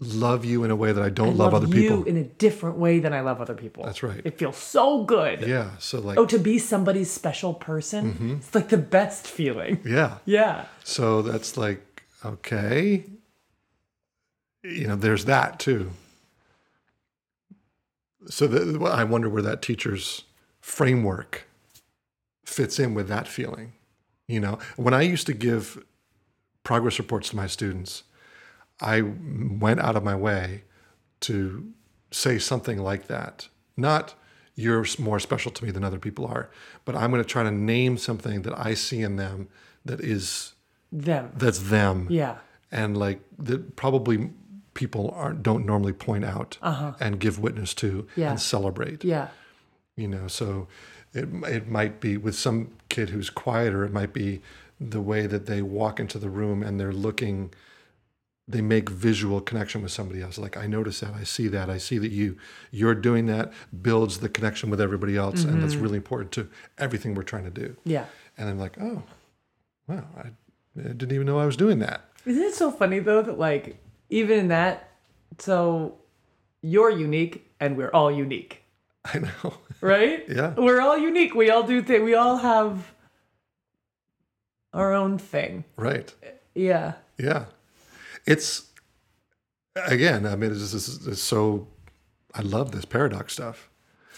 love 0.00 0.44
you 0.44 0.64
in 0.64 0.70
a 0.72 0.76
way 0.76 0.90
that 0.92 1.02
I 1.04 1.08
don't 1.10 1.34
I 1.34 1.44
love, 1.44 1.54
other 1.54 1.68
you 1.68 1.72
people. 1.82 2.04
in 2.04 2.16
a 2.16 2.24
different 2.24 2.76
way 2.78 2.98
than 2.98 3.12
I 3.12 3.20
love 3.20 3.40
other 3.40 3.54
people. 3.54 3.84
That's 3.84 4.02
right. 4.02 4.20
It 4.24 4.38
feels 4.38 4.56
so 4.56 5.04
good. 5.04 5.42
Yeah. 5.42 5.70
So 5.78 6.00
like, 6.00 6.18
Oh, 6.18 6.26
to 6.26 6.38
be 6.38 6.58
somebody's 6.58 7.10
special 7.12 7.54
person, 7.54 8.14
Mm-hmm. 8.14 8.32
it's 8.38 8.54
like 8.54 8.70
the 8.70 8.78
best 8.98 9.28
feeling. 9.28 9.80
yeah. 9.84 10.18
Yeah. 10.24 10.64
So 10.84 11.22
that's 11.22 11.56
like, 11.56 12.02
okay. 12.24 13.04
You 14.64 14.88
know, 14.88 14.96
there's 14.96 15.24
that 15.26 15.60
too. 15.60 15.90
So 18.28 18.46
the, 18.46 18.84
I 18.84 19.04
wonder 19.04 19.28
where 19.28 19.42
that 19.42 19.62
teacher's 19.62 20.24
framework 20.60 21.46
fits 22.44 22.78
in 22.78 22.94
with 22.94 23.08
that 23.08 23.28
feeling. 23.28 23.72
You 24.32 24.40
know, 24.40 24.58
when 24.76 24.94
I 24.94 25.02
used 25.02 25.26
to 25.26 25.34
give 25.34 25.84
progress 26.64 26.98
reports 26.98 27.28
to 27.30 27.36
my 27.36 27.46
students, 27.46 28.02
I 28.80 29.02
went 29.02 29.80
out 29.80 29.94
of 29.94 30.02
my 30.02 30.16
way 30.16 30.64
to 31.20 31.70
say 32.10 32.38
something 32.38 32.78
like 32.78 33.08
that. 33.08 33.48
Not 33.76 34.14
you're 34.54 34.84
more 34.98 35.20
special 35.20 35.50
to 35.52 35.64
me 35.64 35.70
than 35.70 35.84
other 35.84 35.98
people 35.98 36.26
are, 36.26 36.50
but 36.86 36.94
I'm 36.96 37.10
going 37.10 37.22
to 37.22 37.28
try 37.28 37.42
to 37.42 37.50
name 37.50 37.98
something 37.98 38.42
that 38.42 38.58
I 38.58 38.72
see 38.74 39.00
in 39.02 39.16
them 39.16 39.48
that 39.84 40.00
is 40.00 40.54
Them. 40.90 41.30
that's 41.36 41.58
them 41.58 42.06
Yeah. 42.10 42.36
and 42.70 42.96
like 42.96 43.20
that 43.38 43.76
probably 43.76 44.30
people 44.74 45.10
aren't 45.14 45.42
don't 45.42 45.66
normally 45.66 45.92
point 45.92 46.24
out 46.24 46.56
and 47.00 47.18
give 47.20 47.38
witness 47.38 47.74
to 47.74 47.88
Uh-huh. 48.00 48.20
Yeah. 48.20 48.30
and 48.30 48.40
celebrate 48.40 49.04
Yeah. 49.04 49.28
you 49.96 50.08
know 50.08 50.26
so 50.28 50.68
it, 51.14 51.28
it 51.44 51.68
might 51.68 52.00
be 52.00 52.16
with 52.16 52.34
some 52.34 52.72
kid 52.88 53.10
who's 53.10 53.30
quieter 53.30 53.84
it 53.84 53.92
might 53.92 54.12
be 54.12 54.40
the 54.80 55.00
way 55.00 55.26
that 55.26 55.46
they 55.46 55.62
walk 55.62 56.00
into 56.00 56.18
the 56.18 56.30
room 56.30 56.62
and 56.62 56.78
they're 56.78 56.92
looking 56.92 57.52
they 58.48 58.60
make 58.60 58.88
visual 58.88 59.40
connection 59.40 59.82
with 59.82 59.92
somebody 59.92 60.20
else 60.20 60.36
like 60.38 60.56
i 60.56 60.66
notice 60.66 61.00
that 61.00 61.14
i 61.14 61.22
see 61.22 61.48
that 61.48 61.70
i 61.70 61.78
see 61.78 61.98
that 61.98 62.10
you 62.10 62.36
you're 62.70 62.94
doing 62.94 63.26
that 63.26 63.52
builds 63.82 64.18
the 64.18 64.28
connection 64.28 64.68
with 64.70 64.80
everybody 64.80 65.16
else 65.16 65.44
and 65.44 65.62
that's 65.62 65.74
mm-hmm. 65.74 65.82
really 65.82 65.96
important 65.96 66.32
to 66.32 66.48
everything 66.78 67.14
we're 67.14 67.22
trying 67.22 67.44
to 67.44 67.50
do 67.50 67.76
Yeah. 67.84 68.06
and 68.36 68.48
i'm 68.48 68.58
like 68.58 68.76
oh 68.80 69.02
wow 69.86 70.04
i, 70.18 70.28
I 70.78 70.88
didn't 70.88 71.12
even 71.12 71.26
know 71.26 71.38
i 71.38 71.46
was 71.46 71.56
doing 71.56 71.78
that 71.78 72.02
Isn't 72.26 72.42
it 72.42 72.54
so 72.54 72.70
funny 72.70 72.98
though 72.98 73.22
that 73.22 73.38
like 73.38 73.78
even 74.12 74.38
in 74.38 74.48
that, 74.48 74.90
so 75.38 75.96
you're 76.60 76.90
unique 76.90 77.50
and 77.58 77.76
we're 77.76 77.90
all 77.90 78.10
unique. 78.12 78.61
I 79.14 79.18
know. 79.18 79.54
right? 79.80 80.24
Yeah. 80.28 80.54
We're 80.56 80.80
all 80.80 80.96
unique. 80.96 81.34
We 81.34 81.50
all 81.50 81.62
do 81.64 81.82
things. 81.82 82.02
We 82.04 82.14
all 82.14 82.36
have 82.36 82.92
our 84.72 84.92
own 84.92 85.18
thing. 85.18 85.64
Right. 85.76 86.14
Yeah. 86.54 86.94
Yeah. 87.18 87.46
It's 88.26 88.70
again, 89.76 90.26
I 90.26 90.36
mean, 90.36 90.52
it's, 90.52 90.72
just, 90.72 91.06
it's 91.06 91.20
so 91.20 91.68
I 92.34 92.42
love 92.42 92.72
this 92.72 92.84
paradox 92.84 93.32
stuff. 93.32 93.70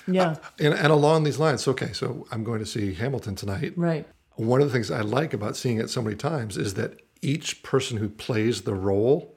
Yeah. 0.07 0.30
Uh, 0.30 0.37
and, 0.61 0.74
and 0.74 0.93
along 0.93 1.24
these 1.24 1.39
lines, 1.39 1.66
okay, 1.66 1.93
so 1.93 2.26
I'm 2.30 2.45
going 2.45 2.61
to 2.61 2.66
see 2.66 2.95
Hamilton 2.95 3.35
tonight. 3.35 3.72
right. 3.76 4.07
One 4.37 4.61
of 4.61 4.66
the 4.66 4.72
things 4.72 4.91
I 4.91 5.01
like 5.01 5.32
about 5.32 5.57
seeing 5.57 5.78
it 5.78 5.91
so 5.91 6.03
many 6.03 6.16
times 6.16 6.57
is 6.57 6.74
that 6.74 7.01
each 7.22 7.62
person 7.62 7.99
who 7.99 8.09
plays 8.09 8.62
the 8.62 8.74
role 8.74 9.34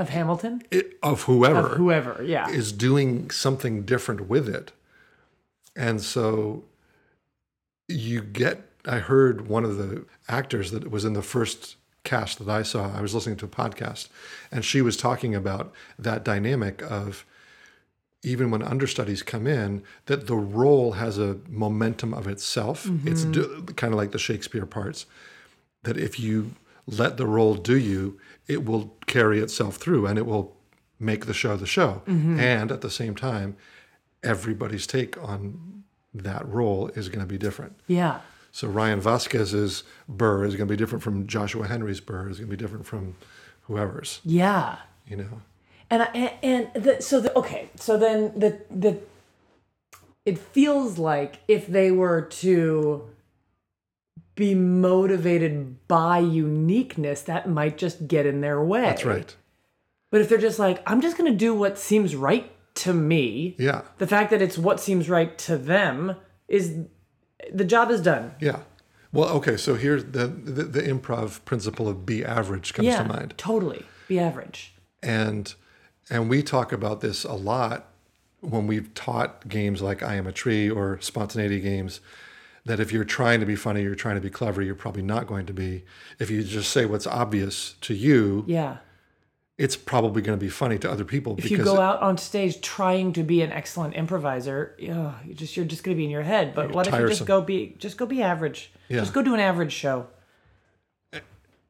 Of 0.00 0.08
Hamilton? 0.08 0.62
it, 0.70 0.98
of 1.02 1.22
whoever 1.22 1.72
Of 1.72 1.76
whoever. 1.76 2.22
Yeah. 2.24 2.48
is 2.48 2.72
doing 2.72 3.30
something 3.30 3.82
different 3.82 4.28
with 4.28 4.48
it. 4.48 4.72
And 5.76 6.00
so 6.00 6.64
you 7.86 8.22
get, 8.22 8.62
I 8.86 8.98
heard 8.98 9.48
one 9.48 9.64
of 9.64 9.76
the 9.76 10.04
actors 10.28 10.70
that 10.70 10.90
was 10.90 11.04
in 11.04 11.12
the 11.12 11.22
first 11.22 11.76
cast 12.02 12.38
that 12.38 12.48
I 12.48 12.62
saw, 12.62 12.96
I 12.96 13.02
was 13.02 13.14
listening 13.14 13.36
to 13.36 13.44
a 13.44 13.48
podcast, 13.48 14.08
and 14.50 14.64
she 14.64 14.80
was 14.80 14.96
talking 14.96 15.34
about 15.34 15.72
that 15.98 16.24
dynamic 16.24 16.82
of 16.82 17.26
even 18.22 18.50
when 18.50 18.62
understudies 18.62 19.22
come 19.22 19.46
in, 19.46 19.82
that 20.06 20.26
the 20.26 20.36
role 20.36 20.92
has 20.92 21.18
a 21.18 21.38
momentum 21.48 22.12
of 22.12 22.26
itself. 22.26 22.86
It's 23.04 23.22
mm-hmm. 23.22 23.64
do, 23.64 23.72
kind 23.74 23.94
of 23.94 23.98
like 23.98 24.12
the 24.12 24.18
Shakespeare 24.18 24.66
parts, 24.66 25.06
that 25.84 25.96
if 25.96 26.20
you 26.20 26.52
let 26.86 27.16
the 27.16 27.26
role 27.26 27.54
do 27.54 27.78
you, 27.78 28.18
it 28.46 28.64
will 28.64 28.96
carry 29.06 29.40
itself 29.40 29.76
through 29.76 30.06
and 30.06 30.18
it 30.18 30.26
will 30.26 30.56
make 30.98 31.26
the 31.26 31.34
show 31.34 31.56
the 31.56 31.66
show. 31.66 32.02
Mm-hmm. 32.06 32.38
And 32.38 32.72
at 32.72 32.80
the 32.80 32.90
same 32.90 33.14
time, 33.14 33.56
everybody's 34.22 34.86
take 34.86 35.22
on 35.22 35.84
that 36.12 36.46
role 36.46 36.88
is 36.88 37.08
going 37.08 37.20
to 37.20 37.26
be 37.26 37.38
different. 37.38 37.78
yeah. 37.86 38.20
So 38.52 38.66
Ryan 38.66 39.00
Vasquez's 39.00 39.84
Burr 40.08 40.44
is 40.44 40.56
going 40.56 40.66
to 40.66 40.72
be 40.72 40.76
different 40.76 41.04
from 41.04 41.28
Joshua 41.28 41.68
Henry's 41.68 42.00
Burr. 42.00 42.28
Is 42.28 42.38
going 42.38 42.50
to 42.50 42.56
be 42.56 42.60
different 42.60 42.84
from 42.84 43.14
whoever's. 43.62 44.20
Yeah. 44.24 44.78
You 45.06 45.18
know. 45.18 45.42
And 45.88 46.02
I, 46.02 46.06
and 46.42 46.68
the, 46.74 47.00
so 47.00 47.20
the, 47.20 47.32
okay, 47.38 47.70
so 47.76 47.96
then 47.96 48.32
the 48.36 48.60
the 48.68 48.98
it 50.26 50.38
feels 50.38 50.98
like 50.98 51.38
if 51.46 51.68
they 51.68 51.92
were 51.92 52.22
to 52.22 53.08
be 54.40 54.54
motivated 54.54 55.86
by 55.86 56.18
uniqueness, 56.18 57.22
that 57.22 57.48
might 57.48 57.76
just 57.78 58.08
get 58.08 58.26
in 58.26 58.40
their 58.40 58.62
way. 58.64 58.80
That's 58.82 59.04
right. 59.04 59.36
But 60.10 60.20
if 60.22 60.28
they're 60.28 60.38
just 60.38 60.58
like, 60.58 60.82
I'm 60.86 61.00
just 61.00 61.16
going 61.16 61.30
to 61.30 61.36
do 61.38 61.54
what 61.54 61.78
seems 61.78 62.16
right 62.16 62.50
to 62.76 62.92
me, 62.92 63.54
Yeah. 63.58 63.82
the 63.98 64.06
fact 64.06 64.30
that 64.30 64.42
it's 64.42 64.58
what 64.58 64.80
seems 64.80 65.08
right 65.08 65.36
to 65.38 65.56
them 65.56 66.16
is 66.48 66.78
the 67.52 67.64
job 67.64 67.90
is 67.90 68.00
done. 68.00 68.34
Yeah. 68.40 68.60
Well, 69.12 69.28
okay. 69.38 69.56
So 69.56 69.74
here's 69.74 70.04
the 70.04 70.26
the, 70.28 70.64
the 70.64 70.82
improv 70.82 71.44
principle 71.44 71.88
of 71.88 72.06
be 72.06 72.24
average 72.24 72.72
comes 72.74 72.86
yeah, 72.88 73.02
to 73.02 73.08
mind, 73.08 73.34
totally. 73.36 73.84
Be 74.08 74.18
average. 74.18 74.72
and 75.02 75.54
and 76.08 76.28
we 76.28 76.42
talk 76.42 76.72
about 76.72 77.00
this 77.00 77.24
a 77.24 77.34
lot 77.34 77.86
when 78.40 78.66
we've 78.66 78.92
taught 78.94 79.48
games 79.48 79.80
like 79.82 80.02
I 80.02 80.14
Am 80.16 80.26
a 80.26 80.32
Tree 80.32 80.68
or 80.70 80.98
spontaneity 81.00 81.60
games. 81.60 82.00
That 82.70 82.78
if 82.78 82.92
you're 82.92 83.02
trying 83.04 83.40
to 83.40 83.46
be 83.46 83.56
funny, 83.56 83.82
you're 83.82 83.96
trying 83.96 84.14
to 84.14 84.20
be 84.20 84.30
clever, 84.30 84.62
you're 84.62 84.76
probably 84.76 85.02
not 85.02 85.26
going 85.26 85.44
to 85.46 85.52
be. 85.52 85.82
If 86.20 86.30
you 86.30 86.44
just 86.44 86.70
say 86.70 86.86
what's 86.86 87.04
obvious 87.06 87.74
to 87.80 87.94
you, 87.94 88.44
Yeah. 88.46 88.76
it's 89.58 89.74
probably 89.76 90.22
going 90.22 90.38
to 90.38 90.40
be 90.42 90.48
funny 90.48 90.78
to 90.78 90.90
other 90.90 91.04
people 91.04 91.34
If 91.36 91.50
you 91.50 91.58
go 91.58 91.80
out 91.80 92.00
on 92.00 92.16
stage 92.16 92.60
trying 92.60 93.12
to 93.14 93.24
be 93.24 93.42
an 93.42 93.50
excellent 93.50 93.94
improviser, 93.94 94.76
yeah, 94.78 95.14
you 95.26 95.34
just 95.34 95.56
you're 95.56 95.66
just 95.66 95.82
going 95.82 95.96
to 95.96 95.98
be 95.98 96.04
in 96.04 96.10
your 96.10 96.22
head. 96.22 96.54
But 96.54 96.70
what 96.72 96.86
if 96.86 96.94
you 96.94 97.08
just 97.08 97.26
go 97.26 97.40
be 97.42 97.74
just 97.78 97.96
go 97.96 98.06
be 98.06 98.22
average? 98.22 98.70
Yeah. 98.88 99.00
Just 99.00 99.12
go 99.14 99.20
do 99.22 99.34
an 99.34 99.40
average 99.40 99.72
show. 99.72 100.06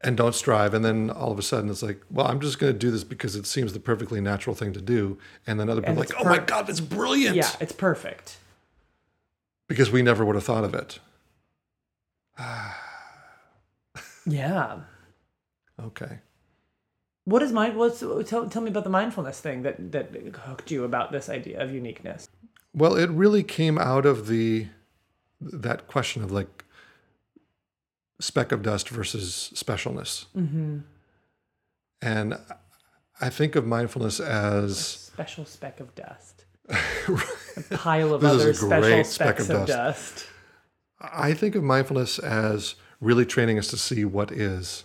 and 0.03 0.16
don't 0.18 0.34
strive 0.34 0.72
and 0.74 0.84
then 0.84 1.11
all 1.11 1.30
of 1.32 1.38
a 1.38 1.42
sudden 1.42 1.68
it's 1.70 1.82
like 1.82 2.01
well 2.11 2.26
i'm 2.26 2.40
just 2.40 2.59
going 2.59 2.72
to 2.72 2.78
do 2.78 2.90
this 2.90 3.05
because 3.05 3.36
it 3.36 3.44
seems 3.46 3.74
the 3.74 3.78
perfectly 3.80 4.18
natural 4.18 4.57
thing 4.57 4.72
to 4.72 4.80
do 4.80 5.18
and 5.46 5.61
then 5.61 5.68
other 5.68 5.82
people 5.82 5.96
like 5.96 6.11
oh 6.18 6.24
my 6.24 6.38
god 6.38 6.66
that's 6.66 6.80
brilliant 6.80 7.36
Yeah, 7.36 7.51
it's 7.61 7.72
perfect. 7.72 8.38
Because 9.70 9.90
we 9.90 10.02
never 10.02 10.24
would 10.24 10.34
have 10.34 10.44
thought 10.44 10.64
of 10.64 10.74
it 10.74 10.98
Yeah. 14.26 14.80
okay 15.80 16.18
What 17.24 17.42
is 17.42 17.52
mind? 17.52 17.76
What's 17.76 18.00
tell, 18.00 18.48
tell 18.48 18.62
me 18.62 18.70
about 18.70 18.84
the 18.84 18.90
mindfulness 18.90 19.40
thing 19.40 19.62
that 19.62 19.92
that 19.92 20.10
hooked 20.46 20.70
you 20.70 20.84
about 20.84 21.12
this 21.12 21.28
idea 21.28 21.62
of 21.62 21.72
uniqueness. 21.72 22.28
well 22.74 22.94
it 22.96 23.10
really 23.10 23.42
came 23.42 23.78
out 23.78 24.04
of 24.06 24.26
the 24.26 24.66
that 25.40 25.86
question 25.86 26.22
of 26.22 26.30
like 26.30 26.64
speck 28.20 28.52
of 28.52 28.62
dust 28.62 28.88
versus 28.90 29.50
specialness 29.54 30.26
Mm-hmm. 30.36 30.78
and 32.02 32.36
i 33.20 33.30
think 33.30 33.56
of 33.56 33.66
mindfulness 33.66 34.20
as 34.20 34.78
Special 35.16 35.44
speck 35.44 35.80
of 35.80 35.94
dust. 35.94 36.39
A 36.70 37.76
pile 37.76 38.14
of 38.14 38.20
This 38.20 38.32
is 38.32 38.40
a 38.40 38.42
other 38.42 38.54
special 38.54 38.80
great 38.80 39.06
speck 39.06 39.38
specks 39.38 39.48
of 39.50 39.62
of 39.62 39.66
dust. 39.66 40.14
dust. 40.14 40.26
I 41.00 41.32
think 41.34 41.54
of 41.54 41.62
mindfulness 41.62 42.18
as 42.18 42.74
really 43.00 43.24
training 43.24 43.58
us 43.58 43.68
to 43.68 43.76
see 43.76 44.04
what 44.04 44.30
is. 44.30 44.84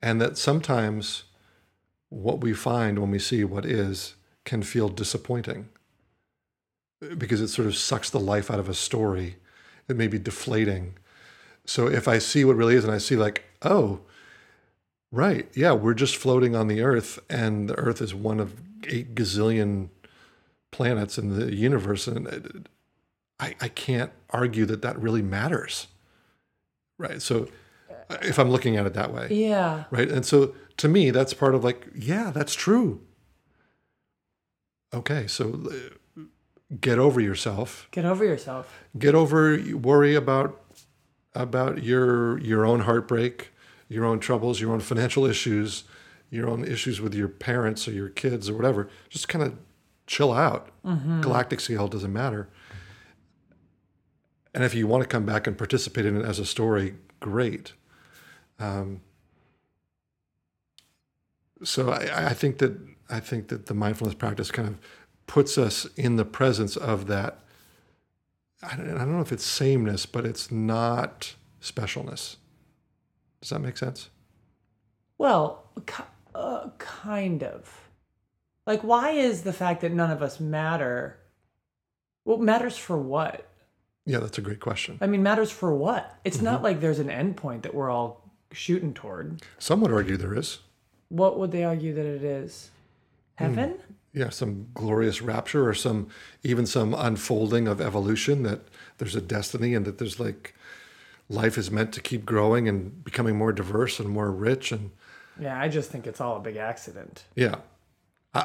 And 0.00 0.20
that 0.20 0.38
sometimes 0.38 1.24
what 2.08 2.40
we 2.40 2.54
find 2.54 2.98
when 2.98 3.10
we 3.10 3.18
see 3.18 3.44
what 3.44 3.66
is 3.66 4.14
can 4.44 4.62
feel 4.62 4.88
disappointing 4.88 5.68
because 7.16 7.40
it 7.40 7.48
sort 7.48 7.68
of 7.68 7.76
sucks 7.76 8.10
the 8.10 8.20
life 8.20 8.50
out 8.50 8.58
of 8.58 8.68
a 8.68 8.74
story. 8.74 9.36
It 9.88 9.96
may 9.96 10.08
be 10.08 10.18
deflating. 10.18 10.94
So 11.64 11.86
if 11.86 12.08
I 12.08 12.18
see 12.18 12.44
what 12.44 12.56
really 12.56 12.74
is 12.74 12.84
and 12.84 12.92
I 12.92 12.98
see, 12.98 13.14
like, 13.14 13.44
oh, 13.62 14.00
right, 15.12 15.48
yeah, 15.54 15.72
we're 15.72 15.94
just 15.94 16.16
floating 16.16 16.56
on 16.56 16.66
the 16.66 16.80
earth 16.82 17.18
and 17.28 17.68
the 17.68 17.78
earth 17.78 18.00
is 18.00 18.14
one 18.14 18.40
of 18.40 18.54
eight 18.84 19.14
gazillion 19.14 19.90
planets 20.70 21.18
in 21.18 21.38
the 21.38 21.54
universe. 21.54 22.06
And 22.06 22.68
I, 23.40 23.54
I 23.60 23.68
can't 23.68 24.12
argue 24.30 24.66
that 24.66 24.82
that 24.82 25.00
really 25.00 25.22
matters. 25.22 25.88
Right. 26.98 27.22
So 27.22 27.48
if 28.22 28.38
I'm 28.38 28.50
looking 28.50 28.76
at 28.76 28.86
it 28.86 28.94
that 28.94 29.12
way. 29.12 29.28
Yeah. 29.30 29.84
Right. 29.90 30.10
And 30.10 30.24
so 30.24 30.54
to 30.78 30.88
me, 30.88 31.10
that's 31.10 31.34
part 31.34 31.54
of 31.54 31.64
like, 31.64 31.86
yeah, 31.94 32.30
that's 32.30 32.54
true. 32.54 33.02
Okay. 34.92 35.26
So 35.26 35.70
get 36.80 36.98
over 36.98 37.20
yourself. 37.20 37.88
Get 37.90 38.04
over 38.04 38.24
yourself. 38.24 38.82
Get 38.98 39.14
over 39.14 39.58
worry 39.74 40.14
about 40.14 40.60
about 41.34 41.82
your 41.82 42.38
your 42.40 42.64
own 42.64 42.80
heartbreak, 42.80 43.52
your 43.88 44.04
own 44.04 44.18
troubles, 44.18 44.60
your 44.60 44.72
own 44.72 44.80
financial 44.80 45.24
issues, 45.24 45.84
your 46.30 46.48
own 46.48 46.64
issues 46.64 47.00
with 47.00 47.14
your 47.14 47.28
parents 47.28 47.86
or 47.86 47.92
your 47.92 48.08
kids 48.08 48.48
or 48.48 48.54
whatever. 48.54 48.88
Just 49.08 49.28
kind 49.28 49.44
of 49.44 49.56
chill 50.08 50.32
out. 50.32 50.70
Galactic 51.20 51.60
scale 51.60 51.86
doesn't 51.86 52.12
matter. 52.12 52.48
And 54.54 54.64
if 54.64 54.74
you 54.74 54.88
want 54.88 55.02
to 55.02 55.08
come 55.08 55.24
back 55.24 55.46
and 55.46 55.56
participate 55.56 56.06
in 56.06 56.16
it 56.16 56.24
as 56.24 56.38
a 56.40 56.46
story, 56.46 56.94
great. 57.20 57.74
Um, 58.58 59.02
so 61.62 61.90
I, 61.90 62.30
I 62.30 62.32
think 62.34 62.58
that 62.58 62.76
I 63.10 63.20
think 63.20 63.48
that 63.48 63.66
the 63.66 63.74
mindfulness 63.74 64.14
practice 64.14 64.50
kind 64.50 64.66
of 64.68 64.78
puts 65.26 65.58
us 65.58 65.86
in 65.96 66.16
the 66.16 66.24
presence 66.24 66.76
of 66.76 67.06
that. 67.06 67.38
I 68.62 68.76
don't, 68.76 68.90
I 68.94 68.98
don't 68.98 69.12
know 69.12 69.20
if 69.20 69.32
it's 69.32 69.44
sameness, 69.44 70.06
but 70.06 70.26
it's 70.26 70.50
not 70.50 71.34
specialness. 71.60 72.36
Does 73.40 73.50
that 73.50 73.60
make 73.60 73.76
sense? 73.76 74.10
Well, 75.18 75.64
uh, 76.34 76.70
kind 76.78 77.42
of. 77.42 77.87
Like, 78.68 78.82
why 78.84 79.12
is 79.12 79.42
the 79.44 79.52
fact 79.54 79.80
that 79.80 79.92
none 79.92 80.10
of 80.10 80.20
us 80.22 80.38
matter? 80.38 81.16
Well, 82.26 82.36
matters 82.36 82.76
for 82.76 82.98
what? 82.98 83.48
Yeah, 84.04 84.18
that's 84.18 84.36
a 84.36 84.42
great 84.42 84.60
question. 84.60 84.98
I 85.00 85.06
mean, 85.06 85.22
matters 85.22 85.50
for 85.50 85.74
what? 85.74 86.18
It's 86.22 86.36
Mm-hmm. 86.36 86.44
not 86.44 86.62
like 86.62 86.80
there's 86.80 86.98
an 86.98 87.08
endpoint 87.08 87.62
that 87.62 87.72
we're 87.74 87.88
all 87.88 88.30
shooting 88.52 88.92
toward. 88.92 89.40
Some 89.58 89.80
would 89.80 89.90
argue 89.90 90.18
there 90.18 90.34
is. 90.36 90.58
What 91.08 91.38
would 91.38 91.50
they 91.50 91.64
argue 91.64 91.94
that 91.94 92.04
it 92.04 92.22
is? 92.22 92.68
Hmm. 93.38 93.44
Heaven? 93.44 93.78
Yeah, 94.12 94.28
some 94.28 94.66
glorious 94.74 95.22
rapture 95.22 95.66
or 95.66 95.72
some 95.72 96.08
even 96.42 96.66
some 96.66 96.92
unfolding 96.92 97.68
of 97.68 97.80
evolution 97.80 98.42
that 98.42 98.60
there's 98.98 99.16
a 99.16 99.22
destiny 99.22 99.74
and 99.74 99.86
that 99.86 99.96
there's 99.96 100.20
like 100.20 100.54
life 101.30 101.56
is 101.56 101.70
meant 101.70 101.92
to 101.94 102.02
keep 102.02 102.26
growing 102.26 102.68
and 102.68 103.02
becoming 103.02 103.36
more 103.38 103.52
diverse 103.52 103.98
and 103.98 104.10
more 104.10 104.30
rich 104.30 104.72
and 104.72 104.90
Yeah, 105.40 105.58
I 105.58 105.68
just 105.68 105.90
think 105.90 106.06
it's 106.06 106.20
all 106.20 106.36
a 106.36 106.40
big 106.40 106.56
accident. 106.56 107.24
yeah. 107.34 107.56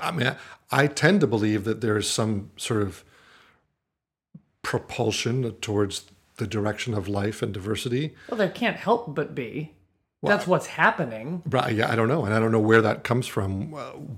I, 0.01 0.07
I 0.09 0.11
mean, 0.11 0.27
I, 0.27 0.35
I 0.71 0.87
tend 0.87 1.21
to 1.21 1.27
believe 1.27 1.63
that 1.65 1.81
there's 1.81 2.09
some 2.09 2.51
sort 2.57 2.81
of 2.81 3.03
propulsion 4.61 5.51
towards 5.61 6.05
the 6.37 6.47
direction 6.47 6.93
of 6.93 7.07
life 7.07 7.41
and 7.41 7.53
diversity. 7.53 8.15
Well, 8.29 8.37
there 8.37 8.49
can't 8.49 8.77
help 8.77 9.13
but 9.13 9.35
be. 9.35 9.73
That's 10.25 10.47
what's 10.47 10.67
happening. 10.67 11.43
Right. 11.49 11.75
Yeah, 11.75 11.91
I 11.91 11.97
don't 11.97 12.07
know. 12.07 12.23
And 12.23 12.33
I 12.33 12.39
don't 12.39 12.53
know 12.53 12.59
where 12.61 12.81
that 12.81 13.03
comes 13.03 13.27
from. 13.27 13.71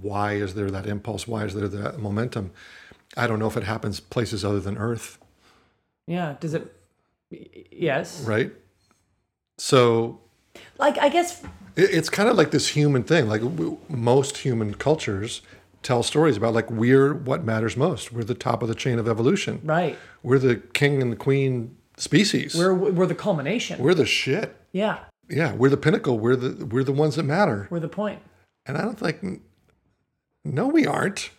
Why 0.03 0.33
is 0.33 0.53
there 0.53 0.69
that 0.69 0.85
impulse? 0.85 1.27
Why 1.27 1.45
is 1.45 1.55
there 1.55 1.67
that 1.67 1.97
momentum? 1.99 2.51
I 3.17 3.25
don't 3.25 3.39
know 3.39 3.47
if 3.47 3.57
it 3.57 3.63
happens 3.63 3.99
places 3.99 4.45
other 4.45 4.59
than 4.59 4.77
Earth, 4.77 5.17
Yeah. 6.05 6.35
Does 6.39 6.53
it? 6.53 6.71
Yes. 7.71 8.21
right? 8.21 8.51
So 9.57 10.19
Like 10.77 10.99
I 10.99 11.09
guess. 11.09 11.41
it, 11.75 11.89
it's 11.91 12.09
kind 12.09 12.29
of 12.29 12.37
like 12.37 12.51
this 12.51 12.67
human 12.69 13.01
thing. 13.03 13.27
Like 13.27 13.41
most 13.89 14.37
human 14.37 14.75
cultures 14.75 15.41
tell 15.85 16.03
stories 16.03 16.35
about 16.35 16.53
like 16.53 16.69
we're 16.69 17.13
what 17.13 17.43
matters 17.45 17.77
most. 17.77 18.11
We're 18.11 18.23
the 18.23 18.33
top 18.33 18.61
of 18.61 18.67
the 18.67 18.75
chain 18.75 18.99
of 18.99 19.07
evolution. 19.07 19.61
Right. 19.63 19.97
We're 20.23 20.39
the 20.39 20.55
king 20.55 21.01
and 21.01 21.11
the 21.11 21.15
queen 21.15 21.77
species. 21.97 22.55
We're 22.55 22.73
we're 22.73 23.05
the 23.05 23.15
culmination. 23.15 23.81
we're 23.81 23.93
the 23.93 24.05
shit. 24.05 24.55
yeah. 24.71 24.99
Yeah, 25.27 25.53
we're 25.53 25.69
the 25.69 25.77
pinnacle. 25.77 26.19
We're 26.19 26.35
the 26.35 26.65
we're 26.67 26.83
the 26.83 26.91
ones 26.91 27.15
that 27.15 27.23
matter. 27.23 27.67
We're 27.71 27.79
the 27.79 27.87
point. 27.87 28.19
And 28.67 28.77
I 28.77 28.81
don't 28.81 28.99
think 28.99 29.41
no 30.43 30.67
we 30.67 30.85
aren't. 30.85 31.31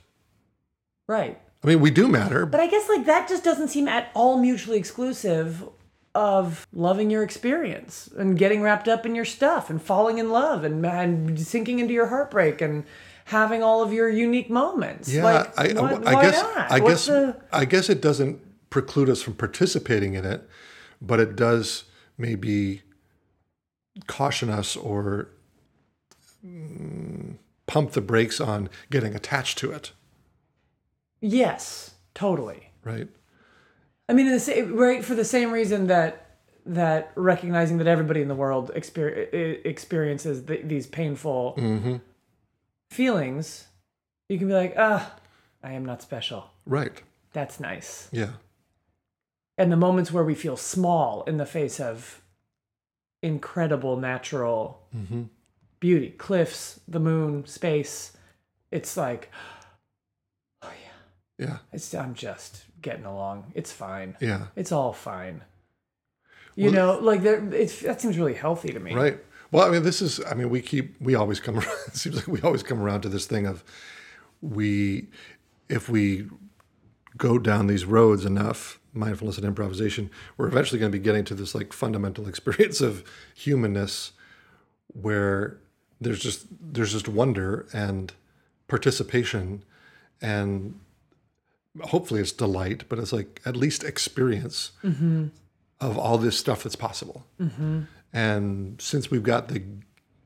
Right. 1.09 1.41
I 1.63 1.67
mean, 1.69 1.81
we 1.81 1.91
do 1.91 2.09
matter, 2.09 2.47
But 2.47 2.61
I 2.61 2.67
guess 2.67 2.89
like 2.89 3.07
that 3.07 3.29
just 3.29 3.45
doesn't 3.45 3.69
seem 3.69 3.87
at 3.89 4.11
all 4.15 4.39
mutually 4.39 4.77
exclusive 4.79 5.69
of 6.17 6.67
loving 6.73 7.11
your 7.11 7.23
experience 7.23 8.09
and 8.19 8.39
getting 8.39 8.63
wrapped 8.63 8.89
up 8.89 9.05
in 9.07 9.15
your 9.15 9.25
stuff 9.25 9.69
and 9.71 9.81
falling 9.81 10.19
in 10.19 10.31
love 10.31 10.65
and, 10.65 10.85
and 10.85 11.39
sinking 11.39 11.79
into 11.79 11.93
your 11.93 12.07
heartbreak 12.07 12.61
and 12.61 12.85
having 13.27 13.63
all 13.63 13.83
of 13.83 13.93
your 13.93 14.09
unique 14.09 14.49
moments. 14.51 15.09
Yeah, 15.13 15.25
like, 15.25 15.59
I, 15.59 15.81
what- 15.81 16.07
I 16.07 16.15
why 16.15 16.23
guess 16.23 16.43
not? 16.43 16.71
I 16.71 16.81
What's 16.81 16.93
guess 16.95 17.07
the- 17.07 17.37
I 17.53 17.65
guess 17.65 17.89
it 17.91 18.01
doesn't 18.01 18.41
preclude 18.71 19.09
us 19.11 19.21
from 19.23 19.35
participating 19.35 20.15
in 20.15 20.25
it, 20.25 20.49
but 21.01 21.21
it 21.21 21.37
does 21.37 21.85
maybe 22.19 22.83
caution 24.07 24.49
us 24.51 24.77
or 24.77 25.29
mm, 26.45 27.37
pump 27.67 27.93
the 27.93 28.01
brakes 28.01 28.41
on 28.41 28.69
getting 28.91 29.15
attached 29.15 29.59
to 29.59 29.73
it, 29.73 29.93
yes, 31.21 31.95
totally. 32.15 32.71
right? 32.85 33.09
I 34.09 34.13
mean, 34.13 34.27
in 34.27 34.33
the 34.33 34.41
same, 34.41 34.77
right 34.77 35.05
for 35.05 35.15
the 35.15 35.25
same 35.25 35.51
reason 35.51 35.89
that 35.89 36.23
that 36.65 37.13
recognizing 37.15 37.79
that 37.79 37.87
everybody 37.87 38.21
in 38.23 38.29
the 38.29 38.35
world 38.35 38.71
exper- 38.75 39.33
experiences 39.65 40.43
th- 40.45 40.63
these 40.65 40.87
painful 40.87 41.55
Mm-hmm. 41.57 41.97
Feelings, 42.91 43.67
you 44.29 44.39
can 44.39 44.49
be 44.49 44.55
like, 44.55 44.75
ah, 44.77 45.15
I 45.63 45.73
am 45.73 45.85
not 45.85 46.03
special. 46.03 46.51
Right. 46.65 47.03
That's 47.33 47.61
nice. 47.61 48.09
Yeah. 48.13 48.31
And 49.59 49.71
the 49.73 49.77
moments 49.77 50.13
where 50.13 50.25
we 50.25 50.35
feel 50.35 50.57
small 50.57 51.23
in 51.25 51.37
the 51.39 51.47
face 51.47 51.81
of 51.81 52.23
incredible 53.23 53.97
natural 53.97 54.83
Mm-hmm. 54.97 55.23
beauty, 55.81 56.11
cliffs, 56.11 56.81
the 56.89 56.99
moon, 57.01 57.45
space, 57.47 58.17
it's 58.71 58.97
like, 58.97 59.31
oh 60.63 60.71
yeah, 61.39 61.47
Yeah. 61.47 61.59
it's 61.73 61.95
I'm 61.95 62.15
just 62.15 62.65
getting 62.81 63.05
along. 63.05 63.53
It's 63.55 63.73
fine. 63.73 64.17
Yeah. 64.21 64.47
It's 64.57 64.73
all 64.73 64.93
fine. 64.95 65.43
You 66.55 66.71
know, 66.71 66.99
like 66.99 67.23
there, 67.23 67.47
it's 67.53 67.81
that 67.81 68.01
seems 68.01 68.17
really 68.17 68.33
healthy 68.33 68.73
to 68.73 68.81
me. 68.81 68.95
Right. 68.95 69.19
Well, 69.57 69.67
I 69.67 69.71
mean, 69.71 69.85
this 69.85 70.03
is, 70.03 70.21
I 70.27 70.35
mean, 70.35 70.51
we 70.51 70.61
keep, 70.61 71.01
we 71.01 71.15
always 71.15 71.41
come 71.41 71.55
around, 71.59 71.79
it 71.87 71.97
seems 71.97 72.17
like 72.17 72.29
we 72.29 72.43
always 72.43 72.63
come 72.63 72.79
around 72.79 73.01
to 73.01 73.09
this 73.09 73.25
thing 73.25 73.47
of 73.47 73.65
we, 74.43 75.07
if 75.71 75.89
we 75.89 76.27
go 77.17 77.39
down 77.39 77.67
these 77.67 77.87
roads 77.87 78.27
enough, 78.27 78.79
mindfulness 78.93 79.39
and 79.39 79.47
improvisation, 79.47 80.11
we're 80.37 80.47
eventually 80.47 80.79
going 80.79 80.93
to 80.93 80.99
be 80.99 81.03
getting 81.03 81.25
to 81.25 81.35
this 81.35 81.55
like 81.55 81.73
fundamental 81.73 82.29
experience 82.33 82.83
of 82.83 83.03
humanness 83.35 84.13
where 84.89 85.57
there's 86.03 86.21
just, 86.21 86.49
there's 86.61 86.93
just 86.93 87.09
wonder 87.09 87.67
and 87.73 88.13
participation 88.69 89.65
and 90.21 90.79
hopefully 91.81 92.21
it's 92.21 92.31
delight, 92.31 92.85
but 92.91 92.99
it's 92.99 93.15
like 93.15 93.41
at 93.47 93.57
least 93.57 93.85
experience 93.85 94.73
mm-hmm. 94.85 95.29
of 95.81 95.97
all 95.97 96.19
this 96.19 96.39
stuff 96.39 96.63
that's 96.63 96.77
possible. 96.77 97.25
Mm-hmm. 97.41 97.85
And 98.17 98.81
since 98.81 99.11
we've 99.11 99.23
got 99.23 99.49
the 99.49 99.63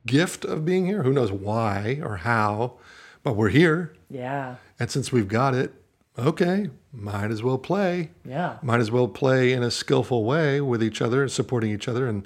gift 0.05 0.45
of 0.45 0.63
being 0.63 0.85
here, 0.85 1.03
who 1.03 1.11
knows 1.11 1.29
why 1.29 1.99
or 2.01 2.15
how, 2.15 2.75
but 3.21 3.35
we're 3.35 3.49
here. 3.49 3.93
Yeah. 4.09 4.55
And 4.79 4.89
since 4.89 5.11
we've 5.11 5.27
got 5.27 5.53
it, 5.53 5.73
okay, 6.17 6.69
might 6.93 7.31
as 7.31 7.43
well 7.43 7.57
play. 7.57 8.11
Yeah. 8.23 8.59
Might 8.61 8.79
as 8.79 8.91
well 8.91 9.09
play 9.09 9.51
in 9.51 9.61
a 9.61 9.69
skillful 9.69 10.23
way 10.23 10.61
with 10.61 10.81
each 10.81 11.01
other 11.01 11.21
and 11.21 11.29
supporting 11.29 11.69
each 11.69 11.89
other. 11.89 12.07
And 12.07 12.25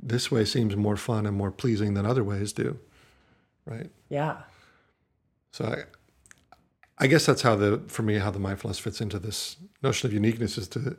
this 0.00 0.30
way 0.30 0.44
seems 0.44 0.76
more 0.76 0.96
fun 0.96 1.26
and 1.26 1.36
more 1.36 1.50
pleasing 1.50 1.94
than 1.94 2.06
other 2.06 2.22
ways 2.22 2.52
do. 2.52 2.78
Right. 3.64 3.90
Yeah. 4.08 4.36
So 5.50 5.64
I, 5.64 5.82
I 6.98 7.08
guess 7.08 7.26
that's 7.26 7.42
how 7.42 7.56
the 7.56 7.82
for 7.88 8.02
me 8.02 8.18
how 8.18 8.30
the 8.30 8.38
mindfulness 8.38 8.78
fits 8.78 9.00
into 9.00 9.18
this 9.18 9.56
notion 9.82 10.06
of 10.06 10.12
uniqueness 10.12 10.56
is 10.56 10.68
to 10.68 10.96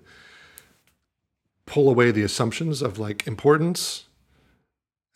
pull 1.68 1.90
away 1.90 2.10
the 2.12 2.24
assumptions 2.24 2.82
of 2.82 2.98
like 2.98 3.28
importance, 3.28 4.06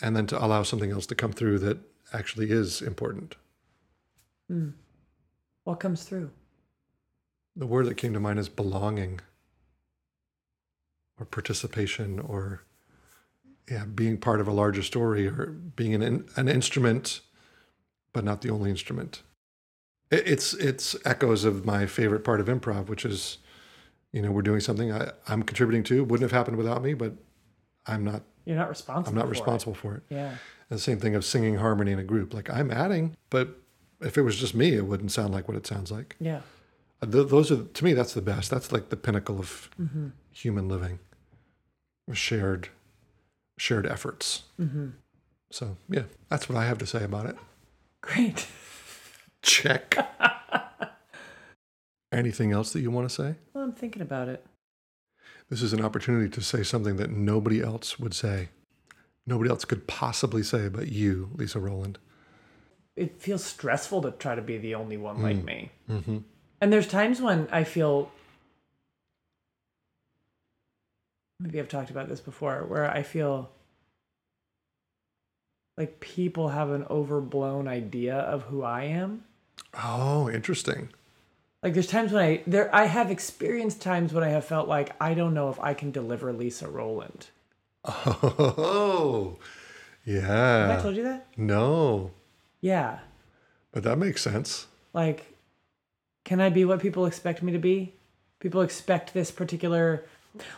and 0.01 0.15
then 0.15 0.27
to 0.27 0.43
allow 0.45 0.61
something 0.61 0.91
else 0.91 1.07
to 1.07 1.15
come 1.15 1.31
through 1.31 1.57
that 1.59 1.79
actually 2.13 2.51
is 2.51 2.81
important. 2.81 3.35
Hmm. 4.47 4.69
What 5.63 5.79
comes 5.79 6.03
through? 6.03 6.29
The 7.55 7.65
word 7.67 7.87
that 7.87 7.95
came 7.97 8.13
to 8.13 8.19
mind 8.19 8.37
is 8.37 8.49
belonging, 8.49 9.19
or 11.19 11.25
participation, 11.25 12.19
or 12.19 12.61
yeah, 13.69 13.85
being 13.85 14.17
part 14.17 14.41
of 14.41 14.47
a 14.47 14.51
larger 14.53 14.83
story, 14.83 15.27
or 15.27 15.47
being 15.47 15.95
an 15.95 16.25
an 16.35 16.47
instrument, 16.49 17.21
but 18.13 18.23
not 18.23 18.41
the 18.41 18.49
only 18.49 18.69
instrument. 18.69 19.21
It- 20.09 20.27
It's 20.27 20.53
it's 20.53 20.95
echoes 21.05 21.45
of 21.45 21.65
my 21.65 21.85
favorite 21.85 22.23
part 22.23 22.41
of 22.41 22.47
improv, 22.47 22.87
which 22.87 23.05
is, 23.05 23.37
you 24.13 24.21
know, 24.21 24.31
we're 24.31 24.41
doing 24.41 24.59
something 24.59 24.91
I, 24.91 25.11
I'm 25.27 25.43
contributing 25.43 25.83
to. 25.85 26.03
Wouldn't 26.03 26.29
have 26.29 26.37
happened 26.37 26.57
without 26.57 26.81
me, 26.83 26.93
but 26.93 27.13
I'm 27.85 28.03
not 28.03 28.23
You're 28.45 28.57
not 28.57 28.69
responsible. 28.69 29.09
I'm 29.09 29.15
not 29.15 29.25
for 29.25 29.33
it. 29.33 29.39
responsible 29.39 29.73
for 29.73 29.95
it. 29.95 30.03
Yeah. 30.09 30.29
And 30.29 30.77
the 30.77 30.79
same 30.79 30.99
thing 30.99 31.15
of 31.15 31.25
singing 31.25 31.57
harmony 31.57 31.91
in 31.91 31.99
a 31.99 32.03
group. 32.03 32.33
Like 32.33 32.49
I'm 32.49 32.71
adding, 32.71 33.15
but 33.29 33.59
if 34.01 34.17
it 34.17 34.21
was 34.21 34.37
just 34.37 34.55
me, 34.55 34.75
it 34.75 34.85
wouldn't 34.85 35.11
sound 35.11 35.33
like 35.33 35.47
what 35.47 35.57
it 35.57 35.67
sounds 35.67 35.91
like. 35.91 36.15
Yeah. 36.19 36.41
Uh, 37.01 37.07
th- 37.07 37.27
those 37.29 37.51
are 37.51 37.63
to 37.63 37.83
me 37.83 37.93
that's 37.93 38.13
the 38.13 38.21
best 38.21 38.51
that's 38.51 38.71
like 38.71 38.89
the 38.89 38.95
pinnacle 38.95 39.39
of 39.39 39.69
mm-hmm. 39.79 40.09
human 40.31 40.67
living 40.67 40.99
shared 42.13 42.69
shared 43.57 43.87
efforts 43.87 44.43
mm-hmm. 44.59 44.89
so 45.49 45.77
yeah 45.89 46.03
that's 46.29 46.49
what 46.49 46.57
i 46.57 46.65
have 46.65 46.77
to 46.77 46.85
say 46.85 47.03
about 47.03 47.25
it 47.25 47.35
Great. 48.01 48.47
check 49.41 49.95
anything 52.11 52.51
else 52.51 52.73
that 52.73 52.81
you 52.81 52.91
want 52.91 53.07
to 53.09 53.15
say 53.15 53.35
Well, 53.53 53.63
I'm 53.63 53.71
thinking 53.73 54.01
about 54.01 54.27
it. 54.27 54.45
this 55.49 55.61
is 55.61 55.73
an 55.73 55.83
opportunity 55.83 56.29
to 56.29 56.41
say 56.41 56.63
something 56.63 56.97
that 56.97 57.09
nobody 57.11 57.61
else 57.61 57.99
would 57.99 58.13
say 58.13 58.49
nobody 59.25 59.49
else 59.49 59.65
could 59.65 59.87
possibly 59.87 60.43
say 60.43 60.67
but 60.69 60.87
you 60.91 61.29
lisa 61.35 61.59
rowland 61.59 61.97
It 62.95 63.21
feels 63.21 63.43
stressful 63.43 64.01
to 64.03 64.11
try 64.11 64.35
to 64.35 64.41
be 64.41 64.57
the 64.57 64.75
only 64.75 64.97
one 64.97 65.17
Mm. 65.17 65.23
like 65.23 65.43
me. 65.43 65.71
mm-hmm. 65.89 66.17
And 66.59 66.71
there's 66.73 66.87
times 66.87 67.21
when 67.21 67.47
I 67.51 67.63
feel 67.63 68.11
maybe 71.39 71.59
I've 71.59 71.69
talked 71.69 71.89
about 71.89 72.07
this 72.09 72.19
before 72.19 72.65
where 72.67 72.89
I 72.89 73.01
feel 73.03 73.49
like 75.77 75.99
people 75.99 76.49
have 76.49 76.69
an 76.69 76.85
overblown 76.89 77.67
idea 77.67 78.15
of 78.15 78.43
who 78.43 78.61
I 78.63 78.83
am. 78.83 79.23
oh 79.83 80.29
interesting 80.29 80.89
Like 81.63 81.73
there's 81.73 81.87
times 81.87 82.11
when 82.11 82.23
I 82.23 82.43
there 82.47 82.73
I 82.73 82.85
have 82.85 83.11
experienced 83.11 83.81
times 83.81 84.13
when 84.13 84.23
I 84.23 84.29
have 84.29 84.45
felt 84.45 84.67
like 84.67 84.95
I 84.99 85.13
don't 85.13 85.33
know 85.33 85.49
if 85.49 85.59
I 85.59 85.73
can 85.73 85.91
deliver 85.91 86.33
Lisa 86.33 86.67
Rowland. 86.67 87.27
oh 87.85 89.37
Have 90.05 90.79
I 90.79 90.81
told 90.81 90.95
you 90.95 91.03
that? 91.03 91.27
no 91.37 92.11
Yeah. 92.59 92.99
but 93.71 93.83
that 93.83 93.97
makes 93.97 94.21
sense 94.21 94.67
Like, 94.93 95.33
can 96.23 96.39
I 96.41 96.49
be 96.49 96.65
what 96.65 96.79
people 96.81 97.05
expect 97.05 97.41
me 97.41 97.51
to 97.51 97.57
be? 97.59 97.93
People 98.39 98.61
expect 98.61 99.13
this 99.13 99.31
particular 99.31 100.05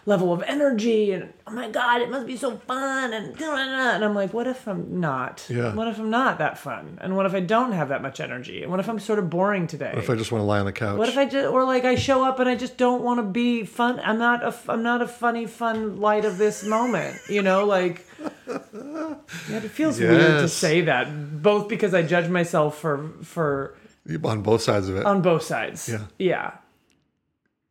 level 0.05 0.31
of 0.31 0.43
energy, 0.43 1.11
and 1.11 1.33
oh 1.47 1.51
my 1.51 1.69
god, 1.69 2.01
it 2.01 2.09
must 2.09 2.27
be 2.27 2.37
so 2.37 2.57
fun, 2.57 3.13
and 3.13 3.39
and 3.39 4.03
I'm 4.03 4.13
like, 4.13 4.33
what 4.33 4.47
if 4.47 4.67
I'm 4.67 4.99
not? 4.99 5.45
Yeah. 5.49 5.73
What 5.73 5.87
if 5.87 5.99
I'm 5.99 6.09
not 6.09 6.37
that 6.39 6.57
fun? 6.57 6.99
And 7.01 7.15
what 7.15 7.25
if 7.25 7.33
I 7.33 7.39
don't 7.39 7.71
have 7.71 7.89
that 7.89 8.01
much 8.01 8.19
energy? 8.19 8.63
And 8.63 8.71
what 8.71 8.79
if 8.79 8.87
I'm 8.87 8.99
sort 8.99 9.19
of 9.19 9.29
boring 9.29 9.67
today? 9.67 9.91
what 9.93 10.03
if 10.03 10.09
i 10.09 10.15
just 10.15 10.31
want 10.31 10.41
to 10.41 10.45
lie 10.45 10.59
on 10.59 10.65
the 10.65 10.71
couch 10.71 10.97
What 10.97 11.09
if 11.09 11.17
I 11.17 11.25
just 11.25 11.47
or 11.47 11.63
like 11.65 11.85
I 11.85 11.95
show 11.95 12.23
up 12.23 12.39
and 12.39 12.47
I 12.47 12.55
just 12.55 12.77
don't 12.77 13.03
want 13.03 13.19
to 13.19 13.23
be 13.23 13.65
fun? 13.65 13.99
I'm 14.03 14.19
not 14.19 14.43
a 14.43 14.53
I'm 14.69 14.83
not 14.83 15.01
a 15.01 15.07
funny 15.07 15.45
fun 15.45 15.99
light 15.99 16.25
of 16.25 16.37
this 16.37 16.63
moment. 16.63 17.17
You 17.29 17.41
know, 17.41 17.65
like 17.65 18.05
yeah, 18.47 19.15
it 19.49 19.71
feels 19.71 19.99
weird 19.99 20.41
to 20.41 20.47
say 20.47 20.81
that 20.81 21.41
both 21.41 21.67
because 21.67 21.93
I 21.93 22.03
judge 22.03 22.29
myself 22.29 22.77
for 22.77 23.09
for 23.23 23.75
on 24.23 24.41
both 24.41 24.61
sides 24.61 24.89
of 24.89 24.97
it 24.97 25.05
on 25.05 25.21
both 25.21 25.43
sides. 25.43 25.89
Yeah. 25.89 26.05
Yeah. 26.17 26.51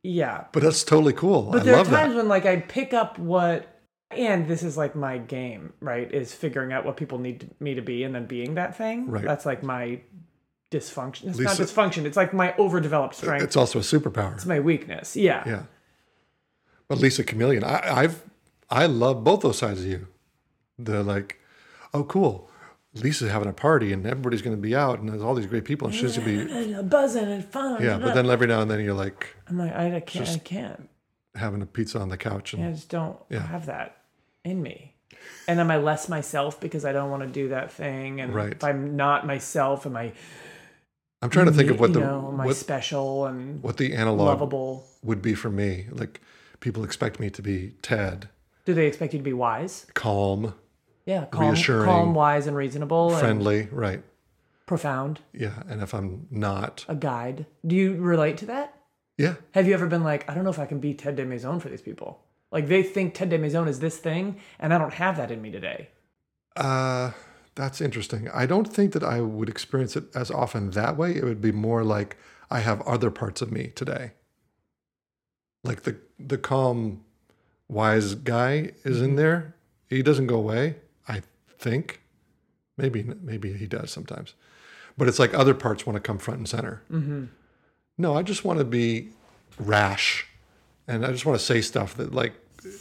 Yeah. 0.02 0.44
But 0.52 0.62
that's 0.62 0.84
totally 0.84 1.12
cool. 1.12 1.50
But 1.52 1.62
I 1.62 1.64
there 1.64 1.76
are 1.76 1.84
times 1.84 2.12
that. 2.12 2.16
when 2.16 2.28
like 2.28 2.46
I 2.46 2.56
pick 2.56 2.92
up 2.92 3.18
what 3.18 3.68
And 4.10 4.46
this 4.46 4.62
is 4.62 4.76
like 4.76 4.94
my 4.94 5.18
game, 5.18 5.72
right? 5.80 6.12
Is 6.12 6.34
figuring 6.34 6.72
out 6.72 6.84
what 6.84 6.96
people 6.96 7.18
need 7.18 7.50
me 7.60 7.74
to 7.74 7.82
be 7.82 8.04
and 8.04 8.14
then 8.14 8.26
being 8.26 8.54
that 8.54 8.76
thing. 8.76 9.08
Right. 9.08 9.24
That's 9.24 9.46
like 9.46 9.62
my 9.62 10.00
dysfunction. 10.70 11.28
It's 11.28 11.38
Lisa- 11.38 11.44
not 11.44 11.68
dysfunction. 11.68 12.04
It's 12.04 12.16
like 12.16 12.32
my 12.34 12.54
overdeveloped 12.58 13.14
strength. 13.14 13.42
It's 13.44 13.56
also 13.56 13.78
a 13.78 13.82
superpower. 13.82 14.34
It's 14.34 14.46
my 14.46 14.60
weakness. 14.60 15.16
Yeah. 15.16 15.42
Yeah. 15.46 15.62
But 16.88 16.98
Lisa 16.98 17.24
Chameleon, 17.24 17.64
I, 17.64 18.02
I've 18.02 18.22
I 18.68 18.86
love 18.86 19.22
both 19.24 19.42
those 19.42 19.58
sides 19.58 19.80
of 19.80 19.86
you. 19.86 20.08
They're 20.78 21.02
like, 21.02 21.38
oh 21.94 22.04
cool. 22.04 22.50
Lisa's 22.94 23.30
having 23.30 23.48
a 23.48 23.52
party 23.54 23.92
and 23.92 24.06
everybody's 24.06 24.42
going 24.42 24.54
to 24.56 24.60
be 24.60 24.76
out 24.76 24.98
and 25.00 25.08
there's 25.08 25.22
all 25.22 25.34
these 25.34 25.46
great 25.46 25.64
people 25.64 25.88
and 25.88 25.96
she's 25.96 26.16
going 26.18 26.46
to 26.46 26.76
be 26.76 26.82
Buzzing 26.82 27.24
and 27.24 27.44
fun. 27.44 27.82
yeah. 27.82 27.98
But 27.98 28.14
then 28.14 28.28
every 28.28 28.46
now 28.46 28.60
and 28.60 28.70
then 28.70 28.80
you're 28.84 28.92
like 28.94 29.34
I'm 29.48 29.58
like, 29.58 29.74
I, 29.74 30.00
can't. 30.00 30.28
I 30.28 30.38
can't. 30.38 30.88
having 31.34 31.62
a 31.62 31.66
pizza 31.66 31.98
on 31.98 32.08
the 32.10 32.18
couch 32.18 32.52
and 32.52 32.64
I 32.64 32.72
just 32.72 32.90
don't 32.90 33.16
have 33.32 33.66
that 33.66 33.96
in 34.44 34.62
me. 34.62 34.94
And 35.48 35.60
am 35.60 35.70
I 35.70 35.76
less 35.78 36.08
myself 36.08 36.60
because 36.60 36.84
I 36.84 36.92
don't 36.92 37.10
want 37.10 37.22
to 37.22 37.28
do 37.28 37.48
that 37.48 37.72
thing? 37.72 38.20
And 38.20 38.34
Right. 38.34 38.52
if 38.52 38.64
I'm 38.64 38.96
not 38.96 39.26
myself, 39.26 39.86
am 39.86 39.96
I, 39.96 40.12
I'm 41.22 41.30
trying 41.30 41.46
to 41.46 41.52
think 41.52 41.70
of 41.70 41.78
what 41.80 41.92
the 41.92 42.00
know, 42.00 42.30
am 42.32 42.40
I 42.40 42.46
what, 42.46 42.56
special 42.56 43.26
and 43.26 43.62
what 43.62 43.76
the 43.76 43.94
analog 43.94 44.26
lovable? 44.26 44.84
would 45.04 45.22
be 45.22 45.34
for 45.34 45.48
me. 45.50 45.86
Like 45.92 46.20
people 46.60 46.82
expect 46.84 47.20
me 47.20 47.30
to 47.30 47.40
be 47.42 47.74
Ted, 47.82 48.28
Do 48.64 48.74
they 48.74 48.86
expect 48.86 49.12
you 49.14 49.20
to 49.20 49.22
be 49.24 49.32
wise? 49.32 49.86
calm, 49.94 50.54
Yeah, 51.06 51.24
calm, 51.26 51.50
Reassuring, 51.50 51.84
calm, 51.84 52.14
wise, 52.14 52.46
and 52.46 52.56
reasonable, 52.56 53.10
and 53.10 53.18
friendly, 53.20 53.68
right? 53.72 54.02
profound. 54.66 55.20
Yeah. 55.34 55.62
And 55.68 55.82
if 55.82 55.92
I'm 55.92 56.26
not, 56.30 56.84
A 56.88 56.94
guide. 56.94 57.46
Do 57.66 57.74
you 57.76 57.96
relate 57.96 58.36
to 58.38 58.46
that? 58.46 58.74
yeah, 59.18 59.34
Have 59.52 59.66
you 59.66 59.74
ever 59.74 59.86
been 59.86 60.02
like, 60.04 60.28
I 60.30 60.34
don't 60.34 60.44
know 60.44 60.50
if 60.50 60.58
I 60.58 60.64
can 60.66 60.78
be 60.80 60.94
Ted 60.94 61.16
DesMaisons 61.16 61.60
for 61.60 61.68
these 61.68 61.82
people? 61.82 62.22
Like 62.50 62.68
they 62.68 62.82
think 62.82 63.12
Ted 63.14 63.30
DesMaisons 63.30 63.68
is 63.68 63.80
this 63.80 63.98
thing, 63.98 64.40
and 64.58 64.72
I 64.72 64.78
don't 64.78 64.94
have 64.94 65.16
that 65.18 65.30
in 65.30 65.42
me 65.42 65.50
today. 65.50 65.88
Uh, 66.56 67.10
that's 67.54 67.80
interesting. 67.80 68.30
I 68.32 68.46
don't 68.46 68.66
think 68.72 68.92
that 68.92 69.02
I 69.04 69.20
would 69.20 69.48
experience 69.48 69.96
it 69.96 70.04
as 70.14 70.30
often 70.30 70.70
that 70.70 70.96
way. 70.96 71.14
It 71.16 71.24
would 71.24 71.40
be 71.42 71.52
more 71.52 71.82
like 71.84 72.16
I 72.50 72.60
have 72.60 72.80
other 72.82 73.10
parts 73.10 73.42
of 73.42 73.50
me 73.52 73.72
today. 73.74 74.12
Like 75.64 75.82
the 75.82 75.96
the 76.18 76.38
calm, 76.38 77.04
wise 77.68 78.14
guy 78.14 78.72
is 78.84 79.00
in 79.02 79.16
there. 79.16 79.54
He 79.88 80.02
doesn't 80.02 80.26
go 80.28 80.36
away. 80.36 80.76
Think. 81.62 82.00
Maybe 82.76 83.02
maybe 83.22 83.52
he 83.52 83.66
does 83.66 83.90
sometimes, 83.90 84.34
but 84.98 85.06
it's 85.08 85.18
like 85.18 85.32
other 85.34 85.54
parts 85.54 85.86
want 85.86 85.96
to 85.96 86.00
come 86.00 86.18
front 86.18 86.38
and 86.38 86.48
center. 86.48 86.82
Mm-hmm. 86.90 87.24
No, 87.98 88.16
I 88.16 88.22
just 88.22 88.44
want 88.44 88.58
to 88.58 88.64
be 88.64 89.10
rash, 89.58 90.26
and 90.88 91.04
I 91.06 91.12
just 91.12 91.24
want 91.26 91.38
to 91.38 91.44
say 91.44 91.60
stuff 91.60 91.94
that 91.96 92.12
like 92.14 92.32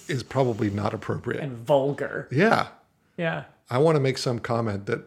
is 0.08 0.24
probably 0.24 0.70
not 0.70 0.94
appropriate. 0.94 1.42
And 1.44 1.58
vulgar. 1.58 2.28
yeah. 2.32 2.70
Yeah. 3.18 3.44
I 3.70 3.78
want 3.78 3.96
to 3.98 4.00
make 4.00 4.18
some 4.18 4.40
comment 4.40 4.86
that 4.88 5.02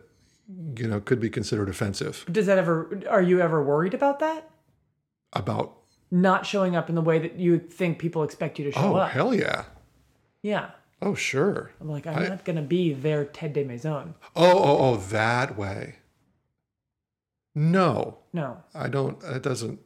you 0.76 0.86
know 0.86 1.00
could 1.00 1.18
be 1.20 1.30
considered 1.30 1.68
offensive 1.68 2.24
Does 2.30 2.46
that 2.46 2.58
ever, 2.58 3.00
are 3.08 3.22
you 3.22 3.40
ever 3.40 3.62
worried 3.62 3.94
about 3.94 4.18
that? 4.20 4.50
about 5.32 5.78
Not 6.10 6.44
showing 6.46 6.76
up 6.76 6.88
in 6.88 6.94
the 6.94 7.00
way 7.00 7.18
that 7.18 7.36
you 7.38 7.58
think 7.58 7.98
people 7.98 8.22
expect 8.22 8.58
you 8.58 8.64
to 8.66 8.72
show 8.72 8.92
oh 8.94 8.96
up. 8.96 9.10
hell 9.10 9.34
yeah 9.34 9.64
Yeah. 10.42 10.70
Oh 11.02 11.14
sure. 11.14 11.72
I'm 11.80 11.88
like, 11.88 12.06
I'm 12.06 12.28
not 12.28 12.44
going 12.44 12.56
to 12.56 12.62
be 12.62 12.92
their 12.92 13.24
Ted 13.24 13.54
DesMaisons. 13.54 14.14
oh 14.36 14.58
oh 14.58 14.78
oh 14.78 14.96
that 14.96 15.56
way. 15.56 15.96
No. 17.54 18.18
No. 18.32 18.62
I 18.74 18.88
don't 18.88 19.22
it 19.22 19.42
doesn't 19.42 19.80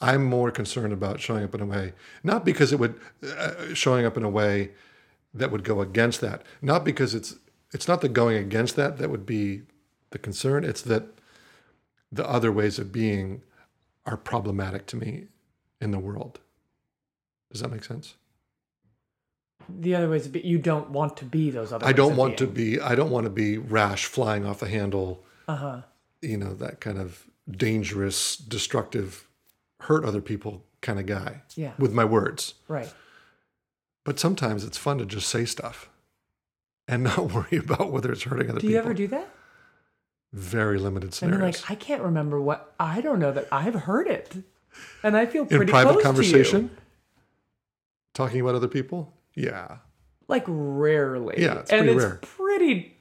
I'm 0.00 0.24
more 0.24 0.50
concerned 0.50 0.92
about 0.92 1.20
showing 1.20 1.44
up 1.44 1.54
in 1.54 1.60
a 1.60 1.66
way 1.66 1.92
not 2.22 2.44
because 2.44 2.72
it 2.72 2.78
would 2.78 2.98
uh, 3.22 3.74
showing 3.74 4.04
up 4.04 4.16
in 4.16 4.24
a 4.24 4.28
way 4.28 4.72
that 5.32 5.50
would 5.50 5.64
go 5.64 5.80
against 5.80 6.20
that 6.20 6.42
not 6.60 6.84
because 6.84 7.14
it's 7.14 7.36
it's 7.72 7.86
not 7.86 8.00
the 8.00 8.08
going 8.08 8.36
against 8.36 8.76
that 8.76 8.98
that 8.98 9.10
would 9.10 9.26
be 9.26 9.62
the 10.10 10.18
concern 10.18 10.64
it's 10.64 10.82
that 10.82 11.04
the 12.10 12.28
other 12.28 12.50
ways 12.52 12.78
of 12.78 12.92
being 12.92 13.42
are 14.06 14.16
problematic 14.16 14.86
to 14.86 14.96
me 14.96 15.26
in 15.80 15.90
the 15.90 15.98
world. 15.98 16.38
Does 17.50 17.60
that 17.60 17.70
make 17.70 17.84
sense 17.84 18.14
The 19.68 19.94
other 19.94 20.08
ways, 20.08 20.28
but 20.28 20.44
you 20.44 20.58
don't 20.58 20.90
want 20.90 21.16
to 21.18 21.24
be 21.24 21.50
those 21.50 21.72
other 21.72 21.86
I 21.86 21.92
don't 21.92 22.16
want 22.16 22.36
to 22.38 22.46
being. 22.46 22.76
be 22.76 22.80
I 22.80 22.94
don't 22.94 23.10
want 23.10 23.24
to 23.24 23.30
be 23.30 23.58
rash 23.58 24.04
flying 24.06 24.44
off 24.46 24.60
the 24.60 24.68
handle 24.68 25.24
Uh-huh. 25.48 25.82
you 26.22 26.36
know 26.36 26.54
that 26.54 26.80
kind 26.80 26.98
of 26.98 27.26
dangerous 27.50 28.36
destructive 28.36 29.28
hurt 29.80 30.04
other 30.04 30.20
people 30.22 30.64
kind 30.80 30.98
of 30.98 31.06
guy 31.06 31.42
Yeah. 31.54 31.72
with 31.78 31.92
my 31.92 32.04
words 32.04 32.54
Right. 32.68 32.92
but 34.04 34.18
sometimes 34.18 34.64
it's 34.64 34.78
fun 34.78 34.98
to 34.98 35.04
just 35.06 35.28
say 35.28 35.44
stuff 35.44 35.88
and 36.88 37.02
not 37.10 37.32
worry 37.32 37.58
about 37.58 37.92
whether 37.92 38.10
it's 38.12 38.22
hurting 38.24 38.48
other 38.50 38.60
Do 38.60 38.66
people 38.66 38.68
Do 38.68 38.72
you 38.74 38.78
ever 38.78 38.94
do 38.94 39.06
that? 39.08 39.28
very 40.32 40.78
limited 40.78 41.06
I 41.22 41.26
mean, 41.26 41.34
scenarios 41.34 41.62
like, 41.62 41.70
I 41.70 41.74
can't 41.76 42.02
remember 42.02 42.40
what, 42.40 42.74
I 42.80 43.00
don't 43.00 43.18
know 43.20 43.30
that 43.32 43.46
I've 43.52 43.74
heard 43.74 44.08
it. 44.08 44.34
And 45.04 45.16
I 45.16 45.26
feel 45.26 45.42
in 45.42 45.48
pretty 45.48 45.70
private 45.70 45.92
close 45.92 46.02
conversation 46.02 46.68
To 46.70 46.74
you. 46.74 46.80
talking 48.14 48.40
about 48.40 48.54
other 48.56 48.66
people 48.68 49.12
yeah 49.34 49.78
Like 50.28 50.44
rarely. 50.46 51.36
Yeah, 51.42 51.60
it's 51.60 51.70
and 51.70 51.80
pretty 51.80 51.92
it's 51.94 52.04
rare. 52.04 52.18
pretty, 52.22 52.96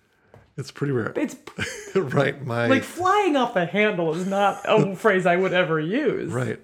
it's 0.58 0.72
pretty 0.72 0.94
rare 0.94 1.14
it's 1.16 1.36
right 1.96 2.46
my 2.46 2.68
like 2.68 2.84
flying 2.84 3.36
off 3.36 3.54
the 3.54 3.66
handle 3.66 4.14
is 4.16 4.28
not 4.28 4.62
a 4.66 4.96
phrase 5.04 5.26
I 5.26 5.36
would 5.36 5.54
ever 5.54 5.80
use. 5.80 6.32
right 6.32 6.60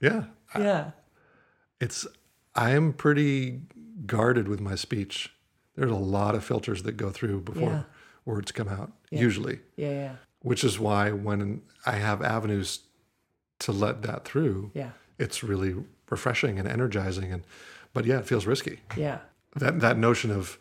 yeah 0.00 0.24
Yeah. 0.58 0.90
it's 1.80 2.06
i'm 2.54 2.92
pretty 2.92 3.62
guarded 4.06 4.46
with 4.48 4.60
my 4.60 4.74
speech 4.74 5.32
there's 5.76 5.90
a 5.90 5.94
lot 5.96 6.34
of 6.34 6.44
filters 6.44 6.82
that 6.82 6.96
go 6.96 7.10
through 7.10 7.40
before 7.40 7.70
Yeah. 7.70 7.82
words 8.24 8.52
come 8.52 8.68
out 8.68 8.92
usually 9.10 9.60
Yeah. 9.76 9.90
Yeah. 9.90 10.12
which 10.40 10.62
is 10.64 10.78
why 10.78 11.10
when 11.12 11.62
i 11.86 11.92
have 11.92 12.22
avenues 12.22 12.80
to 13.60 13.72
let 13.72 14.02
that 14.02 14.24
through 14.24 14.70
Yeah. 14.74 14.90
it's 15.18 15.42
really 15.42 15.74
refreshing 16.10 16.58
and 16.58 16.68
energizing 16.68 17.32
and 17.32 17.42
but 17.92 18.04
yeah 18.04 18.18
it 18.18 18.26
feels 18.26 18.46
risky 18.46 18.80
Yeah. 18.96 19.18
that 19.56 19.80
that 19.80 19.98
notion 19.98 20.30
of 20.30 20.58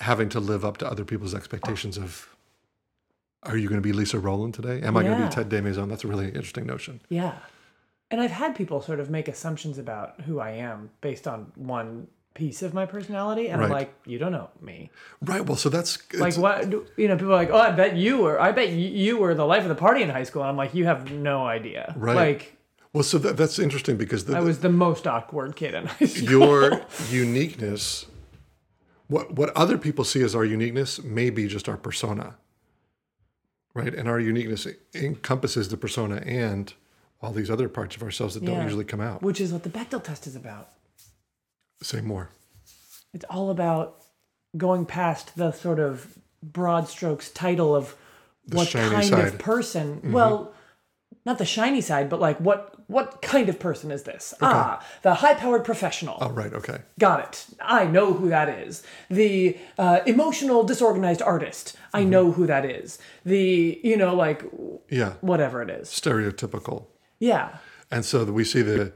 having 0.00 0.28
to 0.30 0.40
live 0.40 0.64
up 0.64 0.78
to 0.78 0.90
other 0.90 1.04
people's 1.04 1.34
expectations 1.34 1.96
of 1.98 2.28
are 3.44 3.56
you 3.56 3.68
going 3.68 3.80
to 3.80 3.86
be 3.86 3.92
Lisa 3.92 4.20
Rowland 4.20 4.54
today? 4.54 4.80
Am 4.82 4.96
I 4.96 5.02
going 5.02 5.18
to 5.20 5.26
be 5.26 5.32
Ted 5.32 5.48
DesMaisons? 5.48 5.88
That's 5.88 6.04
a 6.04 6.06
really 6.06 6.26
interesting 6.28 6.64
notion. 6.64 7.00
Yeah. 7.08 7.34
And 8.08 8.20
I've 8.20 8.30
had 8.30 8.54
people 8.54 8.80
sort 8.80 9.00
of 9.00 9.10
make 9.10 9.26
assumptions 9.26 9.78
about 9.78 10.20
who 10.20 10.38
I 10.38 10.50
am 10.50 10.90
based 11.00 11.26
on 11.26 11.50
one 11.56 12.06
piece 12.34 12.62
of 12.62 12.72
my 12.72 12.86
personality. 12.86 13.48
And 13.48 13.60
I'm 13.60 13.68
like, 13.70 13.92
you 14.06 14.18
don't 14.18 14.30
know 14.30 14.48
me. 14.60 14.90
Right. 15.20 15.44
Well, 15.44 15.56
so 15.56 15.68
that's 15.70 15.98
Like 16.14 16.36
what? 16.36 16.70
You 16.96 17.08
know, 17.08 17.16
people 17.16 17.32
are 17.32 17.36
like, 17.36 17.50
oh, 17.50 17.58
I 17.58 17.72
bet 17.72 17.96
you 17.96 18.18
were. 18.18 18.40
I 18.40 18.52
bet 18.52 18.68
you, 18.68 18.88
you 18.88 19.18
were 19.18 19.34
the 19.34 19.44
life 19.46 19.64
of 19.64 19.68
the 19.70 19.74
party 19.74 20.02
in 20.02 20.10
high 20.10 20.22
school. 20.22 20.42
And 20.42 20.48
I'm 20.50 20.56
like, 20.56 20.72
you 20.72 20.84
have 20.84 21.10
no 21.10 21.44
idea. 21.44 21.94
Right. 21.96 22.14
Like 22.14 22.56
well, 22.92 23.02
so 23.02 23.18
that, 23.18 23.36
that's 23.36 23.58
interesting 23.58 23.96
because 23.96 24.26
the, 24.26 24.36
I 24.36 24.40
was 24.40 24.60
the 24.60 24.68
most 24.68 25.06
awkward 25.06 25.56
kid 25.56 25.74
in 25.74 25.86
high 25.86 26.06
school. 26.06 26.30
your 26.30 26.82
uniqueness, 27.10 28.06
what 29.06 29.34
what 29.34 29.50
other 29.56 29.78
people 29.78 30.04
see 30.04 30.22
as 30.22 30.34
our 30.34 30.44
uniqueness, 30.44 31.02
may 31.02 31.30
be 31.30 31.46
just 31.46 31.68
our 31.68 31.76
persona. 31.76 32.36
Right, 33.74 33.94
and 33.94 34.06
our 34.06 34.20
uniqueness 34.20 34.66
encompasses 34.94 35.70
the 35.70 35.78
persona 35.78 36.16
and 36.26 36.74
all 37.22 37.32
these 37.32 37.50
other 37.50 37.70
parts 37.70 37.96
of 37.96 38.02
ourselves 38.02 38.34
that 38.34 38.44
don't 38.44 38.62
usually 38.64 38.84
come 38.84 39.00
out. 39.00 39.22
which 39.22 39.40
is 39.40 39.50
what 39.50 39.62
the 39.62 39.70
Bechdel 39.70 40.04
test 40.04 40.26
is 40.26 40.36
about. 40.36 40.68
Say 41.82 42.02
more. 42.02 42.28
It's 43.14 43.24
all 43.30 43.50
about 43.50 44.02
going 44.56 44.84
past 44.84 45.36
the 45.36 45.52
sort 45.52 45.78
of 45.78 46.18
broad 46.42 46.88
strokes 46.88 47.30
title 47.30 47.74
of 47.74 47.96
what 48.50 48.70
kind 48.70 49.06
side. 49.06 49.28
of 49.28 49.38
person. 49.38 49.96
Mm-hmm. 49.96 50.12
Well, 50.12 50.52
not 51.24 51.38
the 51.38 51.44
shiny 51.44 51.80
side, 51.80 52.08
but 52.08 52.20
like 52.20 52.38
what 52.40 52.74
what 52.88 53.22
kind 53.22 53.48
of 53.48 53.58
person 53.58 53.90
is 53.90 54.02
this? 54.02 54.34
Ah, 54.42 54.84
the 55.02 55.14
high-powered 55.14 55.64
professional. 55.64 56.18
Oh, 56.20 56.30
right. 56.30 56.52
Okay. 56.52 56.78
Got 56.98 57.20
it. 57.20 57.46
I 57.62 57.86
know 57.86 58.12
who 58.12 58.28
that 58.28 58.48
is. 58.48 58.82
The 59.08 59.56
uh, 59.78 60.00
emotional 60.04 60.62
disorganized 60.64 61.22
artist. 61.22 61.76
Mm-hmm. 61.76 61.96
I 61.96 62.04
know 62.04 62.32
who 62.32 62.46
that 62.46 62.64
is. 62.64 62.98
The 63.24 63.80
you 63.82 63.96
know 63.96 64.14
like 64.14 64.44
Yeah. 64.90 65.14
whatever 65.20 65.62
it 65.62 65.70
is. 65.70 65.88
Stereotypical. 65.88 66.86
Yeah. 67.18 67.56
And 67.90 68.04
so 68.04 68.24
that 68.24 68.32
we 68.32 68.44
see 68.44 68.62
the 68.62 68.92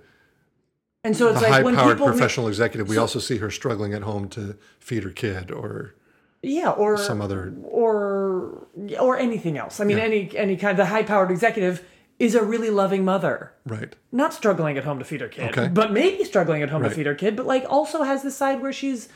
And 1.05 1.17
so 1.17 1.29
it's 1.29 1.41
the 1.41 1.49
like 1.49 1.65
when 1.65 1.75
high-powered 1.75 1.99
professional 1.99 2.49
executive. 2.49 2.89
We 2.89 2.97
also 2.97 3.19
see 3.21 3.39
her 3.39 3.51
struggling 3.51 3.95
at 3.95 4.03
home 4.03 4.29
to 4.31 4.57
feed 4.81 5.05
her 5.05 5.11
kid, 5.11 5.51
or 5.53 5.95
yeah, 6.43 6.71
or 6.71 6.99
some 6.99 7.21
other. 7.23 7.55
or 7.63 8.67
or 8.99 9.19
anything 9.19 9.57
else. 9.57 9.81
I 9.81 9.85
mean, 9.85 9.99
any 9.99 10.37
any 10.37 10.57
kind. 10.57 10.73
of 10.73 10.77
The 10.79 10.87
high 10.87 11.05
powered 11.05 11.31
executive 11.31 11.83
is 12.19 12.35
a 12.35 12.43
really 12.43 12.71
loving 12.71 13.05
mother, 13.05 13.53
Right. 13.67 13.95
not 14.11 14.33
struggling 14.33 14.79
at 14.79 14.85
home 14.85 14.99
to 14.99 15.05
feed 15.05 15.21
her 15.21 15.29
kid, 15.29 15.51
Okay. 15.51 15.69
but 15.69 15.93
maybe 15.93 16.25
struggling 16.25 16.63
at 16.63 16.71
home 16.71 16.83
Right. 16.83 16.89
to 16.89 16.95
feed 16.95 17.07
her 17.07 17.15
kid, 17.15 17.37
but 17.37 17.47
like 17.47 17.65
also 17.69 18.03
has 18.05 18.23
this 18.23 18.37
side 18.37 18.63
where 18.63 18.73
she's, 18.73 19.09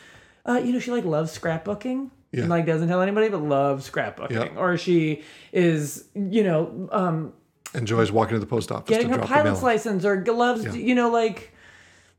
uh, 0.46 0.60
you 0.62 0.72
know, 0.72 0.78
she 0.78 0.90
like 0.90 1.04
loves 1.04 1.36
scrapbooking. 1.36 2.10
Yeah. 2.32 2.42
And 2.42 2.50
like 2.50 2.64
doesn't 2.66 2.86
tell 2.88 3.00
anybody, 3.00 3.28
but 3.28 3.42
loves 3.42 3.90
scrapbooking. 3.90 4.30
Yeah. 4.54 4.60
Or 4.60 4.76
she 4.76 5.22
is, 5.52 6.04
you 6.14 6.44
know, 6.44 6.88
um, 6.92 7.32
Enjoys 7.74 8.12
walking 8.12 8.34
to 8.34 8.40
the 8.40 8.46
post 8.46 8.70
office 8.70 8.88
getting 8.88 9.06
to 9.08 9.12
her 9.12 9.16
drop 9.18 9.28
the 9.28 9.34
mail. 9.34 9.44
pilot's 9.44 9.62
license, 9.62 10.04
or 10.04 10.24
loves, 10.24 10.76
you 10.76 10.94
know, 10.94 11.08
like 11.10 11.52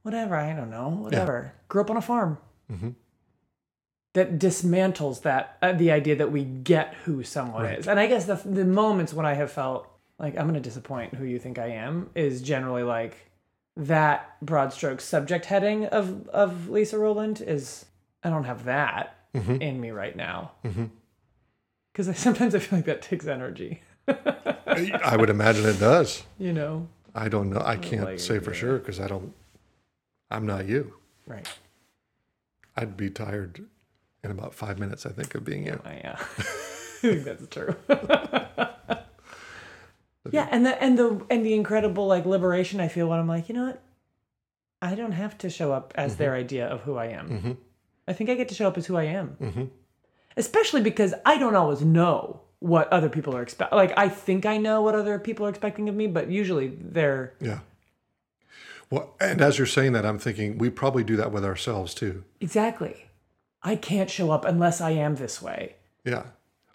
whatever. 0.04 0.36
I 0.36 0.54
don't 0.54 0.70
know, 0.70 0.90
whatever. 0.90 1.54
Grew 1.70 1.82
up 1.82 1.90
on 1.90 1.98
a 1.98 2.02
farm. 2.02 2.38
that 4.14 4.38
dismantles 4.40 5.22
that 5.22 5.58
uh, 5.62 5.72
the 5.72 5.92
idea 5.92 6.16
that 6.18 6.32
we 6.32 6.44
get 6.44 6.94
who 7.06 7.24
someone 7.24 7.66
is. 7.66 7.88
And 7.88 8.00
I 8.00 8.08
guess 8.08 8.26
the 8.26 8.36
the 8.46 8.66
moments 8.66 9.14
when 9.14 9.26
I 9.26 9.34
have 9.36 9.52
felt 9.52 9.88
like 10.22 10.38
I'm 10.38 10.44
going 10.44 10.54
to 10.54 10.62
disappoint 10.62 11.16
who 11.16 11.26
you 11.26 11.40
think 11.40 11.58
I 11.58 11.68
am 11.72 12.12
is 12.14 12.42
generally 12.42 12.84
like 12.84 13.32
that 13.76 14.38
broad 14.42 14.72
stroke 14.72 15.02
subject 15.02 15.46
heading 15.46 15.86
of 15.88 16.30
of 16.30 16.70
Lisa 16.70 17.00
Rowland 17.00 17.42
is 17.46 17.86
I 18.24 18.30
don't 18.30 18.44
have 18.44 18.66
that 18.66 19.16
mm-hmm. 19.34 19.56
in 19.56 19.82
me 19.82 19.90
right 19.90 20.16
now. 20.16 20.52
Mm-hmm. 20.64 20.86
Because 21.92 22.08
I 22.08 22.14
sometimes 22.28 22.54
I 22.54 22.60
feel 22.60 22.78
like 22.78 22.86
that 22.86 23.02
takes 23.02 23.26
energy. 23.28 23.82
I 24.08 25.16
would 25.18 25.30
imagine 25.30 25.66
it 25.66 25.80
does. 25.80 26.24
You 26.38 26.54
know, 26.54 26.88
I 27.16 27.28
don't 27.28 27.50
know. 27.50 27.62
I 27.66 27.76
can't 27.76 28.04
like 28.04 28.20
say 28.20 28.40
for 28.40 28.54
sure 28.54 28.78
because 28.78 29.00
I 29.00 29.08
don't. 29.08 29.34
I'm 30.30 30.46
not 30.46 30.68
you. 30.68 30.94
right? 31.26 31.48
I'd 32.78 32.96
be 32.96 33.10
tired 33.10 33.66
in 34.24 34.32
about 34.32 34.54
five 34.54 34.80
minutes. 34.80 35.06
I 35.06 35.10
think 35.10 35.36
of 35.36 35.44
being 35.44 35.66
you. 35.66 35.82
I, 35.84 35.94
yeah, 35.96 36.16
I 36.38 36.44
think 37.02 37.24
that's 37.24 37.48
true. 37.48 37.76
Yeah, 40.30 40.48
and 40.52 40.66
the 40.66 40.82
and 40.82 40.98
the 40.98 41.26
and 41.30 41.46
the 41.46 41.54
incredible 41.54 42.08
like 42.08 42.26
liberation 42.26 42.80
I 42.80 42.88
feel 42.88 43.08
when 43.08 43.20
I'm 43.20 43.28
like, 43.28 43.50
you 43.50 43.56
know 43.56 43.66
what, 43.66 43.82
I 44.82 44.94
don't 44.94 45.14
have 45.14 45.38
to 45.40 45.50
show 45.50 45.72
up 45.72 45.94
as 45.96 46.18
their 46.18 46.32
mm-hmm. 46.32 46.40
idea 46.40 46.68
of 46.68 46.82
who 46.82 46.98
I 46.98 47.08
am. 47.08 47.30
Mm-hmm. 47.30 47.52
I 48.08 48.14
think 48.14 48.30
I 48.30 48.36
get 48.36 48.50
to 48.50 48.56
show 48.56 48.68
up 48.68 48.78
as 48.78 48.86
who 48.86 48.98
I 48.98 49.04
am, 49.04 49.38
mm-hmm. 49.42 49.64
especially 50.38 50.82
because 50.82 51.14
I 51.26 51.38
don't 51.38 51.56
always 51.56 51.82
know 51.82 52.42
what 52.60 52.92
other 52.94 53.10
people 53.10 53.36
are 53.36 53.42
expect. 53.42 53.74
Like 53.74 53.98
I 53.98 54.10
think 54.10 54.46
I 54.46 54.58
know 54.58 54.84
what 54.84 54.94
other 54.94 55.18
people 55.18 55.48
are 55.48 55.50
expecting 55.50 55.90
of 55.90 55.96
me, 55.96 56.06
but 56.06 56.30
usually 56.30 56.68
they're 56.68 57.34
Yeah. 57.40 57.60
Well, 58.92 59.16
and 59.22 59.42
as 59.42 59.58
you're 59.58 59.68
saying 59.68 59.94
that, 59.94 60.06
I'm 60.06 60.20
thinking 60.20 60.58
we 60.58 60.70
probably 60.70 61.04
do 61.04 61.16
that 61.16 61.32
with 61.32 61.46
ourselves 61.46 61.94
too. 61.94 62.24
exactly. 62.40 63.08
I 63.64 63.76
can't 63.76 64.10
show 64.10 64.32
up 64.32 64.44
unless 64.44 64.82
I 64.82 64.92
am 64.92 65.16
this 65.16 65.42
way. 65.42 65.76
Yeah. 66.04 66.24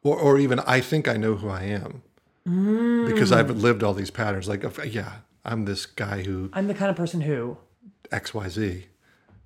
Or, 0.05 0.17
or 0.17 0.39
even 0.39 0.61
I 0.61 0.81
think 0.81 1.09
I 1.09 1.17
know 1.17 1.35
who 1.35 1.49
I 1.49 1.63
am 1.63 2.03
because 2.47 3.33
I've 3.33 3.51
lived 3.51 3.83
all 3.83 3.93
these 3.95 4.11
patterns. 4.11 4.49
Like, 4.49 4.65
yeah, 4.87 5.13
I'm 5.45 5.65
this 5.65 5.85
guy 5.87 6.23
who 6.23 6.49
I'm 6.53 6.69
the 6.69 6.75
kind 6.75 6.91
of 6.91 6.97
person 6.97 7.21
who 7.21 7.59
X, 8.13 8.33
Y, 8.33 8.49
Z. 8.49 8.87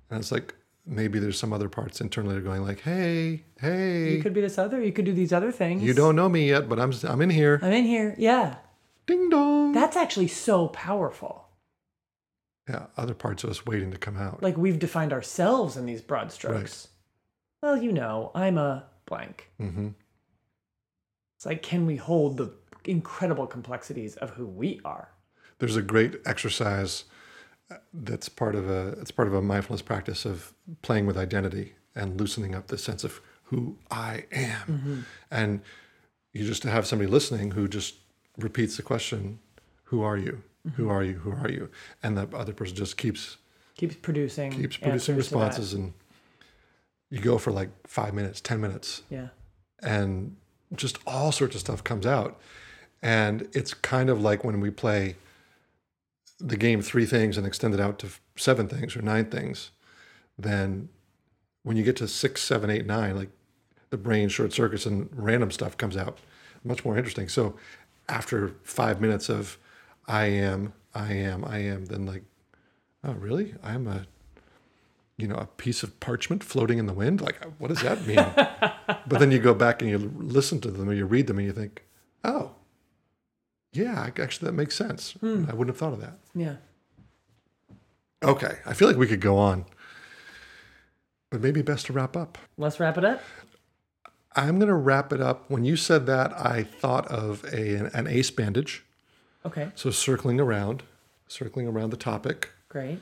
And 0.09 0.19
it's 0.19 0.31
like, 0.31 0.53
maybe 0.85 1.17
there's 1.19 1.39
some 1.39 1.51
other 1.53 1.67
parts 1.69 1.99
internally 2.01 2.35
that 2.35 2.41
are 2.41 2.43
going 2.43 2.61
like, 2.63 2.81
hey, 2.81 3.43
hey, 3.59 4.13
you 4.15 4.21
could 4.21 4.33
be 4.33 4.41
this 4.41 4.57
other. 4.57 4.81
You 4.83 4.91
could 4.91 5.05
do 5.05 5.13
these 5.13 5.33
other 5.33 5.51
things. 5.51 5.81
you 5.83 5.93
don't 5.93 6.15
know 6.15 6.29
me 6.29 6.49
yet, 6.49 6.69
but 6.69 6.79
I'm, 6.79 6.93
I'm 7.05 7.21
in 7.21 7.29
here. 7.31 7.59
I'm 7.63 7.71
in 7.73 7.85
here. 7.85 8.13
Yeah. 8.17 8.55
Ding 9.07 9.29
dong. 9.29 9.71
That's 9.71 9.97
actually 9.97 10.27
so 10.27 10.67
powerful. 10.67 11.47
yeah. 12.69 12.85
Other 12.97 13.13
parts 13.15 13.43
of 13.43 13.49
us 13.49 13.65
waiting 13.65 13.89
to 13.91 13.97
come 13.97 14.17
out. 14.17 14.43
Like 14.43 14.57
we've 14.57 14.77
defined 14.79 15.11
ourselves 15.13 15.75
in 15.75 15.85
these 15.87 16.01
broad 16.01 16.31
strokes. 16.31 16.89
Well, 17.63 17.77
you 17.81 17.91
know, 17.91 18.31
I'm 18.35 18.57
a 18.59 18.85
blank. 19.07 19.49
hmm 19.57 19.89
It's 21.37 21.45
like, 21.45 21.61
can 21.63 21.85
we 21.85 21.95
hold 21.95 22.37
the 22.37 22.53
incredible 22.85 23.47
complexities 23.47 24.15
of 24.17 24.31
who 24.31 24.45
we 24.45 24.79
are? 24.85 25.09
there's 25.59 25.75
a 25.75 25.81
great 25.83 26.15
exercise 26.25 27.03
uh, 27.69 27.75
that's 27.93 28.27
part 28.27 28.55
of 28.55 28.67
a 28.67 28.89
it's 28.99 29.11
part 29.11 29.27
of 29.27 29.33
a 29.35 29.41
mindfulness 29.43 29.83
practice 29.83 30.25
of 30.25 30.53
playing 30.81 31.05
with 31.05 31.15
identity 31.15 31.75
and 31.95 32.19
loosening 32.19 32.55
up 32.55 32.65
the 32.67 32.77
sense 32.79 33.03
of 33.03 33.21
who 33.43 33.77
I 33.91 34.25
am. 34.31 35.05
And 35.29 35.61
you 36.33 36.43
just 36.47 36.63
have 36.63 36.87
somebody 36.87 37.11
listening 37.11 37.51
who 37.51 37.67
just 37.67 37.95
repeats 38.37 38.75
the 38.77 38.81
question, 38.81 39.37
who 39.83 40.01
are 40.01 40.17
you? 40.17 40.41
Who 40.77 40.89
are 40.89 41.03
you? 41.03 41.15
Who 41.19 41.31
are 41.33 41.49
you? 41.51 41.69
And 42.01 42.17
the 42.17 42.27
other 42.35 42.53
person 42.53 42.75
just 42.75 42.97
keeps 42.97 43.37
Keeps 43.75 43.95
producing. 43.97 44.51
keeps 44.51 44.77
producing 44.77 45.13
that. 45.15 45.19
responses 45.19 45.73
and 45.73 45.93
you 47.11 47.19
go 47.19 47.37
for 47.37 47.51
like 47.51 47.69
5 47.87 48.13
minutes, 48.15 48.41
10 48.41 48.59
minutes 48.61 49.03
Yeah. 49.11 49.27
and 49.83 50.37
just 50.75 50.97
all 51.05 51.31
sorts 51.31 51.53
of 51.55 51.61
stuff 51.61 51.83
comes 51.83 52.05
out. 52.07 52.39
And 53.01 53.47
it's 53.53 53.73
kind 53.73 54.09
of 54.09 54.21
like 54.21 54.43
when 54.43 54.59
we 54.59 54.69
play 54.69 55.15
the 56.39 56.57
game 56.57 56.81
three 56.81 57.05
things 57.05 57.37
and 57.37 57.45
extend 57.45 57.73
it 57.73 57.79
out 57.79 57.99
to 57.99 58.09
seven 58.35 58.67
things 58.67 58.95
or 58.95 59.01
nine 59.01 59.25
things, 59.25 59.71
then 60.37 60.89
when 61.63 61.77
you 61.77 61.83
get 61.83 61.95
to 61.97 62.07
six, 62.07 62.41
seven, 62.41 62.69
eight, 62.69 62.85
nine, 62.85 63.15
like 63.15 63.29
the 63.89 63.97
brain 63.97 64.29
short 64.29 64.53
circuits 64.53 64.85
and 64.85 65.09
random 65.13 65.51
stuff 65.51 65.77
comes 65.77 65.95
out. 65.97 66.17
Much 66.63 66.85
more 66.85 66.97
interesting. 66.97 67.27
So 67.27 67.55
after 68.07 68.53
five 68.63 69.01
minutes 69.01 69.29
of 69.29 69.57
I 70.07 70.25
am, 70.25 70.73
I 70.93 71.13
am, 71.13 71.45
I 71.45 71.59
am, 71.59 71.85
then 71.85 72.05
like, 72.05 72.23
oh 73.03 73.13
really? 73.13 73.55
I'm 73.63 73.87
a 73.87 74.05
you 75.17 75.27
know, 75.27 75.35
a 75.35 75.45
piece 75.45 75.83
of 75.83 75.99
parchment 75.99 76.43
floating 76.43 76.79
in 76.79 76.87
the 76.87 76.93
wind? 76.93 77.21
Like 77.21 77.37
what 77.59 77.67
does 77.67 77.81
that 77.81 78.05
mean? 78.07 78.15
but 79.07 79.19
then 79.19 79.31
you 79.31 79.37
go 79.37 79.53
back 79.53 79.81
and 79.81 79.91
you 79.91 80.11
listen 80.17 80.59
to 80.61 80.71
them 80.71 80.89
or 80.89 80.93
you 80.93 81.05
read 81.05 81.27
them 81.27 81.37
and 81.37 81.45
you 81.45 81.53
think, 81.53 81.83
oh, 82.23 82.51
yeah, 83.73 84.09
actually 84.19 84.45
that 84.47 84.53
makes 84.53 84.75
sense. 84.75 85.15
I 85.23 85.27
wouldn't 85.27 85.67
have 85.67 85.77
thought 85.77 85.93
of 85.93 86.01
that. 86.01 86.17
Yeah. 86.35 86.55
Okay, 88.23 88.57
I 88.65 88.73
feel 88.73 88.87
like 88.87 88.97
we 88.97 89.07
could 89.07 89.21
go 89.21 89.37
on, 89.37 89.65
but 91.31 91.41
maybe 91.41 91.61
best 91.63 91.87
to 91.87 91.93
wrap 91.93 92.15
up. 92.15 92.37
Let's 92.57 92.79
wrap 92.79 92.97
it 92.97 93.05
up. 93.05 93.21
I'm 94.35 94.57
going 94.59 94.69
to 94.69 94.75
wrap 94.75 95.11
it 95.11 95.19
up. 95.21 95.49
When 95.49 95.65
you 95.65 95.75
said 95.75 96.05
that, 96.05 96.31
I 96.39 96.63
thought 96.63 97.07
of 97.07 97.43
a, 97.51 97.89
an 97.97 98.07
ace 98.07 98.29
bandage. 98.31 98.83
Okay. 99.45 99.71
So 99.75 99.89
circling 99.89 100.39
around, 100.39 100.83
circling 101.27 101.67
around 101.67 101.89
the 101.89 101.97
topic, 101.97 102.51
Great. 102.69 102.99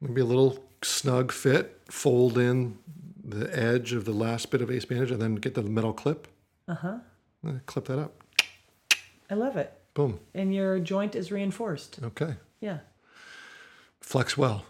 maybe 0.00 0.20
a 0.20 0.24
little 0.24 0.62
snug 0.82 1.32
fit, 1.32 1.80
fold 1.90 2.36
in 2.36 2.78
the 3.24 3.48
edge 3.58 3.92
of 3.94 4.04
the 4.04 4.12
last 4.12 4.50
bit 4.50 4.60
of 4.60 4.70
ace 4.70 4.84
bandage, 4.84 5.10
and 5.10 5.20
then 5.22 5.36
get 5.36 5.54
the 5.54 5.62
metal 5.62 5.92
clip, 5.94 6.28
Uh 6.68 6.74
huh. 6.74 6.98
uh, 7.46 7.52
clip 7.66 7.86
that 7.86 7.98
up. 7.98 8.12
I 9.30 9.34
love 9.34 9.56
it. 9.56 9.72
Boom. 9.94 10.20
And 10.34 10.54
your 10.54 10.78
joint 10.78 11.14
is 11.14 11.30
reinforced. 11.30 11.98
Okay. 12.02 12.36
Yeah. 12.60 12.78
Flex 14.00 14.36
well. 14.38 14.64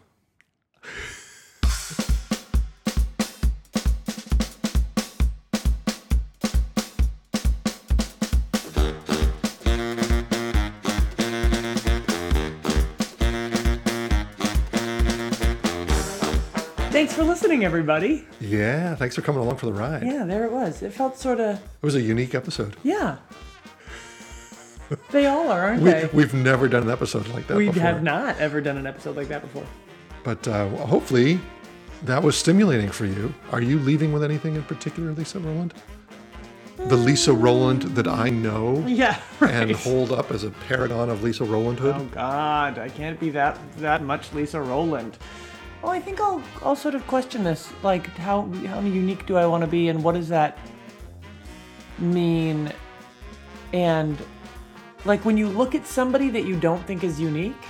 Thanks 16.93 17.15
for 17.15 17.25
listening, 17.25 17.65
everybody. 17.65 18.27
Yeah, 18.39 18.95
thanks 18.95 19.15
for 19.17 19.23
coming 19.23 19.41
along 19.41 19.57
for 19.57 19.67
the 19.67 19.73
ride. 19.73 20.03
Yeah, 20.05 20.25
there 20.25 20.45
it 20.45 20.53
was. 20.53 20.83
It 20.83 20.93
felt 20.93 21.17
sort 21.19 21.41
of, 21.41 21.57
It 21.57 21.63
was 21.83 21.95
a 21.95 22.03
unique 22.03 22.35
episode. 22.35 22.77
yeah. 22.83 23.17
They 25.13 25.27
all 25.27 25.49
are, 25.51 25.63
aren't 25.67 25.83
We, 25.83 25.91
they? 25.91 26.09
we've 26.13 26.35
never 26.35 26.67
done 26.69 26.83
an 26.85 26.91
episode 26.91 27.29
like 27.29 27.47
that 27.47 27.57
We 27.57 27.67
before. 27.69 27.83
have 27.83 28.03
not 28.03 28.39
ever 28.39 28.61
done 28.61 28.77
an 28.79 28.87
episode 28.87 29.17
like 29.17 29.29
that 29.29 29.43
before. 29.43 29.67
But 30.25 30.47
uh, 30.49 30.69
hopefully 30.69 31.39
that 32.05 32.23
was 32.23 32.37
stimulating 32.37 32.91
for 32.91 33.05
you. 33.07 33.35
Are 33.53 33.61
you 33.61 33.79
leaving 33.79 34.13
with 34.13 34.25
anything 34.25 34.57
in 34.57 34.63
particular, 34.65 35.13
Lisa 35.13 35.39
Rowland? 35.39 35.75
The 36.79 36.97
Lisa 36.97 37.33
Rowland 37.33 37.83
that 37.95 38.09
I 38.09 38.31
know 38.31 38.83
Yeah, 38.89 39.21
and 39.41 39.71
hold 39.73 40.11
up 40.11 40.31
as 40.33 40.43
a 40.43 40.51
paragon 40.67 41.11
of 41.11 41.23
Lisa 41.23 41.45
Rowlandhood. 41.45 41.95
Oh 41.97 42.05
God, 42.07 42.79
I 42.79 42.89
can't 42.89 43.21
be 43.21 43.31
that 43.31 43.59
that 43.79 44.03
much 44.03 44.33
Lisa 44.33 44.61
Rowland. 44.61 45.17
Well, 45.83 45.93
I 45.93 46.01
think 46.01 46.21
I'll 46.21 46.43
I'll 46.63 46.75
sort 46.75 46.95
of 46.97 47.07
question 47.07 47.45
this, 47.45 47.69
like 47.85 48.07
how 48.17 48.47
how 48.67 48.81
unique 48.81 49.27
do 49.27 49.37
I 49.37 49.47
want 49.47 49.61
to 49.61 49.69
be, 49.69 49.91
and 49.91 50.03
what 50.03 50.15
does 50.15 50.29
that 50.31 50.59
mean? 51.99 52.73
And 53.73 54.19
like 55.05 55.25
when 55.25 55.37
you 55.37 55.49
look 55.49 55.75
at 55.75 55.87
somebody 55.87 56.31
that 56.31 56.45
you 56.45 56.57
don't 56.57 56.85
think 56.87 57.05
is 57.05 57.21
unique, 57.21 57.65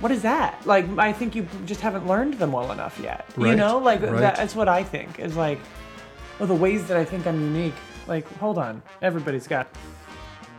what 0.00 0.10
is 0.10 0.22
that? 0.22 0.64
Like 0.66 0.86
I 0.98 1.12
think 1.12 1.34
you 1.34 1.46
just 1.66 1.80
haven't 1.80 2.06
learned 2.06 2.34
them 2.34 2.52
well 2.52 2.72
enough 2.72 2.98
yet. 3.00 3.26
You 3.38 3.54
know, 3.54 3.78
like 3.78 4.02
right. 4.02 4.20
that's 4.20 4.54
what 4.54 4.68
I 4.68 4.82
think 4.82 5.18
is 5.18 5.36
like, 5.36 5.58
oh, 6.40 6.46
the 6.46 6.54
ways 6.54 6.86
that 6.88 6.96
I 6.96 7.04
think 7.04 7.26
I'm 7.26 7.40
unique. 7.40 7.74
Like, 8.06 8.26
hold 8.38 8.58
on, 8.58 8.82
everybody's 9.00 9.46
got 9.46 9.68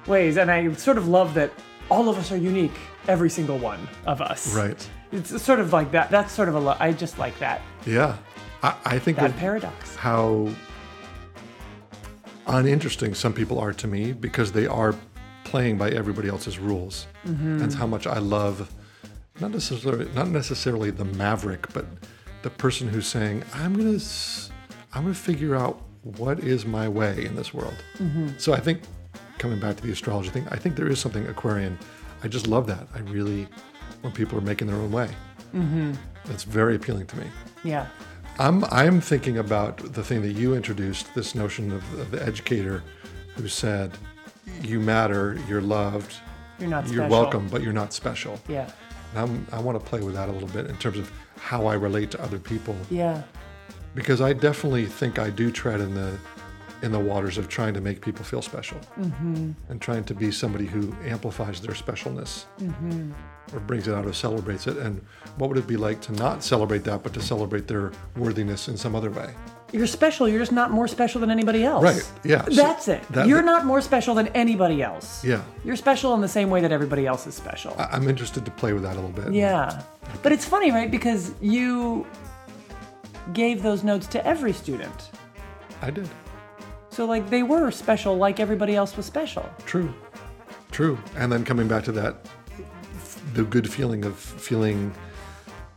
ways, 0.07 0.37
and 0.37 0.49
I 0.49 0.71
sort 0.73 0.97
of 0.97 1.07
love 1.07 1.35
that 1.35 1.51
all 1.89 2.09
of 2.09 2.17
us 2.17 2.31
are 2.31 2.37
unique, 2.37 2.73
every 3.07 3.29
single 3.29 3.59
one 3.59 3.87
of 4.07 4.19
us. 4.21 4.55
Right. 4.55 4.89
It's 5.11 5.41
sort 5.41 5.59
of 5.59 5.71
like 5.71 5.91
that. 5.91 6.09
That's 6.09 6.31
sort 6.31 6.49
of 6.49 6.55
a. 6.55 6.59
Lo- 6.59 6.77
I 6.79 6.91
just 6.91 7.19
like 7.19 7.37
that 7.39 7.61
Yeah. 7.85 8.17
I, 8.63 8.75
I 8.83 8.99
think 8.99 9.17
that 9.17 9.37
paradox. 9.37 9.95
how 9.95 10.49
uninteresting 12.47 13.13
some 13.13 13.33
people 13.33 13.59
are 13.59 13.73
to 13.73 13.87
me 13.87 14.13
because 14.13 14.51
they 14.51 14.67
are 14.67 14.95
playing 15.43 15.77
by 15.77 15.89
everybody 15.89 16.29
else's 16.29 16.59
rules. 16.59 17.07
Mm-hmm. 17.25 17.61
And 17.61 17.73
how 17.73 17.87
much 17.87 18.07
I 18.07 18.19
love 18.19 18.71
not 19.39 19.51
necessarily 19.51 20.09
not 20.13 20.29
necessarily 20.29 20.91
the 20.91 21.05
maverick, 21.05 21.71
but 21.73 21.85
the 22.41 22.49
person 22.49 22.87
who's 22.87 23.07
saying, 23.07 23.43
I'm 23.53 23.75
gonna 23.75 23.99
I'm 24.93 25.03
gonna 25.03 25.13
figure 25.13 25.55
out 25.55 25.81
what 26.03 26.39
is 26.39 26.65
my 26.65 26.87
way 26.87 27.25
in 27.25 27.35
this 27.35 27.53
world. 27.53 27.75
Mm-hmm. 27.97 28.29
So 28.37 28.53
I 28.53 28.59
think 28.59 28.81
coming 29.37 29.59
back 29.59 29.75
to 29.77 29.83
the 29.83 29.91
astrology 29.91 30.29
thing, 30.29 30.47
I 30.51 30.57
think 30.57 30.75
there 30.75 30.87
is 30.87 30.99
something 30.99 31.25
Aquarian. 31.27 31.77
I 32.23 32.27
just 32.27 32.47
love 32.47 32.67
that. 32.67 32.87
I 32.95 32.99
really 32.99 33.47
when 34.01 34.13
people 34.13 34.37
are 34.37 34.41
making 34.41 34.67
their 34.67 34.77
own 34.77 34.91
way. 34.91 35.09
Mm-hmm. 35.53 35.93
That's 36.25 36.43
very 36.43 36.75
appealing 36.75 37.07
to 37.07 37.17
me. 37.17 37.27
Yeah. 37.63 37.87
I'm 38.39 38.63
I'm 38.65 38.99
thinking 39.01 39.37
about 39.37 39.77
the 39.93 40.03
thing 40.03 40.21
that 40.23 40.33
you 40.33 40.55
introduced, 40.55 41.13
this 41.15 41.35
notion 41.35 41.71
of, 41.71 41.99
of 41.99 42.11
the 42.11 42.21
educator 42.25 42.83
who 43.35 43.47
said, 43.47 43.91
"You 44.61 44.79
matter, 44.79 45.37
you're 45.47 45.61
loved, 45.61 46.15
You're 46.59 46.69
not 46.69 46.87
you're 46.89 47.07
welcome, 47.07 47.47
but 47.49 47.61
you're 47.63 47.73
not 47.73 47.93
special." 47.93 48.39
Yeah. 48.47 48.69
And 49.13 49.19
I'm, 49.19 49.47
I 49.53 49.59
want 49.61 49.79
to 49.79 49.85
play 49.85 50.01
with 50.01 50.15
that 50.15 50.27
a 50.27 50.31
little 50.31 50.49
bit 50.49 50.65
in 50.67 50.75
terms 50.77 50.97
of 50.97 51.09
how 51.37 51.67
I 51.67 51.75
relate 51.75 52.11
to 52.11 52.21
other 52.21 52.39
people, 52.39 52.75
Yeah. 52.89 53.21
because 53.93 54.19
I 54.19 54.33
definitely 54.33 54.85
think 54.87 55.19
I 55.19 55.29
do 55.29 55.51
tread 55.51 55.79
in 55.79 55.93
the 55.93 56.17
in 56.81 56.91
the 56.91 56.99
waters 56.99 57.37
of 57.37 57.47
trying 57.47 57.73
to 57.73 57.81
make 57.81 58.01
people 58.01 58.25
feel 58.25 58.41
special 58.41 58.77
Mm-hmm. 58.99 59.51
and 59.69 59.81
trying 59.81 60.03
to 60.05 60.13
be 60.13 60.29
somebody 60.31 60.65
who 60.65 60.93
amplifies 61.05 61.61
their 61.61 61.73
specialness 61.75 62.45
Mm-hmm. 62.59 63.11
Or 63.53 63.59
brings 63.59 63.87
it 63.87 63.93
out 63.93 64.05
or 64.05 64.13
celebrates 64.13 64.67
it. 64.67 64.77
And 64.77 65.01
what 65.37 65.49
would 65.49 65.57
it 65.57 65.67
be 65.67 65.77
like 65.77 66.01
to 66.01 66.13
not 66.13 66.43
celebrate 66.43 66.83
that, 66.85 67.03
but 67.03 67.13
to 67.13 67.21
celebrate 67.21 67.67
their 67.67 67.91
worthiness 68.15 68.67
in 68.67 68.77
some 68.77 68.95
other 68.95 69.09
way? 69.11 69.33
You're 69.71 69.87
special. 69.87 70.29
You're 70.29 70.39
just 70.39 70.51
not 70.51 70.71
more 70.71 70.87
special 70.87 71.19
than 71.19 71.29
anybody 71.31 71.63
else. 71.65 71.83
Right, 71.83 72.11
yeah. 72.23 72.45
So 72.45 72.51
That's 72.51 72.87
it. 72.87 73.03
that- 73.09 73.27
You're 73.27 73.41
not 73.41 73.65
more 73.65 73.81
special 73.81 74.15
than 74.15 74.27
anybody 74.29 74.81
else. 74.81 75.23
Yeah. 75.23 75.41
You're 75.65 75.75
special 75.75 76.13
in 76.13 76.21
the 76.21 76.27
same 76.27 76.49
way 76.49 76.61
that 76.61 76.71
everybody 76.71 77.05
else 77.05 77.27
is 77.27 77.35
special. 77.35 77.75
I- 77.77 77.89
I'm 77.91 78.07
interested 78.07 78.45
to 78.45 78.51
play 78.51 78.73
with 78.73 78.83
that 78.83 78.93
a 78.93 79.01
little 79.01 79.09
bit. 79.09 79.33
yeah. 79.33 79.81
But 80.23 80.31
it's 80.31 80.45
funny, 80.45 80.71
right? 80.71 80.89
Because 80.89 81.33
you 81.41 82.05
gave 83.33 83.63
those 83.63 83.83
notes 83.83 84.07
to 84.07 84.25
every 84.25 84.53
student. 84.53 85.09
I 85.81 85.89
did. 85.89 86.07
So, 86.89 87.05
like, 87.05 87.29
they 87.29 87.43
were 87.43 87.71
special 87.71 88.15
like 88.15 88.39
everybody 88.39 88.75
else 88.75 88.95
was 88.95 89.05
special. 89.05 89.49
True. 89.65 89.93
True. 90.71 90.97
And 91.17 91.29
then 91.31 91.43
coming 91.43 91.67
back 91.67 91.83
to 91.85 91.91
that, 91.93 92.15
the 93.35 93.43
good 93.43 93.71
feeling 93.71 94.05
of 94.05 94.15
feeling 94.17 94.93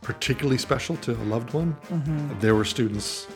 particularly 0.01 0.57
special 0.57 0.95
to 0.97 1.11
a 1.11 1.25
loved 1.25 1.53
one. 1.53 1.75
Mm-hmm. 1.91 2.39
There 2.39 2.55
were 2.55 2.65
students, 2.65 3.27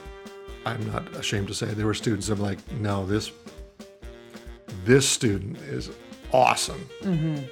I'm 0.66 0.84
not 0.92 1.08
ashamed 1.16 1.48
to 1.50 1.54
say, 1.54 1.68
there 1.68 1.86
were 1.86 1.94
students 1.94 2.30
I'm 2.30 2.40
like, 2.40 2.60
no, 2.80 3.06
this 3.06 3.32
this 4.86 5.08
student 5.08 5.58
is 5.58 5.92
awesome. 6.32 6.90
Mm-hmm. 7.02 7.44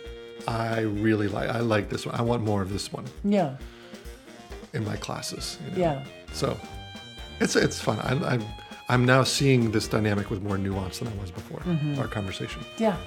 I 0.47 0.79
really 0.81 1.27
like 1.27 1.49
I 1.49 1.59
like 1.59 1.89
this 1.89 2.05
one. 2.05 2.15
I 2.15 2.21
want 2.23 2.43
more 2.43 2.61
of 2.61 2.71
this 2.71 2.91
one 2.91 3.05
Yeah. 3.23 3.57
in 4.73 4.83
my 4.83 4.95
classes. 4.97 5.57
you 5.65 5.71
know? 5.71 5.77
Yeah. 5.77 6.05
So 6.33 6.57
it's 7.39 7.55
it's 7.55 7.79
fun. 7.79 7.99
I, 7.99 8.33
I'm 8.33 8.43
I'm 8.89 9.05
now 9.05 9.23
seeing 9.23 9.71
this 9.71 9.87
dynamic 9.87 10.29
with 10.31 10.41
more 10.41 10.57
nuance 10.57 10.99
than 10.99 11.07
I 11.09 11.15
was 11.21 11.31
before. 11.31 11.59
Mm-hmm. 11.59 11.99
Our 11.99 12.07
conversation. 12.07 12.61
Yeah. 12.77 12.97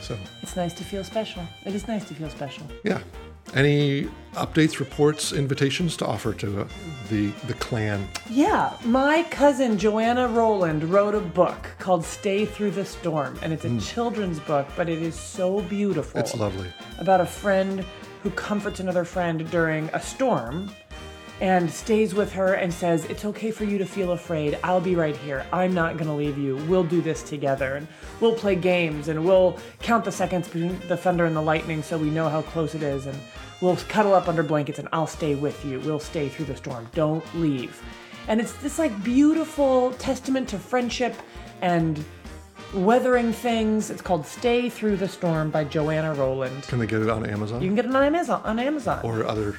So 0.00 0.16
It's 0.42 0.56
nice 0.56 0.74
to 0.74 0.84
feel 0.84 1.04
special. 1.04 1.42
It 1.66 1.74
is 1.74 1.86
nice 1.88 2.04
to 2.08 2.14
feel 2.14 2.30
special. 2.30 2.66
yeah. 2.84 3.00
Any 3.54 4.04
updates, 4.34 4.78
reports, 4.78 5.32
invitations 5.32 5.96
to 5.96 6.06
offer 6.06 6.32
to 6.34 6.60
uh, 6.60 6.68
the 7.08 7.30
the 7.48 7.54
clan? 7.54 8.06
Yeah, 8.28 8.72
my 8.84 9.24
cousin 9.30 9.76
Joanna 9.76 10.28
Rowland 10.28 10.84
wrote 10.84 11.16
a 11.16 11.20
book 11.20 11.58
called 11.80 12.04
Stay 12.04 12.44
Through 12.44 12.70
the 12.72 12.84
Storm, 12.84 13.36
and 13.42 13.52
it's 13.52 13.64
a 13.64 13.80
children's 13.80 14.38
book, 14.38 14.68
but 14.76 14.88
it 14.88 15.02
is 15.02 15.16
so 15.16 15.62
beautiful. 15.62 16.20
It's 16.20 16.36
lovely. 16.36 16.68
About 16.98 17.20
a 17.20 17.26
friend 17.26 17.84
who 18.22 18.30
comforts 18.30 18.78
another 18.78 19.04
friend 19.04 19.50
during 19.50 19.88
a 19.94 20.00
storm 20.00 20.70
and 21.40 21.70
stays 21.70 22.14
with 22.14 22.32
her 22.32 22.54
and 22.54 22.72
says, 22.72 23.04
It's 23.06 23.24
okay 23.24 23.50
for 23.50 23.64
you 23.64 23.78
to 23.78 23.86
feel 23.86 24.12
afraid. 24.12 24.58
I'll 24.62 24.80
be 24.80 24.94
right 24.94 25.16
here. 25.16 25.46
I'm 25.52 25.72
not 25.72 25.94
going 25.94 26.06
to 26.06 26.12
leave 26.12 26.36
you. 26.38 26.56
We'll 26.68 26.84
do 26.84 27.00
this 27.00 27.22
together. 27.22 27.76
And 27.76 27.88
we'll 28.20 28.34
play 28.34 28.54
games 28.56 29.08
and 29.08 29.24
we'll 29.24 29.58
count 29.80 30.04
the 30.04 30.12
seconds 30.12 30.48
between 30.48 30.78
the 30.88 30.96
thunder 30.96 31.24
and 31.24 31.34
the 31.34 31.40
lightning 31.40 31.82
so 31.82 31.96
we 31.96 32.10
know 32.10 32.28
how 32.28 32.42
close 32.42 32.74
it 32.74 32.82
is. 32.82 33.06
And 33.06 33.18
we'll 33.60 33.76
cuddle 33.76 34.14
up 34.14 34.28
under 34.28 34.42
blankets 34.42 34.78
and 34.78 34.88
I'll 34.92 35.06
stay 35.06 35.34
with 35.34 35.64
you. 35.64 35.80
We'll 35.80 35.98
stay 35.98 36.28
through 36.28 36.46
the 36.46 36.56
storm. 36.56 36.88
Don't 36.94 37.24
leave. 37.34 37.82
And 38.28 38.40
it's 38.40 38.52
this 38.54 38.78
like 38.78 39.02
beautiful 39.02 39.92
testament 39.94 40.48
to 40.50 40.58
friendship 40.58 41.14
and 41.62 42.04
weathering 42.74 43.32
things. 43.32 43.90
It's 43.90 44.02
called 44.02 44.26
Stay 44.26 44.68
Through 44.68 44.96
the 44.98 45.08
Storm 45.08 45.50
by 45.50 45.64
Joanna 45.64 46.14
Rowland. 46.14 46.62
Can 46.64 46.78
they 46.78 46.86
get 46.86 47.00
it 47.02 47.08
on 47.08 47.26
Amazon 47.28 47.60
You 47.60 47.68
can 47.68 47.74
get 47.76 47.86
it 47.86 47.96
on 47.96 48.02
Amazon. 48.04 48.42
On 48.44 48.58
Amazon. 48.58 49.00
or 49.02 49.26
other 49.26 49.56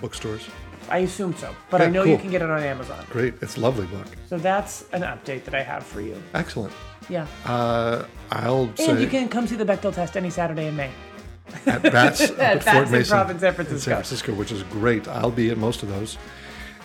bookstores? 0.00 0.46
I 0.90 0.98
assume 0.98 1.34
so, 1.34 1.54
but 1.70 1.80
I 1.80 1.84
Okay, 1.84 1.92
know 1.92 2.04
you 2.04 2.18
can 2.18 2.30
get 2.30 2.42
it 2.42 2.50
on 2.50 2.62
Amazon. 2.62 3.04
Great. 3.10 3.34
It's 3.40 3.56
a 3.56 3.60
lovely 3.60 3.86
book. 3.86 4.06
So 4.28 4.38
that's 4.38 4.84
an 4.92 5.02
update 5.02 5.44
that 5.44 5.54
I 5.54 5.62
have 5.62 5.84
for 5.84 6.00
you. 6.00 6.20
Excellent. 6.34 6.72
Yeah. 7.08 7.26
Uh, 7.44 8.04
I'll 8.30 8.74
say 8.76 8.90
and 8.90 9.00
you 9.00 9.06
can 9.08 9.28
come 9.28 9.46
see 9.46 9.56
the 9.56 9.64
Bechdel 9.64 9.94
test 9.94 10.16
any 10.16 10.30
Saturday 10.30 10.66
in 10.66 10.76
May. 10.76 10.90
at 11.66 11.82
Bats 11.82 12.20
At 12.30 12.30
at 12.38 12.64
Bats 12.64 12.64
Fort 12.64 12.86
in 12.86 12.92
Mason 12.92 13.10
Providence, 13.10 13.40
San 13.40 13.54
Francisco. 13.54 13.78
San 13.90 13.94
Francisco, 13.96 14.34
which 14.34 14.52
is 14.52 14.62
great. 14.64 15.08
I'll 15.08 15.30
be 15.30 15.50
at 15.50 15.58
most 15.58 15.82
of 15.82 15.88
those. 15.88 16.18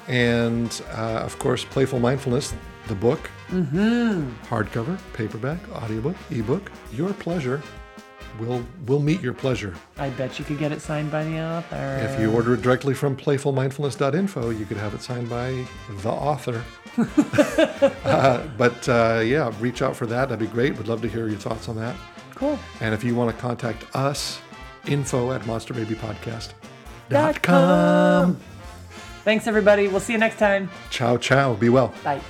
And 0.08 0.82
uh, 0.92 1.22
of 1.26 1.38
course, 1.40 1.66
Playful 1.66 2.00
Mindfulness, 2.00 2.54
the 2.88 2.96
book, 2.96 3.30
mm-hmm. 3.50 4.30
hardcover, 4.46 5.00
paperback, 5.14 5.60
audiobook, 5.72 6.16
ebook. 6.32 6.72
Your 6.94 7.14
pleasure 7.14 7.62
will 8.40 8.66
we'll 8.86 9.00
meet 9.00 9.22
your 9.22 9.34
pleasure. 9.34 9.74
I 9.98 10.10
bet 10.10 10.38
you 10.40 10.46
could 10.46 10.60
get 10.60 10.72
it 10.72 10.82
signed 10.82 11.12
by 11.12 11.24
the 11.24 11.40
author. 11.40 12.00
If 12.02 12.20
you 12.20 12.32
order 12.32 12.54
it 12.54 12.62
directly 12.62 12.94
from 12.94 13.16
playfulmindfulness.info, 13.16 14.50
you 14.52 14.66
could 14.66 14.78
have 14.78 14.94
it 14.94 15.02
signed 15.02 15.30
by 15.30 15.66
the 16.02 16.10
author. 16.10 16.64
uh, 18.06 18.48
but 18.58 18.90
uh, 18.90 19.22
yeah, 19.24 19.52
reach 19.60 19.82
out 19.82 19.96
for 19.96 20.06
that. 20.08 20.30
That'd 20.30 20.48
be 20.48 20.54
great. 20.54 20.76
Would 20.78 20.88
love 20.88 21.02
to 21.02 21.08
hear 21.08 21.28
your 21.28 21.40
thoughts 21.40 21.70
on 21.70 21.76
that. 21.78 21.96
Cool. 22.36 22.60
And 22.82 22.94
if 22.94 23.04
you 23.04 23.16
want 23.16 23.36
to 23.36 23.42
contact 23.42 23.84
us, 23.96 24.40
info 24.88 25.32
at 25.32 25.42
monsterbabypodcast.com. 25.42 28.38
Thanks, 29.24 29.48
everybody. 29.48 29.88
We'll 29.88 30.00
see 30.00 30.14
you 30.14 30.20
next 30.20 30.38
time. 30.38 30.70
Ciao, 30.92 31.18
ciao. 31.18 31.56
Be 31.56 31.70
well. 31.70 31.92
Bye. 32.04 32.22